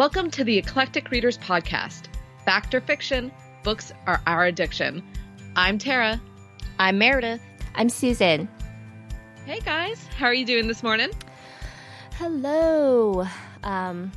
Welcome 0.00 0.30
to 0.30 0.44
the 0.44 0.56
Eclectic 0.56 1.10
Readers 1.10 1.36
Podcast. 1.36 2.04
Fact 2.46 2.74
or 2.74 2.80
fiction, 2.80 3.30
books 3.62 3.92
are 4.06 4.22
our 4.26 4.46
addiction. 4.46 5.02
I'm 5.56 5.76
Tara. 5.76 6.18
I'm 6.78 6.96
Meredith. 6.96 7.42
I'm 7.74 7.90
Susan. 7.90 8.48
Hey 9.44 9.60
guys, 9.60 10.02
how 10.16 10.24
are 10.24 10.32
you 10.32 10.46
doing 10.46 10.68
this 10.68 10.82
morning? 10.82 11.10
Hello. 12.14 13.26
Um, 13.62 14.10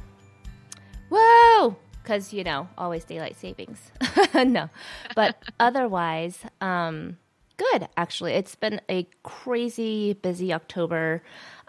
whoa! 1.12 1.76
Because, 2.02 2.32
you 2.32 2.46
know, 2.46 2.70
always 2.78 3.04
daylight 3.04 3.36
savings. 3.36 3.92
no. 4.34 4.70
But 5.18 5.36
otherwise, 5.60 6.40
um, 6.62 7.18
good, 7.58 7.90
actually. 7.98 8.32
It's 8.36 8.56
been 8.56 8.80
a 8.90 9.06
crazy 9.24 10.14
busy 10.14 10.54
October 10.54 11.22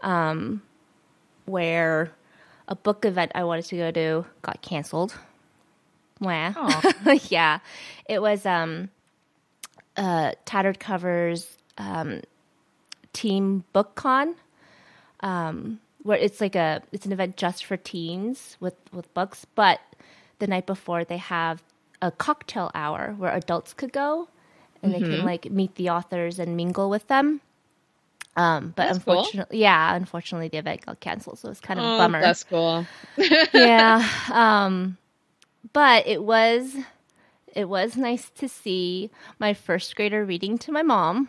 um, 0.04 0.62
where 1.46 2.12
a 2.68 2.74
book 2.74 3.04
event 3.04 3.32
I 3.34 3.44
wanted 3.44 3.66
to 3.66 3.76
go 3.76 3.90
to 3.90 4.26
got 4.42 4.62
canceled. 4.62 5.14
Wah. 6.20 6.82
yeah. 7.28 7.58
It 8.08 8.22
was 8.22 8.46
um, 8.46 8.90
uh, 9.96 10.32
Tattered 10.44 10.80
Covers 10.80 11.56
um, 11.78 12.22
Teen 13.12 13.64
Book 13.72 13.94
Con. 13.94 14.34
Um, 15.20 15.80
where 16.04 16.18
it's 16.18 16.40
like 16.40 16.54
a 16.54 16.82
it's 16.92 17.06
an 17.06 17.12
event 17.12 17.36
just 17.36 17.64
for 17.64 17.76
teens 17.76 18.56
with 18.60 18.74
with 18.92 19.12
books, 19.14 19.46
but 19.54 19.80
the 20.38 20.46
night 20.46 20.66
before 20.66 21.02
they 21.02 21.16
have 21.16 21.62
a 22.02 22.10
cocktail 22.10 22.70
hour 22.74 23.14
where 23.16 23.32
adults 23.32 23.72
could 23.72 23.92
go 23.92 24.28
and 24.82 24.92
mm-hmm. 24.92 25.02
they 25.02 25.16
can 25.16 25.24
like 25.24 25.50
meet 25.50 25.74
the 25.76 25.88
authors 25.88 26.38
and 26.38 26.56
mingle 26.56 26.90
with 26.90 27.08
them. 27.08 27.40
Um, 28.36 28.72
but 28.74 28.86
that's 28.86 28.96
unfortunately, 28.96 29.56
cool. 29.56 29.60
yeah, 29.60 29.94
unfortunately 29.94 30.48
the 30.48 30.58
event 30.58 30.86
got 30.86 31.00
canceled, 31.00 31.38
so 31.38 31.50
it's 31.50 31.60
kind 31.60 31.78
of 31.78 31.86
oh, 31.86 31.94
a 31.94 31.98
bummer. 31.98 32.20
That's 32.20 32.42
cool. 32.42 32.86
yeah. 33.54 34.08
Um, 34.32 34.96
but 35.72 36.06
it 36.06 36.22
was 36.22 36.74
it 37.54 37.68
was 37.68 37.96
nice 37.96 38.30
to 38.30 38.48
see 38.48 39.10
my 39.38 39.54
first 39.54 39.94
grader 39.96 40.24
reading 40.24 40.58
to 40.58 40.72
my 40.72 40.82
mom. 40.82 41.28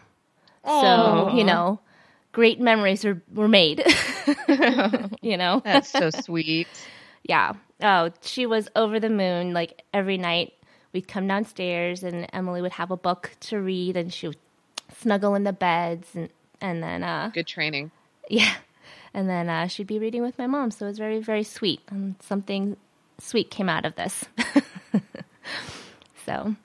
Aww. 0.65 1.29
So, 1.29 1.37
you 1.37 1.43
know, 1.43 1.79
great 2.31 2.59
memories 2.59 3.03
were, 3.03 3.21
were 3.33 3.47
made. 3.47 3.83
you 5.21 5.37
know? 5.37 5.61
That's 5.63 5.89
so 5.89 6.09
sweet. 6.09 6.67
yeah. 7.23 7.53
Oh, 7.81 8.11
she 8.21 8.45
was 8.45 8.67
over 8.75 8.99
the 8.99 9.09
moon. 9.09 9.53
Like 9.53 9.83
every 9.93 10.17
night 10.17 10.53
we'd 10.93 11.07
come 11.07 11.27
downstairs 11.27 12.03
and 12.03 12.27
Emily 12.33 12.61
would 12.61 12.73
have 12.73 12.91
a 12.91 12.97
book 12.97 13.31
to 13.41 13.59
read 13.59 13.95
and 13.95 14.13
she 14.13 14.27
would 14.27 14.37
snuggle 14.99 15.35
in 15.35 15.43
the 15.43 15.53
beds 15.53 16.09
and, 16.15 16.29
and 16.61 16.81
then 16.81 17.03
uh 17.03 17.31
good 17.33 17.47
training. 17.47 17.91
Yeah. 18.29 18.55
And 19.13 19.29
then 19.29 19.47
uh, 19.47 19.67
she'd 19.67 19.87
be 19.87 19.97
reading 19.97 20.21
with 20.21 20.37
my 20.37 20.45
mom. 20.45 20.71
So 20.71 20.85
it 20.85 20.89
was 20.89 20.97
very, 20.97 21.19
very 21.19 21.43
sweet. 21.43 21.79
And 21.87 22.15
something 22.21 22.75
sweet 23.17 23.49
came 23.49 23.69
out 23.69 23.85
of 23.85 23.95
this. 23.95 24.25
so 26.25 26.55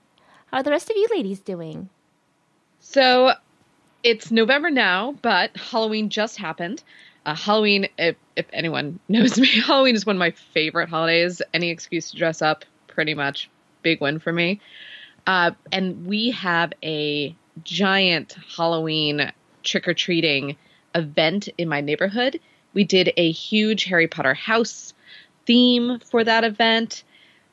how 0.46 0.58
are 0.58 0.62
the 0.64 0.70
rest 0.70 0.90
of 0.90 0.96
you 0.96 1.06
ladies 1.14 1.38
doing? 1.38 1.88
So 2.80 3.34
it's 4.02 4.32
November 4.32 4.68
now, 4.68 5.14
but 5.22 5.56
Halloween 5.56 6.10
just 6.10 6.38
happened. 6.38 6.82
Uh, 7.24 7.36
Halloween, 7.36 7.86
if, 7.98 8.16
if 8.34 8.46
anyone 8.52 8.98
knows 9.08 9.38
me, 9.38 9.46
Halloween 9.60 9.94
is 9.94 10.04
one 10.04 10.16
of 10.16 10.20
my 10.20 10.32
favorite 10.52 10.88
holidays. 10.88 11.40
Any 11.54 11.70
excuse 11.70 12.10
to 12.10 12.16
dress 12.16 12.42
up, 12.42 12.64
pretty 12.88 13.14
much, 13.14 13.48
big 13.82 14.00
win 14.00 14.18
for 14.18 14.32
me. 14.32 14.60
Uh, 15.24 15.52
and 15.70 16.04
we 16.04 16.32
have 16.32 16.72
a 16.82 17.36
giant 17.62 18.36
Halloween 18.56 19.30
trick 19.62 19.88
or 19.88 19.94
treating 19.94 20.56
event 20.94 21.48
in 21.58 21.68
my 21.68 21.80
neighborhood. 21.80 22.40
We 22.74 22.84
did 22.84 23.12
a 23.16 23.30
huge 23.30 23.84
Harry 23.84 24.08
Potter 24.08 24.34
house 24.34 24.92
theme 25.46 26.00
for 26.00 26.22
that 26.22 26.44
event, 26.44 27.02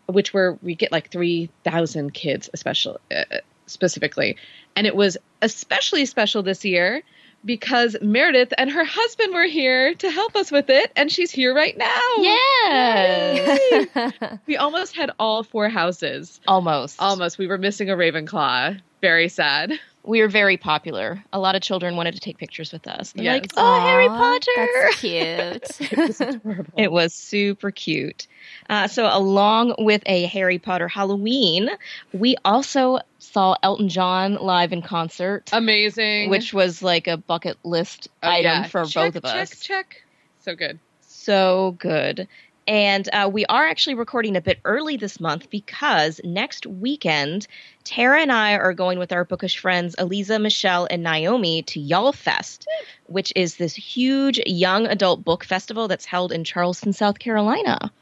which 0.08 0.34
where 0.34 0.58
we 0.62 0.76
get 0.76 0.92
like 0.92 1.12
three 1.12 1.50
thousand 1.64 2.14
kids, 2.14 2.50
especially 2.54 2.98
uh, 3.16 3.24
specifically, 3.66 4.38
and 4.76 4.88
it 4.88 4.96
was 4.96 5.18
especially 5.42 6.06
special 6.06 6.44
this 6.44 6.66
year 6.66 7.02
because 7.46 7.96
Meredith 8.02 8.54
and 8.58 8.72
her 8.72 8.84
husband 8.84 9.34
were 9.34 9.46
here 9.46 9.94
to 9.96 10.12
help 10.12 10.36
us 10.36 10.52
with 10.52 10.70
it, 10.70 10.92
and 10.96 11.12
she's 11.12 11.32
here 11.32 11.56
right 11.56 11.78
now. 11.78 12.02
Yeah. 12.18 14.38
we 14.46 14.58
almost 14.58 14.96
had 14.96 15.12
all 15.20 15.44
four 15.44 15.70
houses. 15.70 16.40
Almost. 16.48 16.98
Almost. 17.00 17.38
We 17.38 17.48
were 17.48 17.58
missing 17.58 17.90
a 17.90 17.96
Ravenclaw. 17.96 18.82
Very 19.02 19.30
sad. 19.30 19.74
We 20.08 20.22
were 20.22 20.28
very 20.30 20.56
popular. 20.58 21.22
A 21.34 21.40
lot 21.40 21.56
of 21.56 21.62
children 21.62 21.96
wanted 21.98 22.14
to 22.16 22.20
take 22.22 22.38
pictures 22.38 22.72
with 22.72 22.88
us. 22.88 23.12
They're 23.12 23.26
Yes. 23.26 23.42
like, 23.42 23.52
oh, 23.58 23.80
Harry 23.82 24.08
Potter. 24.08 24.68
That's 24.82 25.00
cute. 25.80 25.92
It 25.92 25.98
was 26.08 26.22
adorable. 26.22 26.74
It 26.78 26.92
was 26.92 27.14
super 27.14 27.72
cute. 27.72 28.26
Uh, 28.70 28.88
so, 28.88 29.10
along 29.12 29.76
with 29.78 30.02
a 30.06 30.26
Harry 30.28 30.60
Potter 30.60 30.88
Halloween, 30.88 31.70
we 32.14 32.36
also 32.46 33.00
saw 33.20 33.56
Elton 33.62 33.90
John 33.90 34.36
live 34.36 34.72
in 34.72 34.82
concert, 34.82 35.50
Amazing. 35.52 36.30
which 36.30 36.54
was 36.54 36.82
like 36.82 37.08
a 37.08 37.18
bucket 37.18 37.58
list 37.64 38.08
Oh, 38.24 38.30
item 38.30 38.44
yeah. 38.64 38.68
for 38.68 38.86
Check, 38.86 39.14
both 39.14 39.24
of 39.24 39.26
us. 39.26 39.50
Check, 39.60 39.60
check. 39.60 40.04
So 40.40 40.56
good. 40.56 40.80
So 41.02 41.76
good. 41.80 42.28
And 42.70 43.08
uh, 43.14 43.30
we 43.32 43.46
are 43.46 43.66
actually 43.66 43.96
recording 43.96 44.36
a 44.36 44.42
bit 44.42 44.60
early 44.66 44.98
this 44.98 45.22
month 45.22 45.50
because 45.50 46.20
next 46.26 46.66
weekend, 46.66 47.48
Tara 47.88 48.20
and 48.22 48.34
I 48.34 48.58
are 48.58 48.74
going 48.74 49.00
with 49.00 49.14
our 49.14 49.24
bookish 49.24 49.60
friends 49.60 49.96
Eliza, 49.98 50.40
Michelle, 50.40 50.90
and 50.92 51.04
Naomi 51.04 51.62
to 51.64 51.80
YALLFest, 51.80 52.66
which 53.06 53.32
is 53.34 53.56
this 53.56 53.74
huge 53.74 54.42
young 54.46 54.88
adult 54.88 55.24
book 55.24 55.46
festival 55.46 55.88
that's 55.88 56.04
held 56.04 56.34
in 56.34 56.44
Charleston, 56.44 56.92
South 56.92 57.18
Carolina. 57.18 57.94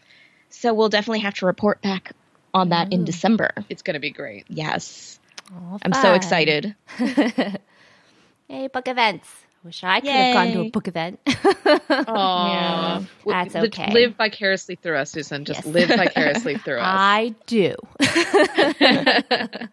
So 0.49 0.73
we'll 0.73 0.89
definitely 0.89 1.19
have 1.19 1.35
to 1.35 1.45
report 1.45 1.83
back 1.83 2.13
on 2.51 2.69
that 2.69 2.91
in 2.91 3.01
mm. 3.01 3.05
December. 3.05 3.51
It's 3.69 3.83
going 3.83 3.93
to 3.93 3.99
be 3.99 4.09
great. 4.09 4.45
Yes. 4.49 5.19
Aw, 5.53 5.77
I'm 5.83 5.93
so 5.93 6.15
excited. 6.15 6.75
Yay, 8.49 8.67
book 8.67 8.87
events. 8.87 9.44
Wish 9.65 9.83
I 9.83 9.99
could 9.99 10.09
have 10.11 10.33
gone 10.35 10.51
to 10.53 10.61
a 10.61 10.69
book 10.69 10.87
event. 10.87 11.19
Aww. 11.25 13.07
That's 13.25 13.55
Li- 13.55 13.61
okay. 13.61 13.91
Live 13.91 14.15
vicariously 14.15 14.75
through 14.75 14.97
us, 14.97 15.09
Susan. 15.09 15.43
Just 15.43 15.65
Yes. 15.65 15.73
live 15.73 15.87
vicariously 15.89 16.57
through 16.63 16.77
us. 16.77 16.85
I 16.87 17.33
do. 17.47 17.75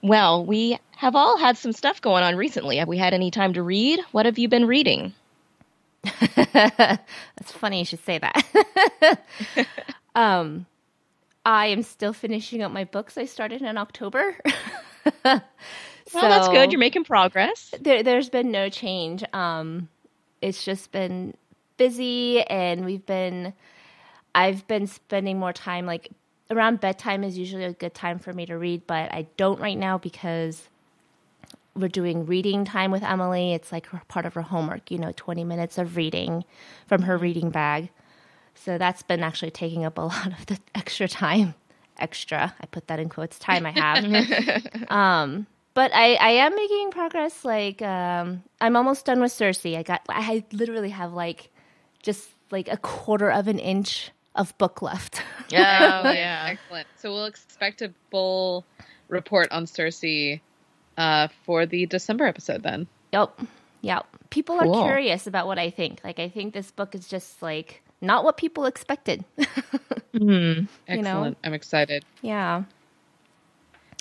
Well, 0.00 0.44
we 0.46 0.78
have 0.96 1.16
all 1.16 1.36
had 1.38 1.56
some 1.58 1.72
stuff 1.72 2.00
going 2.00 2.22
on 2.22 2.36
recently. 2.36 2.76
Have 2.76 2.86
we 2.86 2.98
had 2.98 3.14
any 3.14 3.32
time 3.32 3.54
to 3.54 3.62
read? 3.64 3.98
What 4.12 4.26
have 4.26 4.38
you 4.38 4.48
been 4.48 4.64
reading? 4.66 5.12
That's 6.44 7.50
funny 7.52 7.80
you 7.80 7.84
should 7.84 8.04
say 8.04 8.18
that. 8.18 9.18
um, 10.14 10.66
I 11.44 11.66
am 11.66 11.82
still 11.82 12.12
finishing 12.12 12.62
up 12.62 12.70
my 12.70 12.84
books 12.84 13.18
I 13.18 13.24
started 13.24 13.60
in 13.60 13.76
October. 13.76 14.36
Well, 16.14 16.28
that's 16.28 16.48
good. 16.48 16.72
You're 16.72 16.78
making 16.78 17.04
progress. 17.04 17.74
there, 17.80 18.02
there's 18.02 18.28
been 18.28 18.50
no 18.50 18.68
change. 18.68 19.22
Um, 19.32 19.88
it's 20.40 20.64
just 20.64 20.92
been 20.92 21.34
busy, 21.76 22.42
and 22.42 22.84
we've 22.84 23.04
been. 23.06 23.52
I've 24.34 24.66
been 24.68 24.86
spending 24.86 25.38
more 25.38 25.52
time 25.52 25.86
like 25.86 26.10
around 26.50 26.80
bedtime 26.80 27.24
is 27.24 27.36
usually 27.36 27.64
a 27.64 27.72
good 27.72 27.94
time 27.94 28.18
for 28.18 28.32
me 28.32 28.46
to 28.46 28.56
read, 28.56 28.86
but 28.86 29.12
I 29.12 29.26
don't 29.36 29.60
right 29.60 29.76
now 29.76 29.98
because 29.98 30.68
we're 31.74 31.88
doing 31.88 32.26
reading 32.26 32.64
time 32.64 32.90
with 32.90 33.02
Emily. 33.02 33.52
It's 33.52 33.72
like 33.72 33.86
part 34.08 34.26
of 34.26 34.34
her 34.34 34.42
homework, 34.42 34.90
you 34.90 34.98
know, 34.98 35.12
20 35.16 35.44
minutes 35.44 35.78
of 35.78 35.96
reading 35.96 36.44
from 36.86 37.02
her 37.02 37.16
reading 37.16 37.50
bag. 37.50 37.90
So 38.54 38.78
that's 38.78 39.02
been 39.02 39.22
actually 39.22 39.50
taking 39.50 39.84
up 39.84 39.98
a 39.98 40.02
lot 40.02 40.38
of 40.38 40.46
the 40.46 40.58
extra 40.74 41.08
time. 41.08 41.54
Extra, 41.98 42.54
I 42.60 42.66
put 42.66 42.86
that 42.86 43.00
in 43.00 43.08
quotes, 43.08 43.38
time 43.38 43.66
I 43.66 43.72
have. 43.72 44.66
um, 44.88 45.46
but 45.78 45.94
I, 45.94 46.14
I 46.14 46.30
am 46.30 46.56
making 46.56 46.90
progress. 46.90 47.44
Like, 47.44 47.80
um, 47.82 48.42
I'm 48.60 48.74
almost 48.74 49.04
done 49.04 49.20
with 49.20 49.30
Circe. 49.30 49.64
I 49.64 49.84
got, 49.84 50.02
I 50.08 50.42
literally 50.50 50.90
have 50.90 51.12
like 51.12 51.50
just 52.02 52.30
like 52.50 52.66
a 52.66 52.78
quarter 52.78 53.30
of 53.30 53.46
an 53.46 53.60
inch 53.60 54.10
of 54.34 54.58
book 54.58 54.82
left. 54.82 55.22
Oh, 55.52 55.54
yeah. 55.54 56.46
Excellent. 56.50 56.88
So 56.96 57.12
we'll 57.12 57.26
expect 57.26 57.80
a 57.80 57.92
full 58.10 58.66
report 59.06 59.52
on 59.52 59.68
Circe 59.68 60.04
uh, 60.98 61.28
for 61.46 61.64
the 61.64 61.86
December 61.86 62.26
episode 62.26 62.64
then. 62.64 62.88
Yep. 63.12 63.40
Yep. 63.82 64.06
People 64.30 64.58
Cool. 64.58 64.74
are 64.74 64.84
curious 64.84 65.28
about 65.28 65.46
what 65.46 65.60
I 65.60 65.70
think. 65.70 66.00
Like, 66.02 66.18
I 66.18 66.28
think 66.28 66.54
this 66.54 66.72
book 66.72 66.96
is 66.96 67.06
just 67.06 67.40
like 67.40 67.82
not 68.00 68.24
what 68.24 68.36
people 68.36 68.64
expected. 68.66 69.24
Hmm. 70.16 70.64
Excellent. 70.88 70.88
You 70.88 71.02
know? 71.02 71.34
I'm 71.44 71.54
excited. 71.54 72.04
yeah. 72.22 72.64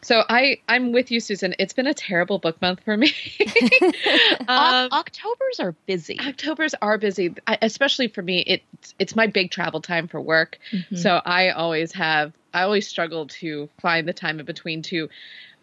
So 0.07 0.23
I 0.29 0.61
I'm 0.69 0.93
with 0.93 1.11
you, 1.11 1.19
Susan. 1.19 1.53
It's 1.59 1.73
been 1.73 1.85
a 1.85 1.93
terrible 1.93 2.39
book 2.39 2.61
month 2.61 2.79
for 2.85 2.95
me. 2.95 3.13
um, 4.47 4.87
Octobers 4.89 5.59
are 5.59 5.73
busy. 5.85 6.17
October's 6.21 6.73
are 6.81 6.97
busy, 6.97 7.35
I, 7.45 7.57
especially 7.61 8.07
for 8.07 8.21
me. 8.21 8.39
It's 8.47 8.95
it's 8.99 9.17
my 9.17 9.27
big 9.27 9.51
travel 9.51 9.81
time 9.81 10.07
for 10.07 10.21
work, 10.21 10.59
so 10.95 11.21
I 11.25 11.49
always 11.49 11.91
have 11.91 12.31
I 12.53 12.61
always 12.61 12.87
struggle 12.87 13.27
to 13.27 13.67
find 13.81 14.07
the 14.07 14.13
time 14.13 14.39
in 14.39 14.45
between 14.45 14.81
to 14.83 15.09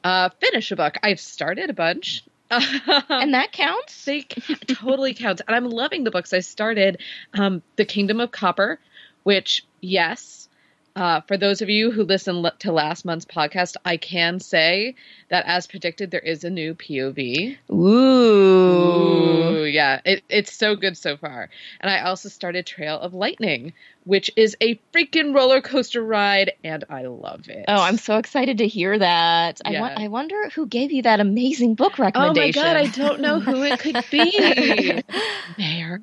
uh, 0.05 0.29
finish 0.39 0.71
a 0.71 0.77
book. 0.77 0.97
I've 1.03 1.21
started 1.21 1.71
a 1.71 1.75
bunch, 1.75 2.23
and 2.51 3.33
that 3.33 3.51
counts. 3.53 4.05
They 4.05 4.25
totally 4.67 5.15
counts. 5.15 5.41
And 5.49 5.57
I'm 5.57 5.71
loving 5.71 6.05
the 6.05 6.11
books 6.11 6.35
I 6.35 6.41
started. 6.41 7.01
Um, 7.33 7.63
the 7.77 7.87
Kingdom 7.87 8.21
of 8.21 8.31
Copper, 8.31 8.79
which, 9.23 9.65
yes, 9.81 10.51
uh, 10.97 11.21
for 11.23 11.37
those 11.37 11.63
of 11.63 11.69
you 11.69 11.91
who 11.91 12.05
listened 12.05 12.51
to 12.61 12.73
last 12.73 13.05
month's 13.05 13.25
podcast, 13.25 13.77
I 13.85 13.97
can 13.97 14.41
say 14.41 14.95
that 15.29 15.47
as 15.47 15.67
predicted, 15.67 16.11
there 16.11 16.21
is 16.21 16.45
a 16.45 16.51
new 16.51 16.75
POV. 16.75 17.57
Ooh. 17.71 17.75
Ooh 17.75 19.65
yeah, 19.75 20.01
it, 20.05 20.23
it's 20.29 20.53
so 20.53 20.77
good 20.77 20.97
so 20.97 21.17
far. 21.17 21.51
And 21.81 21.91
I 21.91 22.01
also 22.03 22.29
started 22.29 22.67
Trail 22.67 22.99
of 22.99 23.13
Lightning, 23.13 23.73
which 24.05 24.31
is 24.37 24.57
a 24.61 24.81
freaking 24.93 25.35
roller 25.35 25.61
coaster 25.61 26.03
ride, 26.03 26.53
and 26.63 26.85
I 26.89 27.03
love 27.03 27.49
it. 27.49 27.65
Oh, 27.69 27.83
I'm 27.83 27.99
so 27.99 28.17
excited 28.17 28.59
to 28.59 28.69
hear 28.69 28.99
that. 28.99 29.61
Yeah. 29.69 29.79
I, 29.79 29.81
wa- 29.81 30.05
I 30.05 30.09
wonder 30.09 30.49
who 30.51 30.67
gave 30.67 30.93
you 30.93 31.03
that 31.03 31.21
amazing 31.21 31.75
book 31.75 31.99
recommendation. 31.99 32.63
Oh 32.63 32.67
my 32.67 32.75
god, 32.75 32.77
I 32.77 32.87
don't 32.87 33.21
know 33.21 33.41
who 33.41 33.63
it 33.63 33.79
could 33.81 34.05
be. 34.11 35.03
Mayor 35.59 36.01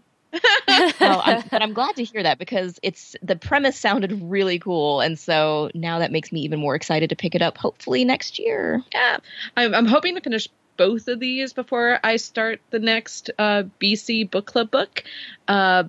well, 0.67 1.21
I'm, 1.25 1.43
but 1.51 1.61
I'm 1.61 1.73
glad 1.73 1.95
to 1.95 2.03
hear 2.03 2.23
that 2.23 2.39
because 2.39 2.79
it's 2.83 3.15
the 3.21 3.35
premise 3.35 3.77
sounded 3.77 4.11
really 4.21 4.59
cool, 4.59 5.01
and 5.01 5.17
so 5.17 5.69
now 5.73 5.99
that 5.99 6.11
makes 6.11 6.31
me 6.31 6.41
even 6.41 6.59
more 6.59 6.75
excited 6.75 7.09
to 7.09 7.15
pick 7.15 7.35
it 7.35 7.41
up. 7.41 7.57
Hopefully 7.57 8.05
next 8.05 8.39
year. 8.39 8.81
Yeah, 8.93 9.17
I'm, 9.57 9.73
I'm 9.73 9.85
hoping 9.85 10.15
to 10.15 10.21
finish 10.21 10.47
both 10.77 11.07
of 11.07 11.19
these 11.19 11.53
before 11.53 11.99
I 12.03 12.15
start 12.15 12.61
the 12.69 12.79
next 12.79 13.29
uh, 13.37 13.63
BC 13.79 14.29
book 14.29 14.45
club 14.45 14.71
book. 14.71 15.03
Uh, 15.47 15.83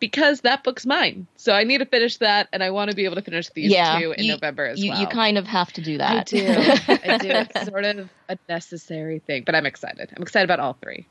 because 0.00 0.40
that 0.40 0.64
book's 0.64 0.86
mine. 0.86 1.26
So 1.36 1.52
I 1.52 1.64
need 1.64 1.78
to 1.78 1.84
finish 1.84 2.16
that, 2.16 2.48
and 2.52 2.62
I 2.62 2.70
want 2.70 2.90
to 2.90 2.96
be 2.96 3.04
able 3.04 3.16
to 3.16 3.22
finish 3.22 3.50
these 3.50 3.70
yeah, 3.70 4.00
two 4.00 4.12
in 4.12 4.24
you, 4.24 4.32
November 4.32 4.64
as 4.64 4.82
you, 4.82 4.90
well. 4.90 5.00
You 5.00 5.06
kind 5.06 5.36
of 5.38 5.46
have 5.46 5.72
to 5.74 5.82
do 5.82 5.98
that. 5.98 6.10
I 6.10 6.22
do. 6.24 6.46
I 6.48 7.18
do. 7.18 7.28
It's 7.28 7.66
sort 7.68 7.84
of 7.84 8.08
a 8.30 8.38
necessary 8.48 9.20
thing, 9.20 9.44
but 9.44 9.54
I'm 9.54 9.66
excited. 9.66 10.10
I'm 10.16 10.22
excited 10.22 10.44
about 10.44 10.58
all 10.58 10.76
three. 10.82 11.06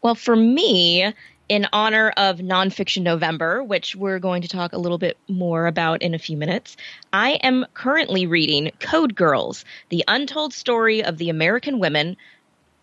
Well, 0.00 0.14
for 0.14 0.36
me, 0.36 1.12
in 1.48 1.66
honor 1.72 2.12
of 2.16 2.38
Nonfiction 2.38 3.02
November, 3.02 3.64
which 3.64 3.96
we're 3.96 4.18
going 4.18 4.42
to 4.42 4.48
talk 4.48 4.72
a 4.72 4.78
little 4.78 4.98
bit 4.98 5.16
more 5.28 5.66
about 5.66 6.02
in 6.02 6.14
a 6.14 6.18
few 6.18 6.36
minutes, 6.36 6.76
I 7.12 7.32
am 7.42 7.66
currently 7.74 8.26
reading 8.26 8.70
Code 8.78 9.14
Girls, 9.14 9.64
the 9.88 10.04
untold 10.06 10.52
story 10.52 11.02
of 11.02 11.18
the 11.18 11.30
American 11.30 11.78
women 11.78 12.16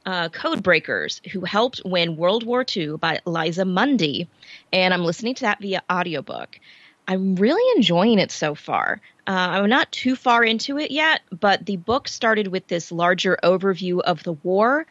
uh, 0.05 0.29
code 0.29 0.61
breakers 0.61 1.21
who 1.31 1.41
helped 1.41 1.81
win 1.85 2.17
World 2.17 2.43
War 2.43 2.65
II 2.75 2.97
by 2.97 3.21
Liza 3.25 3.65
Mundy. 3.65 4.27
And 4.73 4.93
I'm 4.93 5.03
listening 5.03 5.35
to 5.35 5.41
that 5.41 5.61
via 5.61 5.83
audiobook. 5.91 6.59
I'm 7.07 7.35
really 7.35 7.63
enjoying 7.77 8.19
it 8.19 8.31
so 8.31 8.55
far. 8.55 8.99
Uh, 9.27 9.31
I'm 9.31 9.69
not 9.69 9.91
too 9.91 10.15
far 10.15 10.43
into 10.43 10.77
it 10.77 10.91
yet, 10.91 11.21
but 11.31 11.65
the 11.65 11.77
book 11.77 12.07
started 12.07 12.47
with 12.47 12.67
this 12.67 12.91
larger 12.91 13.37
overview 13.43 14.01
of 14.01 14.23
the 14.23 14.33
war 14.33 14.85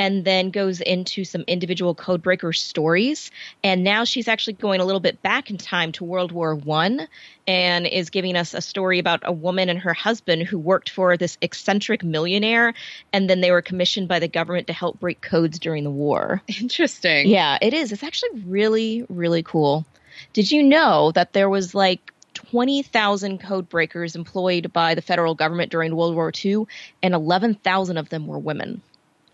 and 0.00 0.24
then 0.24 0.50
goes 0.50 0.80
into 0.80 1.24
some 1.24 1.42
individual 1.46 1.94
codebreaker 1.94 2.56
stories. 2.56 3.30
And 3.62 3.84
now 3.84 4.04
she's 4.04 4.28
actually 4.28 4.54
going 4.54 4.80
a 4.80 4.86
little 4.86 4.98
bit 4.98 5.20
back 5.20 5.50
in 5.50 5.58
time 5.58 5.92
to 5.92 6.04
World 6.04 6.32
War 6.32 6.54
One 6.54 7.06
and 7.46 7.86
is 7.86 8.08
giving 8.08 8.34
us 8.34 8.54
a 8.54 8.62
story 8.62 8.98
about 8.98 9.20
a 9.24 9.32
woman 9.32 9.68
and 9.68 9.78
her 9.78 9.92
husband 9.92 10.44
who 10.44 10.58
worked 10.58 10.88
for 10.88 11.18
this 11.18 11.36
eccentric 11.42 12.02
millionaire 12.02 12.72
and 13.12 13.28
then 13.28 13.42
they 13.42 13.50
were 13.50 13.60
commissioned 13.60 14.08
by 14.08 14.18
the 14.18 14.26
government 14.26 14.68
to 14.68 14.72
help 14.72 14.98
break 14.98 15.20
codes 15.20 15.58
during 15.58 15.84
the 15.84 15.90
war. 15.90 16.40
Interesting. 16.48 17.28
Yeah, 17.28 17.58
it 17.60 17.74
is. 17.74 17.92
It's 17.92 18.02
actually 18.02 18.40
really, 18.46 19.04
really 19.10 19.42
cool. 19.42 19.84
Did 20.32 20.50
you 20.50 20.62
know 20.62 21.12
that 21.12 21.34
there 21.34 21.50
was 21.50 21.74
like 21.74 22.10
20,000 22.32 23.38
code 23.38 23.68
breakers 23.68 24.16
employed 24.16 24.72
by 24.72 24.94
the 24.94 25.02
federal 25.02 25.34
government 25.34 25.70
during 25.70 25.94
World 25.94 26.14
War 26.14 26.32
II, 26.42 26.64
and 27.02 27.12
11,000 27.12 27.98
of 27.98 28.08
them 28.08 28.26
were 28.26 28.38
women. 28.38 28.80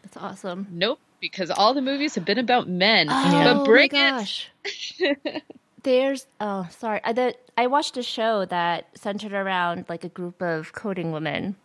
That's 0.06 0.16
awesome. 0.18 0.68
Nope, 0.70 1.00
because 1.20 1.50
all 1.50 1.74
the 1.74 1.82
movies 1.82 2.14
have 2.14 2.24
been 2.24 2.38
about 2.38 2.68
men. 2.68 3.08
Oh, 3.10 3.54
but 3.58 3.64
bring 3.64 3.88
my 3.92 3.98
gosh. 3.98 4.48
There's 5.82 6.26
oh 6.40 6.68
sorry 6.78 7.00
I 7.02 7.12
the, 7.12 7.34
I 7.58 7.66
watched 7.66 7.96
a 7.96 8.02
show 8.02 8.44
that 8.44 8.86
centered 8.96 9.32
around 9.32 9.86
like 9.88 10.04
a 10.04 10.08
group 10.08 10.40
of 10.40 10.72
coding 10.72 11.10
women. 11.10 11.56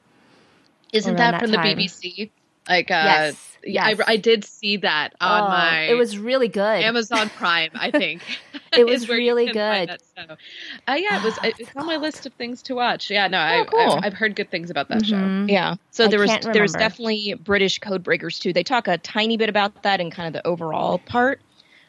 Isn't 0.91 1.17
that, 1.17 1.31
that 1.31 1.41
from 1.41 1.51
time. 1.51 1.77
the 1.77 1.85
BBC? 1.85 2.31
Like, 2.69 2.91
uh, 2.91 3.03
yes, 3.05 3.57
yes. 3.63 3.99
I, 3.99 4.13
I 4.13 4.17
did 4.17 4.45
see 4.45 4.77
that 4.77 5.13
on 5.19 5.41
oh, 5.41 5.47
my. 5.47 5.81
It 5.83 5.95
was 5.95 6.17
really 6.17 6.47
good. 6.47 6.83
Amazon 6.83 7.29
Prime, 7.29 7.71
I 7.73 7.91
think. 7.91 8.21
it 8.73 8.85
was 8.87 9.09
really 9.09 9.47
good. 9.47 9.97
Uh, 10.17 10.93
yeah, 10.93 11.19
it 11.19 11.23
was. 11.23 11.37
Oh, 11.43 11.49
it's 11.57 11.75
on 11.75 11.85
my 11.87 11.97
list 11.97 12.25
of 12.25 12.33
things 12.33 12.61
to 12.63 12.75
watch. 12.75 13.09
Yeah, 13.09 13.27
no, 13.27 13.39
oh, 13.39 13.41
I, 13.41 13.65
cool. 13.65 13.79
I've, 13.79 14.05
I've, 14.05 14.13
heard 14.13 14.35
good 14.35 14.51
things 14.51 14.69
about 14.69 14.89
that 14.89 15.01
mm-hmm. 15.03 15.47
show. 15.47 15.51
Yeah, 15.53 15.75
so 15.89 16.07
there 16.07 16.19
was 16.19 16.31
there 16.53 16.61
was 16.61 16.73
definitely 16.73 17.33
British 17.33 17.79
code 17.79 18.03
breakers 18.03 18.37
too. 18.37 18.53
They 18.53 18.63
talk 18.63 18.87
a 18.87 18.97
tiny 18.99 19.37
bit 19.37 19.49
about 19.49 19.83
that 19.83 19.99
in 19.99 20.11
kind 20.11 20.27
of 20.27 20.33
the 20.33 20.47
overall 20.47 20.99
part, 20.99 21.41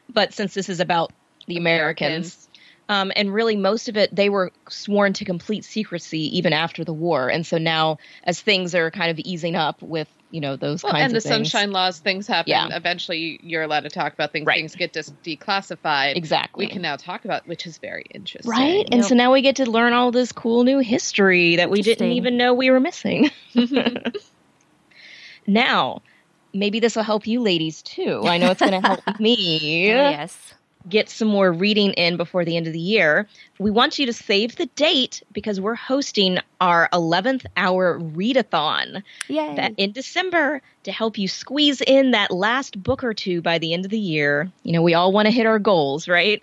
but 0.09 0.33
since 0.33 0.55
this 0.55 0.69
is 0.69 0.81
about 0.81 1.13
the 1.47 1.57
Americans, 1.57 2.01
Americans 2.01 2.49
um, 2.89 3.13
and 3.17 3.33
really, 3.33 3.57
most 3.57 3.89
of 3.89 3.97
it, 3.97 4.15
they 4.15 4.29
were 4.29 4.53
sworn 4.69 5.13
to 5.15 5.25
complete 5.25 5.65
secrecy 5.65 6.37
even 6.37 6.53
after 6.53 6.85
the 6.85 6.93
war. 6.93 7.31
And 7.31 7.47
so 7.47 7.57
now, 7.57 7.99
as 8.25 8.41
things 8.41 8.75
are 8.75 8.91
kind 8.91 9.11
of 9.11 9.19
easing 9.21 9.57
up 9.57 9.81
with, 9.81 10.09
you 10.33 10.41
know, 10.41 10.57
those 10.57 10.83
well, 10.83 10.93
kinds 10.93 11.13
and 11.13 11.17
of 11.17 11.23
things. 11.23 11.37
And 11.37 11.45
the 11.45 11.49
Sunshine 11.51 11.73
Laws, 11.73 11.99
things 11.99 12.27
happen. 12.27 12.51
Yeah. 12.51 12.69
Eventually, 12.73 13.39
you're 13.43 13.63
allowed 13.63 13.85
to 13.85 13.91
talk 13.91 14.15
about 14.15 14.33
things. 14.33 14.47
Right. 14.47 14.57
Things 14.57 14.75
get 14.75 14.93
dis- 14.93 15.13
declassified. 15.23 16.17
Exactly. 16.17 16.65
We 16.65 16.73
can 16.73 16.81
now 16.81 16.97
talk 16.97 17.27
about, 17.27 17.47
which 17.47 17.67
is 17.67 17.77
very 17.77 18.07
interesting. 18.11 18.51
Right. 18.51 18.89
And 18.91 19.05
so 19.05 19.15
now 19.15 19.31
we 19.31 19.43
get 19.43 19.57
to 19.57 19.71
learn 19.71 19.93
all 19.93 20.11
this 20.11 20.33
cool 20.33 20.65
new 20.65 20.79
history 20.79 21.57
that 21.57 21.69
we 21.69 21.83
didn't 21.83 22.13
even 22.13 22.39
know 22.39 22.55
we 22.55 22.71
were 22.71 22.81
missing. 22.81 23.31
Mm-hmm. 23.53 24.17
now, 25.47 26.01
maybe 26.55 26.81
this 26.81 26.97
will 26.97 27.03
help 27.03 27.27
you 27.27 27.43
ladies 27.43 27.83
too. 27.83 28.23
I 28.25 28.39
know 28.39 28.51
it's 28.51 28.61
going 28.61 28.73
to 28.73 28.81
help 28.81 29.03
me. 29.21 29.93
Oh, 29.93 30.09
yes 30.11 30.55
get 30.89 31.09
some 31.09 31.29
more 31.29 31.53
reading 31.53 31.93
in 31.93 32.17
before 32.17 32.45
the 32.45 32.57
end 32.57 32.67
of 32.67 32.73
the 32.73 32.79
year, 32.79 33.29
we 33.59 33.71
want 33.71 33.99
you 33.99 34.07
to 34.07 34.13
save 34.13 34.57
the 34.57 34.67
date 34.67 35.23
because 35.33 35.61
we're 35.61 35.75
hosting 35.75 36.39
our 36.61 36.89
11th 36.93 37.47
hour 37.57 37.99
readathon 37.99 39.03
Yay. 39.29 39.55
that 39.57 39.75
in 39.77 39.93
December 39.93 40.63
to 40.85 40.93
help 40.93 41.19
you 41.19 41.29
squeeze 41.29 41.81
in 41.81 42.11
that 42.13 42.31
last 42.31 42.83
book 42.83 43.05
or 43.05 43.15
two 43.15 43.41
by 43.43 43.59
the 43.59 43.73
end 43.73 43.85
of 43.85 43.91
the 43.91 43.99
year. 43.99 44.51
You 44.63 44.73
know, 44.73 44.83
we 44.83 44.95
all 44.95 45.13
want 45.13 45.27
to 45.27 45.33
hit 45.33 45.47
our 45.47 45.59
goals, 45.59 46.09
right? 46.09 46.43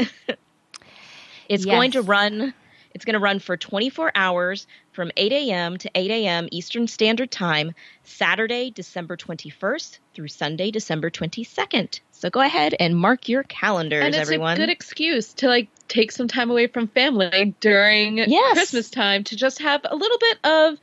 it's 1.49 1.65
yes. 1.65 1.75
going 1.75 1.91
to 1.91 2.01
run 2.01 2.53
it's 2.93 3.05
going 3.05 3.13
to 3.13 3.19
run 3.19 3.39
for 3.39 3.55
24 3.55 4.11
hours 4.15 4.67
from 4.99 5.13
8 5.15 5.31
a.m. 5.31 5.77
to 5.77 5.89
8 5.95 6.11
a.m. 6.11 6.49
Eastern 6.51 6.85
Standard 6.85 7.31
Time, 7.31 7.71
Saturday, 8.03 8.69
December 8.69 9.15
21st 9.15 9.99
through 10.13 10.27
Sunday, 10.27 10.71
December 10.71 11.09
22nd. 11.09 12.01
So 12.11 12.29
go 12.29 12.41
ahead 12.41 12.75
and 12.81 12.97
mark 12.97 13.29
your 13.29 13.43
calendars, 13.43 14.03
and 14.03 14.13
it's 14.13 14.21
everyone. 14.21 14.55
a 14.55 14.57
good 14.57 14.69
excuse 14.69 15.31
to 15.35 15.47
like 15.47 15.69
take 15.87 16.11
some 16.11 16.27
time 16.27 16.51
away 16.51 16.67
from 16.67 16.87
family 16.89 17.55
during 17.61 18.17
yes. 18.17 18.57
Christmas 18.57 18.89
time 18.89 19.23
to 19.23 19.37
just 19.37 19.59
have 19.59 19.79
a 19.85 19.95
little 19.95 20.17
bit 20.17 20.37
of 20.43 20.77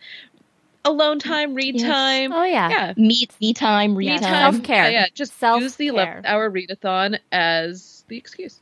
alone 0.86 1.18
time, 1.18 1.54
read 1.54 1.74
yes. 1.74 1.86
time. 1.86 2.32
Oh 2.32 2.44
yeah, 2.44 2.70
yeah. 2.70 2.94
Meet 2.96 3.34
me 3.38 3.52
time, 3.52 3.94
read 3.94 4.06
yes. 4.06 4.22
time, 4.22 4.54
self 4.54 4.64
care. 4.64 4.90
Yeah, 4.90 5.08
just 5.12 5.38
Self-care. 5.38 5.62
use 5.62 5.76
the 5.76 5.88
eleven 5.88 6.24
hour 6.24 6.50
readathon 6.50 7.18
as 7.30 8.02
the 8.08 8.16
excuse. 8.16 8.58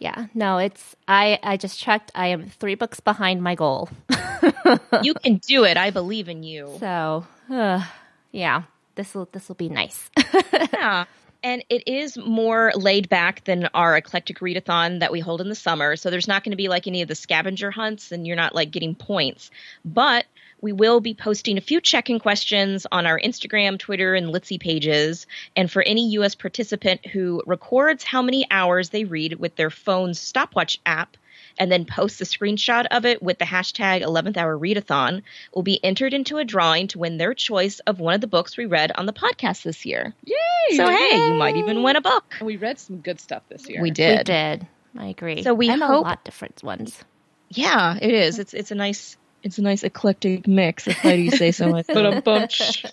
Yeah, 0.00 0.28
no, 0.32 0.56
it's 0.56 0.96
I. 1.06 1.38
I 1.42 1.58
just 1.58 1.78
checked. 1.78 2.10
I 2.14 2.28
am 2.28 2.48
three 2.48 2.74
books 2.74 3.00
behind 3.00 3.42
my 3.42 3.54
goal. 3.54 3.90
you 5.02 5.12
can 5.12 5.36
do 5.46 5.64
it. 5.64 5.76
I 5.76 5.90
believe 5.90 6.30
in 6.30 6.42
you. 6.42 6.74
So, 6.80 7.26
uh, 7.50 7.84
yeah, 8.32 8.62
this 8.94 9.14
will 9.14 9.28
this 9.32 9.46
will 9.48 9.56
be 9.56 9.68
nice. 9.68 10.10
yeah. 10.72 11.04
And 11.42 11.64
it 11.68 11.86
is 11.86 12.16
more 12.16 12.72
laid 12.74 13.10
back 13.10 13.44
than 13.44 13.68
our 13.74 13.96
eclectic 13.96 14.38
readathon 14.40 15.00
that 15.00 15.12
we 15.12 15.20
hold 15.20 15.42
in 15.42 15.48
the 15.48 15.54
summer. 15.54 15.96
So 15.96 16.10
there's 16.10 16.28
not 16.28 16.44
going 16.44 16.52
to 16.52 16.56
be 16.56 16.68
like 16.68 16.86
any 16.86 17.02
of 17.02 17.08
the 17.08 17.14
scavenger 17.14 17.70
hunts 17.70 18.12
and 18.12 18.26
you're 18.26 18.36
not 18.36 18.54
like 18.54 18.70
getting 18.70 18.94
points. 18.94 19.50
But 19.84 20.26
we 20.60 20.72
will 20.72 21.00
be 21.00 21.14
posting 21.14 21.58
a 21.58 21.60
few 21.62 21.80
check 21.80 22.10
in 22.10 22.18
questions 22.18 22.86
on 22.90 23.06
our 23.06 23.18
Instagram, 23.18 23.78
Twitter, 23.78 24.14
and 24.14 24.28
Litsy 24.28 24.60
pages. 24.60 25.26
And 25.56 25.70
for 25.70 25.82
any 25.82 26.10
U.S. 26.10 26.34
participant 26.34 27.06
who 27.06 27.42
records 27.46 28.04
how 28.04 28.22
many 28.22 28.46
hours 28.50 28.90
they 28.90 29.04
read 29.04 29.34
with 29.34 29.56
their 29.56 29.70
phone's 29.70 30.20
stopwatch 30.20 30.80
app, 30.84 31.16
and 31.58 31.70
then 31.70 31.84
posts 31.84 32.20
a 32.20 32.24
screenshot 32.24 32.86
of 32.90 33.04
it 33.04 33.22
with 33.22 33.38
the 33.38 33.44
hashtag 33.44 34.02
11th 34.02 34.36
hour 34.36 34.56
readathon 34.58 35.22
will 35.54 35.62
be 35.62 35.82
entered 35.84 36.14
into 36.14 36.38
a 36.38 36.44
drawing 36.44 36.86
to 36.88 36.98
win 36.98 37.18
their 37.18 37.34
choice 37.34 37.80
of 37.80 38.00
one 38.00 38.14
of 38.14 38.20
the 38.20 38.26
books 38.26 38.56
we 38.56 38.66
read 38.66 38.92
on 38.94 39.06
the 39.06 39.12
podcast 39.12 39.62
this 39.62 39.84
year. 39.84 40.14
Yay! 40.24 40.76
So 40.76 40.88
hey, 40.88 41.28
you 41.28 41.34
might 41.34 41.56
even 41.56 41.82
win 41.82 41.96
a 41.96 42.00
book. 42.00 42.36
And 42.38 42.46
we 42.46 42.56
read 42.56 42.78
some 42.78 42.98
good 42.98 43.20
stuff 43.20 43.42
this 43.48 43.68
year. 43.68 43.82
We 43.82 43.90
did. 43.90 44.18
We 44.18 44.24
did. 44.24 44.66
I 44.98 45.06
agree. 45.08 45.42
So 45.42 45.54
we 45.54 45.68
and 45.68 45.82
hope 45.82 46.04
a 46.04 46.08
lot 46.08 46.24
different 46.24 46.62
ones. 46.62 47.02
Yeah, 47.48 47.98
it 48.00 48.12
is. 48.12 48.38
It's 48.38 48.54
it's 48.54 48.70
a 48.70 48.74
nice 48.74 49.16
it's 49.42 49.58
a 49.58 49.62
nice 49.62 49.82
eclectic 49.82 50.46
mix, 50.46 50.86
if 50.86 51.04
I 51.04 51.16
do 51.16 51.30
say 51.30 51.52
so 51.52 51.68
myself. 51.68 51.94
But 51.94 52.06
a 52.06 52.22
bunch. 52.22 52.84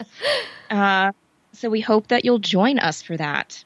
Uh, 0.70 1.12
so 1.54 1.70
we 1.70 1.82
hope 1.82 2.08
that 2.08 2.26
you'll 2.26 2.40
join 2.40 2.80
us 2.80 3.02
for 3.02 3.18
that. 3.18 3.64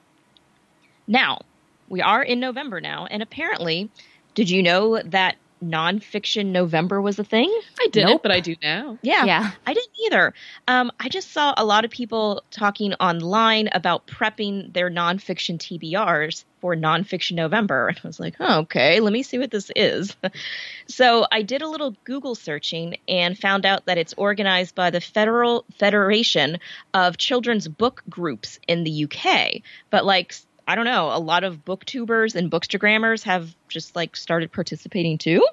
Now, 1.08 1.42
we 1.90 2.02
are 2.02 2.24
in 2.24 2.40
November 2.40 2.80
now, 2.80 3.06
and 3.06 3.22
apparently, 3.22 3.90
did 4.34 4.50
you 4.50 4.64
know 4.64 5.02
that 5.04 5.36
nonfiction 5.64 6.48
November 6.48 7.02
was 7.02 7.20
a 7.20 7.24
thing. 7.24 7.50
I 7.80 7.88
didn't, 7.88 8.10
Nope. 8.10 8.24
but 8.24 8.32
I 8.32 8.40
do 8.40 8.56
now. 8.62 8.98
Yeah, 9.02 9.26
Yeah. 9.26 9.52
I 9.66 9.74
didn't 9.74 9.94
either. 10.06 10.34
Um, 10.68 10.92
I 11.00 11.10
just 11.10 11.32
saw 11.32 11.54
a 11.56 11.66
lot 11.66 11.86
of 11.86 11.92
people 11.92 12.44
talking 12.52 12.94
online 12.96 13.70
about 13.72 14.08
prepping 14.08 14.74
their 14.74 14.90
nonfiction 14.90 15.58
TBRs 15.58 16.46
for 16.62 16.76
Nonfiction 16.76 17.34
November. 17.34 17.88
And 17.90 18.00
I 18.04 18.08
was 18.08 18.20
like, 18.20 18.36
oh, 18.40 18.60
okay, 18.60 19.00
let 19.00 19.12
me 19.12 19.24
see 19.24 19.40
what 19.40 19.52
this 19.52 19.72
is. 19.76 20.16
so 20.88 21.26
I 21.32 21.42
did 21.42 21.62
a 21.62 21.68
little 21.68 21.96
Google 22.04 22.36
searching 22.36 22.98
and 23.08 23.38
found 23.38 23.66
out 23.66 23.86
that 23.88 23.98
it's 23.98 24.14
organized 24.16 24.76
by 24.76 24.92
the 24.92 25.02
Federal 25.02 25.66
Federation 25.80 26.60
of 26.94 27.18
Children's 27.18 27.68
Book 27.68 28.04
Groups 28.10 28.60
in 28.68 28.84
the 28.84 29.06
UK. 29.06 29.62
But 29.90 30.06
like, 30.06 30.36
I 30.68 30.76
don't 30.76 30.86
know, 30.86 31.10
a 31.12 31.20
lot 31.20 31.44
of 31.44 31.66
booktubers 31.66 32.36
and 32.36 32.52
bookstagrammers 32.52 33.24
have 33.24 33.54
just 33.68 33.96
like 33.96 34.16
started 34.16 34.52
participating 34.52 35.18
too 35.18 35.46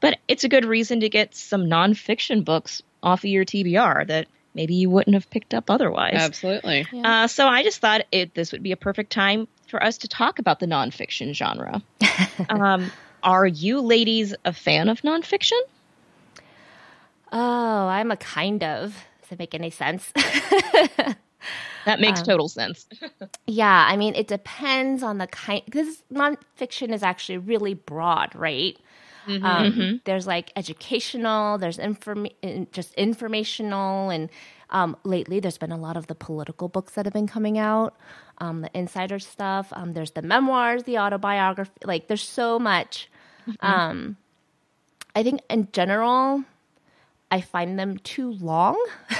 but 0.00 0.18
it's 0.28 0.44
a 0.44 0.48
good 0.48 0.64
reason 0.64 1.00
to 1.00 1.08
get 1.08 1.34
some 1.34 1.64
nonfiction 1.66 2.44
books 2.44 2.82
off 3.02 3.20
of 3.20 3.30
your 3.30 3.44
TBR 3.44 4.06
that 4.08 4.26
maybe 4.54 4.74
you 4.74 4.90
wouldn't 4.90 5.14
have 5.14 5.28
picked 5.30 5.54
up 5.54 5.70
otherwise. 5.70 6.14
Absolutely. 6.14 6.86
Yeah. 6.92 7.24
Uh, 7.24 7.26
so 7.26 7.46
I 7.46 7.62
just 7.62 7.80
thought 7.80 8.02
it 8.12 8.34
this 8.34 8.52
would 8.52 8.62
be 8.62 8.72
a 8.72 8.76
perfect 8.76 9.12
time 9.12 9.48
for 9.68 9.82
us 9.82 9.98
to 9.98 10.08
talk 10.08 10.38
about 10.38 10.60
the 10.60 10.66
nonfiction 10.66 11.32
genre. 11.34 11.82
um, 12.48 12.90
are 13.22 13.46
you 13.46 13.80
ladies 13.80 14.34
a 14.44 14.52
fan 14.52 14.88
of 14.88 15.02
nonfiction? 15.02 15.60
oh, 17.32 17.88
I'm 17.88 18.10
a 18.10 18.16
kind 18.16 18.62
of. 18.62 18.96
Does 19.22 19.32
it 19.32 19.38
make 19.38 19.54
any 19.54 19.70
sense? 19.70 20.12
That 21.84 22.00
makes 22.00 22.20
Um, 22.20 22.26
total 22.26 22.48
sense. 22.48 22.86
yeah, 23.46 23.86
I 23.88 23.96
mean, 23.96 24.14
it 24.16 24.26
depends 24.26 25.02
on 25.04 25.18
the 25.18 25.26
kind, 25.28 25.62
because 25.64 26.02
nonfiction 26.12 26.92
is 26.92 27.02
actually 27.02 27.38
really 27.38 27.74
broad, 27.74 28.34
right? 28.34 28.76
Um, 29.28 29.72
Mhm. 29.72 30.00
There's 30.04 30.26
like 30.26 30.52
educational, 30.56 31.58
there's 31.58 31.78
inform- 31.78 32.26
in- 32.42 32.66
just 32.72 32.92
informational, 32.94 34.10
and 34.10 34.30
um, 34.70 34.96
lately 35.04 35.38
there's 35.40 35.58
been 35.58 35.72
a 35.72 35.76
lot 35.76 35.96
of 35.96 36.06
the 36.06 36.14
political 36.14 36.68
books 36.68 36.94
that 36.94 37.06
have 37.06 37.12
been 37.12 37.26
coming 37.28 37.56
out, 37.58 37.94
um, 38.38 38.62
the 38.62 38.70
insider 38.72 39.18
stuff. 39.18 39.72
Um, 39.72 39.92
there's 39.94 40.12
the 40.12 40.22
memoirs, 40.22 40.82
the 40.84 40.98
autobiography. 40.98 41.72
Like, 41.84 42.06
there's 42.08 42.22
so 42.28 42.58
much. 42.58 43.08
Um, 43.60 44.16
I 45.14 45.22
think 45.22 45.40
in 45.48 45.68
general, 45.72 46.42
I 47.30 47.40
find 47.40 47.78
them 47.78 47.98
too 47.98 48.32
long. 48.32 48.76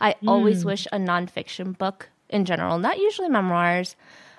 I 0.00 0.14
always 0.26 0.64
wish 0.64 0.86
a 0.92 0.98
nonfiction 0.98 1.76
book 1.76 2.08
in 2.28 2.44
general, 2.44 2.78
not 2.78 2.98
usually 2.98 3.28
memoirs, 3.28 3.96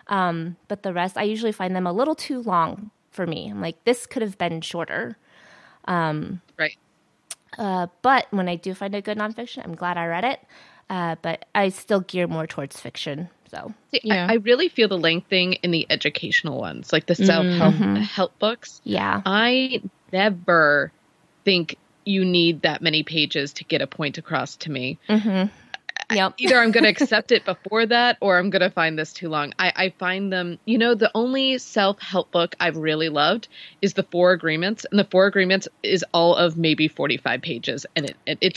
um, 0.08 0.56
but 0.68 0.84
the 0.84 0.94
rest, 0.94 1.18
I 1.18 1.24
usually 1.24 1.52
find 1.52 1.76
them 1.76 1.88
a 1.88 1.94
little 1.94 2.16
too 2.16 2.42
long 2.42 2.92
for 3.12 3.26
me. 3.26 3.50
I'm 3.50 3.62
like, 3.62 3.84
this 3.86 4.06
could 4.06 4.22
have 4.22 4.38
been 4.38 4.62
shorter. 4.62 5.18
Right. 5.88 6.78
Uh, 7.58 7.88
but 8.02 8.28
when 8.32 8.50
I 8.50 8.56
do 8.56 8.74
find 8.74 8.94
a 8.96 9.02
good 9.02 9.18
nonfiction, 9.18 9.64
I'm 9.64 9.76
glad 9.76 9.98
I 9.98 10.08
read 10.08 10.24
it. 10.26 10.40
Uh, 10.90 11.16
but 11.22 11.46
I 11.56 11.70
still 11.70 12.02
gear 12.02 12.28
more 12.28 12.46
towards 12.46 12.80
fiction. 12.80 13.30
So 13.50 13.74
See, 13.92 14.02
Yeah. 14.04 14.28
I, 14.30 14.34
I 14.34 14.36
really 14.36 14.70
feel 14.70 14.88
the 14.88 14.98
length 14.98 15.30
thing 15.30 15.54
in 15.54 15.72
the 15.72 15.88
educational 15.90 16.60
ones, 16.60 16.92
like 16.94 17.06
the 17.08 17.16
self 17.16 17.46
help 17.46 17.76
help 17.76 18.40
books. 18.40 18.82
yeah, 18.84 19.22
I 19.26 19.82
never 20.12 20.92
think 21.44 21.78
you 22.06 22.24
need 22.24 22.62
that 22.62 22.82
many 22.82 23.04
pages 23.04 23.54
to 23.54 23.64
get 23.64 23.82
a 23.82 23.88
point 23.88 24.18
across 24.18 24.56
to 24.58 24.72
me. 24.72 25.00
Mm-hmm. 25.10 26.16
yep, 26.16 26.34
Either 26.38 26.60
I'm 26.60 26.72
going 26.72 26.84
to 26.84 26.90
accept 26.90 27.32
it 27.32 27.46
before 27.46 27.86
that 27.88 28.18
or 28.22 28.38
I'm 28.38 28.50
going 28.52 28.62
to 28.62 28.70
find 28.70 28.98
this 28.98 29.12
too 29.12 29.28
long. 29.30 29.54
I, 29.58 29.74
I 29.76 29.90
find 29.98 30.32
them, 30.32 30.60
you 30.66 30.78
know, 30.78 30.94
the 30.94 31.10
only 31.16 31.58
self 31.58 32.00
help 32.00 32.32
book 32.32 32.56
I've 32.60 32.78
really 32.78 33.10
loved 33.10 33.48
is 33.82 33.94
The 33.96 34.04
Four 34.04 34.32
Agreements. 34.34 34.86
And 34.90 35.00
The 35.00 35.06
Four 35.06 35.26
Agreements 35.26 35.68
is 35.82 36.06
all 36.14 36.36
of 36.36 36.58
maybe 36.58 36.88
45 36.88 37.42
pages. 37.42 37.86
And 37.96 38.06
it, 38.06 38.18
it, 38.26 38.38
it's 38.42 38.56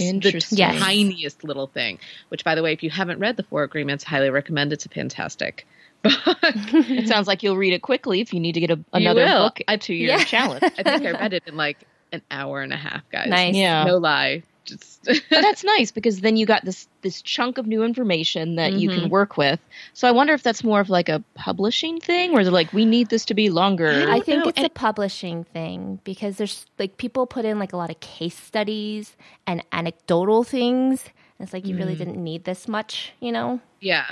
the 0.51 0.57
Yes. 0.57 0.79
tiniest 0.79 1.43
little 1.45 1.69
thing, 1.69 1.99
which, 2.29 2.45
by 2.45 2.55
the 2.55 2.63
way, 2.63 2.73
if 2.75 2.83
you 2.83 2.91
haven't 2.91 3.19
read 3.19 3.37
The 3.37 3.45
Four 3.45 3.63
Agreements, 3.63 4.05
highly 4.05 4.31
recommend. 4.31 4.73
It's 4.73 4.85
a 4.87 4.91
fantastic. 4.91 5.67
it 6.05 7.09
sounds 7.09 7.27
like 7.27 7.43
you'll 7.43 7.57
read 7.57 7.73
it 7.73 7.83
quickly 7.83 8.21
if 8.21 8.33
you 8.33 8.39
need 8.41 8.53
to 8.53 8.61
get 8.61 8.71
a, 8.71 8.79
another 8.93 9.27
book 9.27 9.59
to 9.81 9.95
your 9.95 10.11
Yeah. 10.19 10.25
challenge. 10.25 10.63
I 10.79 10.83
think 10.83 11.05
I 11.07 11.11
read 11.13 11.33
it 11.33 11.43
in 11.47 11.57
like 11.57 11.79
an 12.13 12.23
hour 12.31 12.61
and 12.63 12.73
a 12.73 12.77
half, 12.77 13.09
guys. 13.11 13.29
Nice. 13.29 13.55
Yeah. 13.55 13.85
No 13.85 13.97
lie. 13.99 14.43
Just 14.65 15.03
but 15.05 15.23
that's 15.31 15.65
nice 15.65 15.91
because 15.91 16.21
then 16.21 16.37
you 16.37 16.45
got 16.45 16.63
this 16.65 16.89
this 17.01 17.23
chunk 17.23 17.57
of 17.57 17.67
new 17.67 17.83
information 17.85 18.57
that 18.57 18.75
you 18.75 18.91
Mm-hmm. 18.91 19.01
can 19.01 19.11
work 19.11 19.37
with. 19.39 19.59
So 19.95 20.07
I 20.07 20.11
wonder 20.11 20.35
if 20.35 20.43
that's 20.43 20.63
more 20.63 20.81
of 20.81 20.91
like 20.91 21.09
a 21.09 21.25
publishing 21.35 22.01
thing 22.01 22.33
where 22.33 22.45
they're 22.45 22.53
like, 22.53 22.73
we 22.75 22.85
need 22.85 23.09
this 23.09 23.25
to 23.27 23.35
be 23.35 23.49
longer. 23.49 24.07
I 24.09 24.21
think 24.21 24.45
know, 24.45 24.49
it's 24.51 24.63
a 24.63 24.69
publishing 24.69 25.45
thing 25.45 26.01
because 26.05 26.37
there's 26.37 26.67
like 26.79 26.99
people 26.99 27.27
put 27.27 27.47
in 27.47 27.59
like 27.59 27.73
a 27.73 27.79
lot 27.79 27.89
of 27.91 27.99
case 28.01 28.37
studies 28.37 29.17
and 29.47 29.65
anecdotal 29.73 30.45
things. 30.45 31.03
And 31.39 31.47
it's 31.47 31.53
like 31.55 31.67
you 31.67 31.77
really 31.77 31.95
didn't 31.95 32.23
need 32.23 32.45
this 32.45 32.69
much, 32.69 33.13
you 33.21 33.33
know? 33.33 33.61
yeah. 33.81 34.11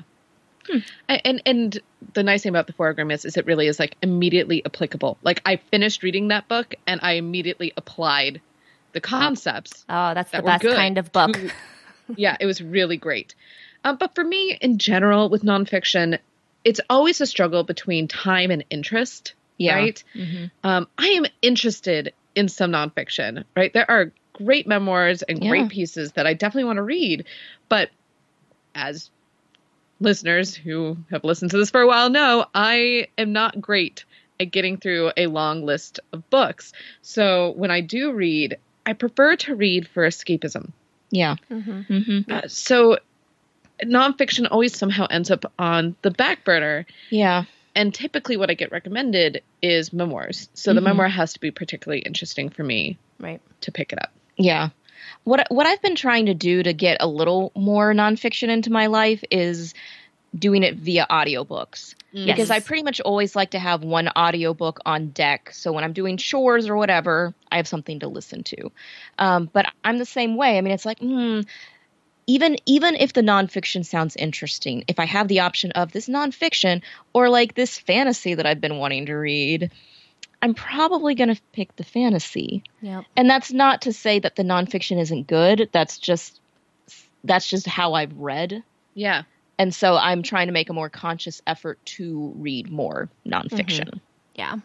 I- 1.08 1.20
And 1.24 1.42
and 1.46 1.78
the 2.14 2.22
nice 2.22 2.42
thing 2.42 2.50
about 2.50 2.66
the 2.66 2.72
four 2.72 2.88
agreements 2.88 3.24
is 3.24 3.36
it 3.36 3.46
really 3.46 3.66
is 3.66 3.78
like 3.78 3.96
immediately 4.02 4.64
applicable. 4.64 5.18
Like 5.22 5.42
I 5.46 5.56
finished 5.56 6.02
reading 6.02 6.28
that 6.28 6.48
book 6.48 6.74
and 6.86 7.00
I 7.02 7.12
immediately 7.12 7.72
applied 7.76 8.40
the 8.92 9.00
concepts. 9.00 9.84
Oh, 9.88 10.14
that's 10.14 10.30
the 10.30 10.38
that 10.38 10.44
were 10.44 10.50
best 10.50 10.64
kind 10.76 10.98
of 10.98 11.12
book. 11.12 11.32
to- 11.34 11.50
yeah, 12.16 12.36
it 12.40 12.46
was 12.46 12.62
really 12.62 12.96
great. 12.96 13.34
Um, 13.84 13.96
but 13.96 14.14
for 14.14 14.24
me, 14.24 14.56
in 14.60 14.78
general, 14.78 15.28
with 15.28 15.42
nonfiction, 15.42 16.18
it's 16.64 16.80
always 16.90 17.20
a 17.20 17.26
struggle 17.26 17.62
between 17.62 18.08
time 18.08 18.50
and 18.50 18.64
interest. 18.70 19.34
Yeah. 19.58 19.76
Right. 19.76 20.04
Mhm. 20.14 20.50
Um, 20.64 20.88
I 20.98 21.06
am 21.08 21.26
interested 21.42 22.12
in 22.34 22.48
some 22.48 22.72
nonfiction. 22.72 23.44
Right. 23.56 23.72
There 23.72 23.90
are 23.90 24.12
great 24.34 24.66
memoirs 24.66 25.22
and 25.22 25.42
Yeah. 25.42 25.48
great 25.50 25.68
pieces 25.70 26.12
that 26.12 26.26
I 26.26 26.34
definitely 26.34 26.64
want 26.64 26.76
to 26.78 26.82
read, 26.82 27.24
but 27.68 27.90
as 28.74 29.08
listeners 30.00 30.54
who 30.54 30.96
have 31.10 31.24
listened 31.24 31.50
to 31.52 31.56
this 31.58 31.70
for 31.70 31.80
a 31.80 31.86
while 31.86 32.10
know, 32.10 32.46
I 32.54 33.08
am 33.18 33.32
not 33.32 33.60
great 33.60 34.04
at 34.38 34.50
getting 34.50 34.76
through 34.76 35.12
a 35.16 35.26
long 35.28 35.64
list 35.64 36.00
of 36.12 36.28
books. 36.30 36.72
So 37.02 37.52
when 37.52 37.70
I 37.70 37.80
do 37.80 38.12
read, 38.12 38.58
I 38.84 38.92
prefer 38.92 39.36
to 39.36 39.54
read 39.54 39.88
for 39.88 40.06
escapism. 40.06 40.72
Yeah. 41.10 41.36
hmm 41.48 41.80
hmm 41.82 42.18
Uh, 42.30 42.42
so 42.46 42.98
nonfiction 43.84 44.46
always 44.50 44.76
somehow 44.76 45.06
ends 45.10 45.30
up 45.30 45.50
on 45.58 45.96
the 46.02 46.10
back 46.10 46.44
burner. 46.44 46.86
Yeah. 47.10 47.44
And 47.74 47.92
typically, 47.92 48.36
what 48.38 48.50
I 48.50 48.54
get 48.54 48.72
recommended 48.72 49.42
is 49.60 49.92
memoirs. 49.92 50.48
So 50.54 50.72
the 50.72 50.80
Mhm. 50.80 50.84
memoir 50.84 51.08
has 51.08 51.34
to 51.34 51.40
be 51.40 51.50
particularly 51.50 52.00
interesting 52.02 52.48
for 52.48 52.64
me 52.64 52.96
Right. 53.20 53.40
to 53.62 53.72
pick 53.72 53.92
it 53.92 53.98
up. 54.02 54.12
Yeah. 54.36 54.70
What 55.24 55.46
what 55.50 55.66
I've 55.66 55.82
been 55.82 55.96
trying 55.96 56.26
to 56.26 56.34
do 56.34 56.62
to 56.62 56.72
get 56.72 56.98
a 57.00 57.06
little 57.06 57.52
more 57.54 57.92
nonfiction 57.92 58.48
into 58.48 58.70
my 58.70 58.86
life 58.86 59.22
is 59.30 59.74
doing 60.36 60.62
it 60.62 60.76
via 60.76 61.06
audiobooks. 61.10 61.94
Because 62.26 62.50
I 62.50 62.60
pretty 62.60 62.82
much 62.82 63.00
always 63.00 63.36
like 63.36 63.50
to 63.50 63.58
have 63.58 63.82
one 63.82 64.08
audiobook 64.08 64.80
on 64.86 65.10
deck. 65.10 65.50
So 65.52 65.72
when 65.72 65.84
I'm 65.84 65.92
doing 65.92 66.16
chores 66.16 66.68
or 66.68 66.76
whatever, 66.76 67.34
I 67.50 67.56
have 67.56 67.68
something 67.68 68.00
to 68.00 68.08
listen 68.08 68.42
to. 68.44 68.70
Um, 69.18 69.50
but 69.52 69.66
I'm 69.84 69.98
the 69.98 70.06
same 70.06 70.36
way. 70.36 70.56
I 70.56 70.60
mean, 70.60 70.72
it's 70.72 70.86
like, 70.86 70.98
hmm, 70.98 71.42
even 72.26 72.56
even 72.66 72.96
if 72.96 73.12
the 73.12 73.22
nonfiction 73.22 73.84
sounds 73.84 74.16
interesting, 74.16 74.84
if 74.88 74.98
I 74.98 75.04
have 75.04 75.28
the 75.28 75.40
option 75.40 75.72
of 75.72 75.92
this 75.92 76.08
nonfiction 76.08 76.82
or 77.12 77.28
like 77.28 77.54
this 77.54 77.78
fantasy 77.78 78.34
that 78.34 78.46
I've 78.46 78.60
been 78.60 78.78
wanting 78.78 79.06
to 79.06 79.14
read, 79.14 79.70
I'm 80.42 80.54
probably 80.54 81.14
going 81.14 81.34
to 81.34 81.40
pick 81.52 81.74
the 81.76 81.84
fantasy. 81.84 82.62
Yep. 82.82 83.04
And 83.16 83.28
that's 83.28 83.52
not 83.52 83.82
to 83.82 83.92
say 83.92 84.18
that 84.18 84.36
the 84.36 84.42
nonfiction 84.42 85.00
isn't 85.00 85.26
good. 85.26 85.68
That's 85.72 85.98
just 85.98 86.40
that's 87.24 87.48
just 87.48 87.66
how 87.66 87.94
I've 87.94 88.16
read. 88.16 88.62
Yeah. 88.94 89.22
And 89.58 89.74
so 89.74 89.96
I'm 89.96 90.22
trying 90.22 90.46
to 90.46 90.52
make 90.52 90.70
a 90.70 90.72
more 90.72 90.88
conscious 90.88 91.42
effort 91.46 91.78
to 91.86 92.32
read 92.36 92.70
more 92.70 93.08
nonfiction. 93.26 94.00
Yeah. 94.34 94.56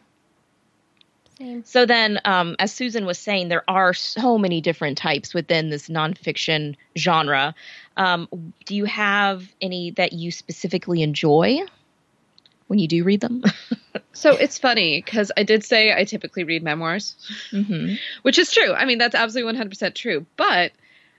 Same. 1.37 1.63
So 1.65 1.85
then, 1.85 2.19
um, 2.25 2.55
as 2.59 2.71
Susan 2.71 3.05
was 3.05 3.17
saying, 3.17 3.47
there 3.47 3.63
are 3.67 3.93
so 3.93 4.37
many 4.37 4.61
different 4.61 4.97
types 4.97 5.33
within 5.33 5.69
this 5.69 5.89
nonfiction 5.89 6.75
genre. 6.97 7.55
Um, 7.97 8.53
do 8.65 8.75
you 8.75 8.85
have 8.85 9.51
any 9.61 9.91
that 9.91 10.13
you 10.13 10.31
specifically 10.31 11.01
enjoy 11.01 11.61
when 12.71 12.79
you 12.79 12.87
do 12.87 13.03
read 13.03 13.19
them? 13.19 13.43
So 14.13 14.31
it's 14.35 14.57
funny 14.57 15.01
because 15.01 15.31
I 15.35 15.43
did 15.43 15.63
say 15.63 15.93
I 15.93 16.03
typically 16.03 16.43
read 16.43 16.63
memoirs, 16.63 17.15
mm-hmm. 17.51 17.95
which 18.21 18.37
is 18.37 18.51
true. 18.51 18.71
I 18.73 18.85
mean, 18.85 18.97
that's 18.97 19.15
absolutely 19.15 19.57
100% 19.59 19.95
true. 19.95 20.25
But 20.37 20.71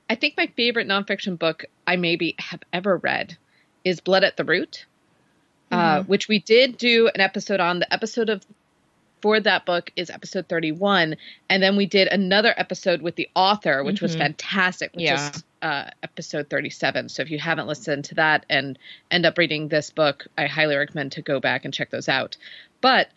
I 0.09 0.15
think 0.15 0.37
my 0.37 0.47
favorite 0.57 0.87
nonfiction 0.87 1.39
book 1.39 1.65
I 1.87 1.97
maybe 1.97 2.35
have 2.39 2.61
ever 2.73 2.97
read 2.99 3.37
is 3.85 4.01
Blood 4.01 4.25
at 4.25 4.37
the 4.37 4.45
Root, 4.45 4.87
uh, 5.71 6.03
which 6.05 6.29
we 6.29 6.39
did 6.39 6.77
do 6.77 7.09
an 7.15 7.21
episode 7.21 7.61
on. 7.61 7.79
The 7.81 7.93
episode 7.93 8.29
of 8.29 8.45
for 9.21 9.41
that 9.41 9.65
book 9.67 9.91
is 9.97 10.11
episode 10.11 10.49
31 10.49 11.17
and 11.49 11.63
then 11.63 11.77
we 11.77 11.87
did 11.87 12.09
another 12.09 12.53
episode 12.57 13.03
with 13.03 13.15
the 13.17 13.29
author 13.35 13.85
which 13.85 14.01
was 14.03 14.17
Mhm. 14.17 14.19
fantastic 14.19 14.93
which 14.95 15.05
Yeah. 15.05 15.31
is 15.31 15.45
uh, 15.62 15.88
episode 16.02 16.50
37 16.50 17.09
so 17.09 17.23
if 17.23 17.31
you 17.31 17.38
haven't 17.38 17.66
listened 17.69 18.04
to 18.04 18.14
that 18.16 18.45
and 18.50 18.78
end 19.11 19.25
up 19.25 19.38
reading 19.38 19.69
this 19.69 19.90
book 19.90 20.26
i 20.37 20.47
highly 20.47 20.76
recommend 20.76 21.12
to 21.12 21.23
go 21.23 21.38
back 21.40 21.64
and 21.64 21.73
check 21.73 21.90
those 21.90 22.09
out 22.09 22.37
but 22.81 23.09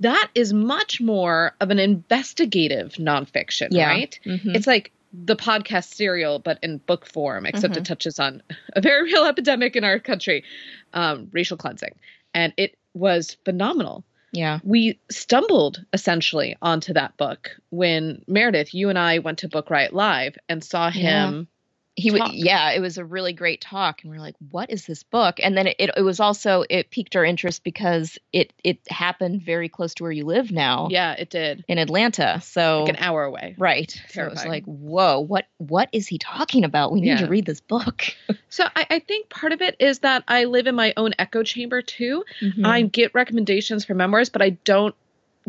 that 0.00 0.28
is 0.34 0.52
much 0.52 1.00
more 1.00 1.54
of 1.58 1.70
an 1.70 1.78
investigative 1.78 2.94
nonfiction, 2.98 3.68
Yeah. 3.70 3.88
right? 3.88 4.20
Mhm. 4.26 4.54
It's 4.54 4.66
like 4.66 4.92
the 5.14 5.36
podcast 5.36 5.94
serial, 5.94 6.38
but 6.38 6.58
in 6.62 6.76
book 6.76 7.06
form, 7.06 7.46
except 7.46 7.72
Mhm. 7.72 7.78
it 7.78 7.84
touches 7.86 8.18
on 8.18 8.42
a 8.74 8.82
very 8.82 9.04
real 9.04 9.24
epidemic 9.24 9.74
in 9.74 9.84
our 9.84 9.98
country, 9.98 10.44
um, 10.92 11.28
racial 11.32 11.56
cleansing. 11.56 11.94
And 12.34 12.52
it 12.58 12.76
was 12.92 13.38
phenomenal. 13.46 14.04
yeah. 14.32 14.58
We 14.64 14.98
stumbled 15.10 15.82
essentially 15.94 16.56
onto 16.60 16.92
that 16.92 17.16
book 17.16 17.56
when 17.70 18.22
Meredith, 18.26 18.74
you 18.74 18.90
and 18.90 18.98
I 18.98 19.20
went 19.20 19.38
to 19.38 19.48
Book 19.48 19.70
Riot 19.70 19.94
Live 19.94 20.36
and 20.46 20.62
saw 20.62 20.90
him. 20.90 21.48
He 21.96 22.10
would 22.10 22.32
yeah 22.32 22.70
it 22.72 22.80
was 22.80 22.98
a 22.98 23.04
really 23.04 23.32
great 23.32 23.60
talk 23.60 24.02
and 24.02 24.10
we 24.10 24.18
are 24.18 24.20
like 24.20 24.34
what 24.50 24.70
is 24.70 24.84
this 24.86 25.02
book 25.02 25.40
and 25.42 25.56
then 25.56 25.66
it, 25.66 25.76
it, 25.78 25.90
it 25.96 26.02
was 26.02 26.20
also 26.20 26.62
it 26.68 26.90
piqued 26.90 27.16
our 27.16 27.24
interest 27.24 27.64
because 27.64 28.18
it 28.32 28.52
it 28.62 28.78
happened 28.88 29.40
very 29.42 29.68
close 29.68 29.94
to 29.94 30.02
where 30.02 30.12
you 30.12 30.24
live 30.26 30.52
now 30.52 30.88
Yeah, 30.90 31.12
it 31.14 31.30
did. 31.30 31.64
in 31.68 31.78
atlanta 31.78 32.40
so 32.44 32.84
Like 32.84 32.96
an 32.96 33.02
hour 33.02 33.24
away. 33.24 33.54
right 33.58 33.90
so 34.10 34.24
it 34.24 34.30
was 34.30 34.44
like 34.44 34.64
whoa 34.64 35.20
what 35.20 35.46
what 35.56 35.88
is 35.92 36.06
he 36.06 36.18
talking 36.18 36.64
about 36.64 36.92
we 36.92 37.00
need 37.00 37.08
Yeah. 37.08 37.20
to 37.20 37.28
read 37.28 37.46
this 37.46 37.60
book 37.60 38.04
So 38.48 38.64
I, 38.74 38.86
I 38.90 38.98
think 39.00 39.28
part 39.28 39.52
of 39.52 39.60
it 39.60 39.76
is 39.80 39.98
that 39.98 40.24
I 40.28 40.44
live 40.44 40.66
in 40.66 40.74
my 40.74 40.94
own 40.96 41.12
echo 41.18 41.42
chamber 41.42 41.82
too. 41.82 42.24
Mm-hmm. 42.40 42.64
I 42.64 42.82
get 42.82 43.12
recommendations 43.14 43.84
for 43.84 43.92
memoirs, 43.94 44.30
but 44.30 44.40
I 44.40 44.50
don't 44.50 44.94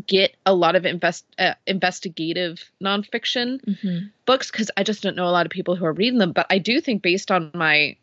get 0.06 0.36
a 0.46 0.54
lot 0.54 0.76
of 0.76 0.86
invest 0.86 1.26
uh, 1.40 1.54
investigative 1.66 2.72
nonfiction 2.84 3.60
Mhm. 3.66 4.12
books 4.26 4.52
because 4.52 4.70
I 4.78 4.84
just 4.84 5.02
don't 5.04 5.16
know 5.16 5.28
a 5.28 5.32
lot 5.32 5.46
of 5.46 5.52
people 5.52 5.76
who 5.76 5.86
are 5.86 5.94
reading 5.94 6.20
them. 6.20 6.34
But 6.34 6.48
I 6.50 6.60
do 6.60 6.80
think, 6.82 7.02
based 7.02 7.32
on 7.32 7.52
my 7.54 7.98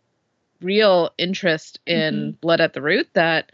real 0.61 1.11
interest 1.19 1.81
in 1.87 2.15
Mm-hmm. 2.15 2.31
Blood 2.41 2.61
at 2.61 2.73
the 2.73 2.83
Root, 2.83 3.09
that 3.15 3.53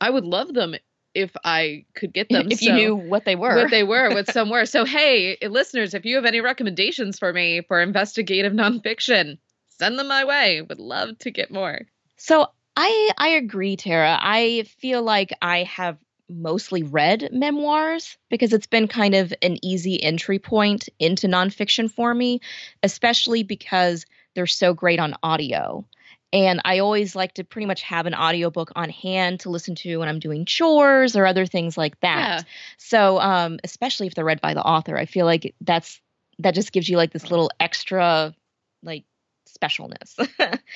I 0.00 0.10
would 0.10 0.24
love 0.24 0.52
them 0.54 0.74
if 1.14 1.36
I 1.44 1.84
could 1.94 2.12
get 2.12 2.28
them. 2.30 2.46
if 2.50 2.62
you 2.62 2.72
knew 2.72 2.96
what 2.96 3.24
they 3.24 3.36
were 3.36 3.56
what 3.56 3.70
they 3.70 3.82
were, 3.82 4.08
what 4.10 4.28
some 4.32 4.50
were. 4.50 4.64
So, 4.66 4.84
hey, 4.84 5.36
listeners, 5.42 5.94
if 5.94 6.04
you 6.04 6.16
have 6.16 6.24
any 6.24 6.40
recommendations 6.40 7.18
for 7.18 7.32
me 7.32 7.62
for 7.62 7.80
investigative 7.80 8.52
nonfiction, 8.52 9.38
send 9.68 9.98
them 9.98 10.08
my 10.08 10.24
way. 10.24 10.62
Would 10.62 10.78
love 10.78 11.18
to 11.20 11.30
get 11.30 11.50
more. 11.50 11.80
So 12.16 12.46
I 12.76 13.10
I 13.18 13.28
agree, 13.30 13.76
Tara. 13.76 14.18
I 14.20 14.64
feel 14.78 15.02
like 15.02 15.32
I 15.42 15.64
have 15.64 15.98
mostly 16.32 16.82
read 16.82 17.28
memoirs 17.32 18.16
because 18.30 18.52
it's 18.52 18.66
been 18.66 18.88
kind 18.88 19.14
of 19.14 19.32
an 19.42 19.58
easy 19.62 20.02
entry 20.02 20.38
point 20.38 20.88
into 20.98 21.26
nonfiction 21.26 21.90
for 21.90 22.12
me, 22.14 22.40
especially 22.82 23.42
because 23.42 24.06
they're 24.34 24.46
so 24.46 24.74
great 24.74 24.98
on 24.98 25.14
audio. 25.22 25.84
And 26.32 26.62
I 26.64 26.78
always 26.78 27.14
like 27.14 27.34
to 27.34 27.44
pretty 27.44 27.66
much 27.66 27.82
have 27.82 28.06
an 28.06 28.14
audiobook 28.14 28.72
on 28.74 28.88
hand 28.88 29.40
to 29.40 29.50
listen 29.50 29.74
to 29.76 29.98
when 29.98 30.08
I'm 30.08 30.18
doing 30.18 30.46
chores 30.46 31.14
or 31.14 31.26
other 31.26 31.44
things 31.44 31.76
like 31.76 32.00
that. 32.00 32.18
Yeah. 32.18 32.40
So, 32.78 33.20
um, 33.20 33.58
especially 33.64 34.06
if 34.06 34.14
they're 34.14 34.24
read 34.24 34.40
by 34.40 34.54
the 34.54 34.62
author, 34.62 34.96
I 34.96 35.04
feel 35.04 35.26
like 35.26 35.54
that's 35.60 36.00
that 36.38 36.54
just 36.54 36.72
gives 36.72 36.88
you 36.88 36.96
like 36.96 37.12
this 37.12 37.30
little 37.30 37.50
extra 37.60 38.34
like 38.82 39.04
specialness. 39.46 40.16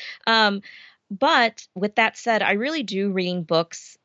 um, 0.26 0.60
but 1.10 1.66
with 1.74 1.94
that 1.96 2.18
said, 2.18 2.42
I 2.42 2.52
really 2.52 2.82
do 2.82 3.10
reading 3.10 3.42
books 3.42 3.96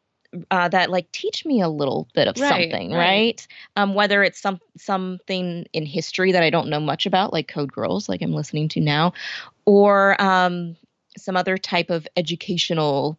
uh, 0.50 0.70
that 0.70 0.90
like 0.90 1.12
teach 1.12 1.46
me 1.46 1.62
a 1.62 1.70
little 1.70 2.08
bit 2.14 2.28
of 2.28 2.38
Right, 2.40 2.72
something, 2.72 2.92
right. 2.92 2.98
right? 2.98 3.48
Um, 3.76 3.94
whether 3.94 4.24
it's 4.24 4.40
some 4.40 4.60
something 4.78 5.66
in 5.74 5.86
history 5.86 6.32
that 6.32 6.44
I 6.44 6.50
don't 6.50 6.70
know 6.70 6.80
much 6.80 7.06
about, 7.06 7.34
like 7.34 7.48
Code 7.48 7.72
Girls, 7.72 8.08
like 8.08 8.22
I'm 8.22 8.34
listening 8.34 8.70
to 8.70 8.80
now, 8.82 9.14
or 9.66 10.22
um, 10.22 10.76
some 11.18 11.36
other 11.36 11.58
type 11.58 11.90
of 11.90 12.08
educational 12.16 13.18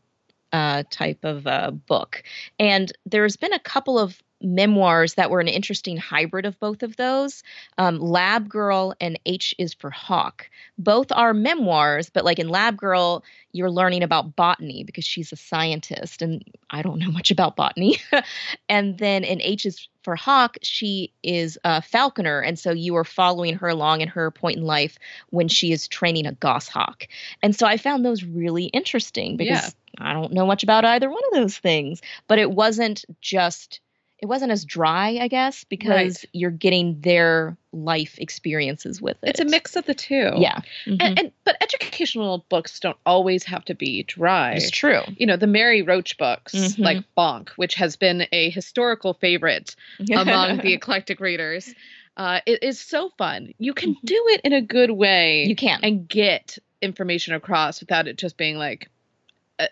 uh, 0.52 0.85
type 0.90 1.25
of 1.25 1.47
uh, 1.47 1.71
book. 1.71 2.23
And 2.59 2.92
there's 3.07 3.37
been 3.37 3.52
a 3.52 3.59
couple 3.59 3.99
of 3.99 4.23
memoirs 4.42 5.14
that 5.14 5.30
were 5.30 5.40
an 5.40 5.49
interesting 5.49 5.96
hybrid 5.96 6.46
of 6.46 6.58
both 6.61 6.82
of 6.82 6.96
those 6.96 7.42
um, 7.78 7.99
Lab 7.99 8.49
Girl 8.49 8.94
and 9.00 9.18
H 9.26 9.54
is 9.58 9.75
for 9.75 9.90
Hawk. 9.90 10.49
Both 10.78 11.12
are 11.12 11.32
memoirs, 11.34 12.11
but 12.11 12.25
like 12.25 12.38
in 12.38 12.49
Lab 12.49 12.76
Girl, 12.76 13.25
you're 13.52 13.70
learning 13.70 14.02
about 14.02 14.34
botany 14.34 14.82
because 14.84 15.04
she's 15.04 15.32
a 15.32 15.37
scientist, 15.37 16.22
and 16.22 16.42
I 16.70 16.82
don't 16.82 16.99
know 16.99 17.11
much 17.11 17.30
about 17.30 17.56
botany. 17.56 17.98
and 18.68 18.98
then 18.98 19.24
in 19.24 19.40
H 19.42 19.66
is 19.66 19.88
for 20.02 20.16
Hawk, 20.16 20.57
she 20.62 21.12
is 21.22 21.59
a 21.64 21.83
falconer, 21.83 22.40
and 22.40 22.59
so 22.59 22.72
you 22.72 22.96
are 22.96 23.05
following 23.05 23.57
her 23.57 23.68
along 23.68 24.00
in 24.00 24.09
her 24.09 24.31
point 24.31 24.57
in 24.57 24.64
life 24.64 24.98
when 25.31 25.48
she 25.48 25.72
is 25.72 25.87
training 25.87 26.26
a 26.26 26.33
goshawk. 26.33 27.07
And 27.42 27.55
so 27.55 27.66
I 27.66 27.76
found 27.76 28.05
those 28.05 28.24
really 28.24 28.64
interesting 28.64 29.37
because 29.37 29.48
Yeah. 29.48 29.70
I 29.98 30.14
don't 30.14 30.33
know 30.33 30.46
much 30.46 30.62
about 30.62 30.87
either 30.87 31.11
one 31.11 31.22
of 31.26 31.35
those 31.35 31.57
things, 31.59 32.00
but 32.26 32.38
it 32.38 32.50
wasn't 32.50 33.05
just 33.20 33.81
it 34.22 34.26
wasn't 34.26 34.52
as 34.52 34.64
dry, 34.64 35.18
I 35.20 35.26
guess, 35.26 35.64
because 35.64 35.88
Right. 36.22 36.24
you're 36.32 36.52
getting 36.52 37.00
their 37.00 37.56
life 37.72 38.14
experiences 38.18 39.02
with 39.02 39.16
it. 39.24 39.30
It's 39.30 39.40
a 39.40 39.44
mix 39.44 39.74
of 39.74 39.85
the 39.85 39.94
two. 39.94 40.30
Yeah. 40.38 40.61
Mhm. 40.87 40.96
And, 41.00 41.18
and 41.18 41.32
but 41.44 41.56
educational 41.61 42.46
books 42.48 42.78
don't 42.78 42.96
always 43.04 43.42
have 43.44 43.64
to 43.64 43.74
be 43.74 44.04
dry. 44.04 44.52
it's 44.52 44.70
true. 44.70 45.02
You 45.16 45.26
know, 45.26 45.37
the 45.37 45.48
Mary 45.48 45.82
Roach 45.82 46.16
books, 46.18 46.54
Mhm. 46.54 46.78
like 46.78 46.98
Bonk, 47.18 47.48
which 47.56 47.74
has 47.74 47.96
been 47.96 48.28
a 48.30 48.50
historical 48.50 49.12
favorite 49.14 49.74
among 50.14 50.58
the 50.58 50.72
eclectic 50.72 51.18
readers, 51.18 51.74
uh, 52.16 52.40
it 52.46 52.62
is 52.62 52.78
so 52.78 53.11
fun. 53.18 53.52
You 53.58 53.74
can 53.74 53.96
Mhm. 53.96 54.00
do 54.04 54.24
it 54.28 54.42
in 54.44 54.52
a 54.52 54.62
good 54.62 54.92
way 54.92 55.46
you 55.46 55.56
can. 55.56 55.80
and 55.82 56.06
get 56.08 56.58
information 56.80 57.35
across 57.35 57.80
without 57.80 58.06
it 58.06 58.18
just 58.18 58.37
being 58.37 58.56
like 58.56 58.88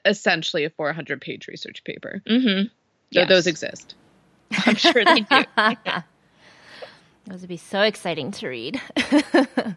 essentially 0.04 0.64
a 0.64 0.70
400 0.70 1.20
page 1.20 1.46
research 1.46 1.84
paper. 1.84 2.20
mm-hmm. 2.28 2.66
Though 3.12 3.24
Those 3.26 3.46
exist. 3.46 3.94
I'm 4.66 4.74
sure 4.74 5.04
they 5.04 5.20
do. 5.20 5.44
Those 7.26 7.40
would 7.42 7.48
be 7.48 7.56
so 7.56 7.82
exciting 7.82 8.32
to 8.32 8.48
read. 8.48 8.80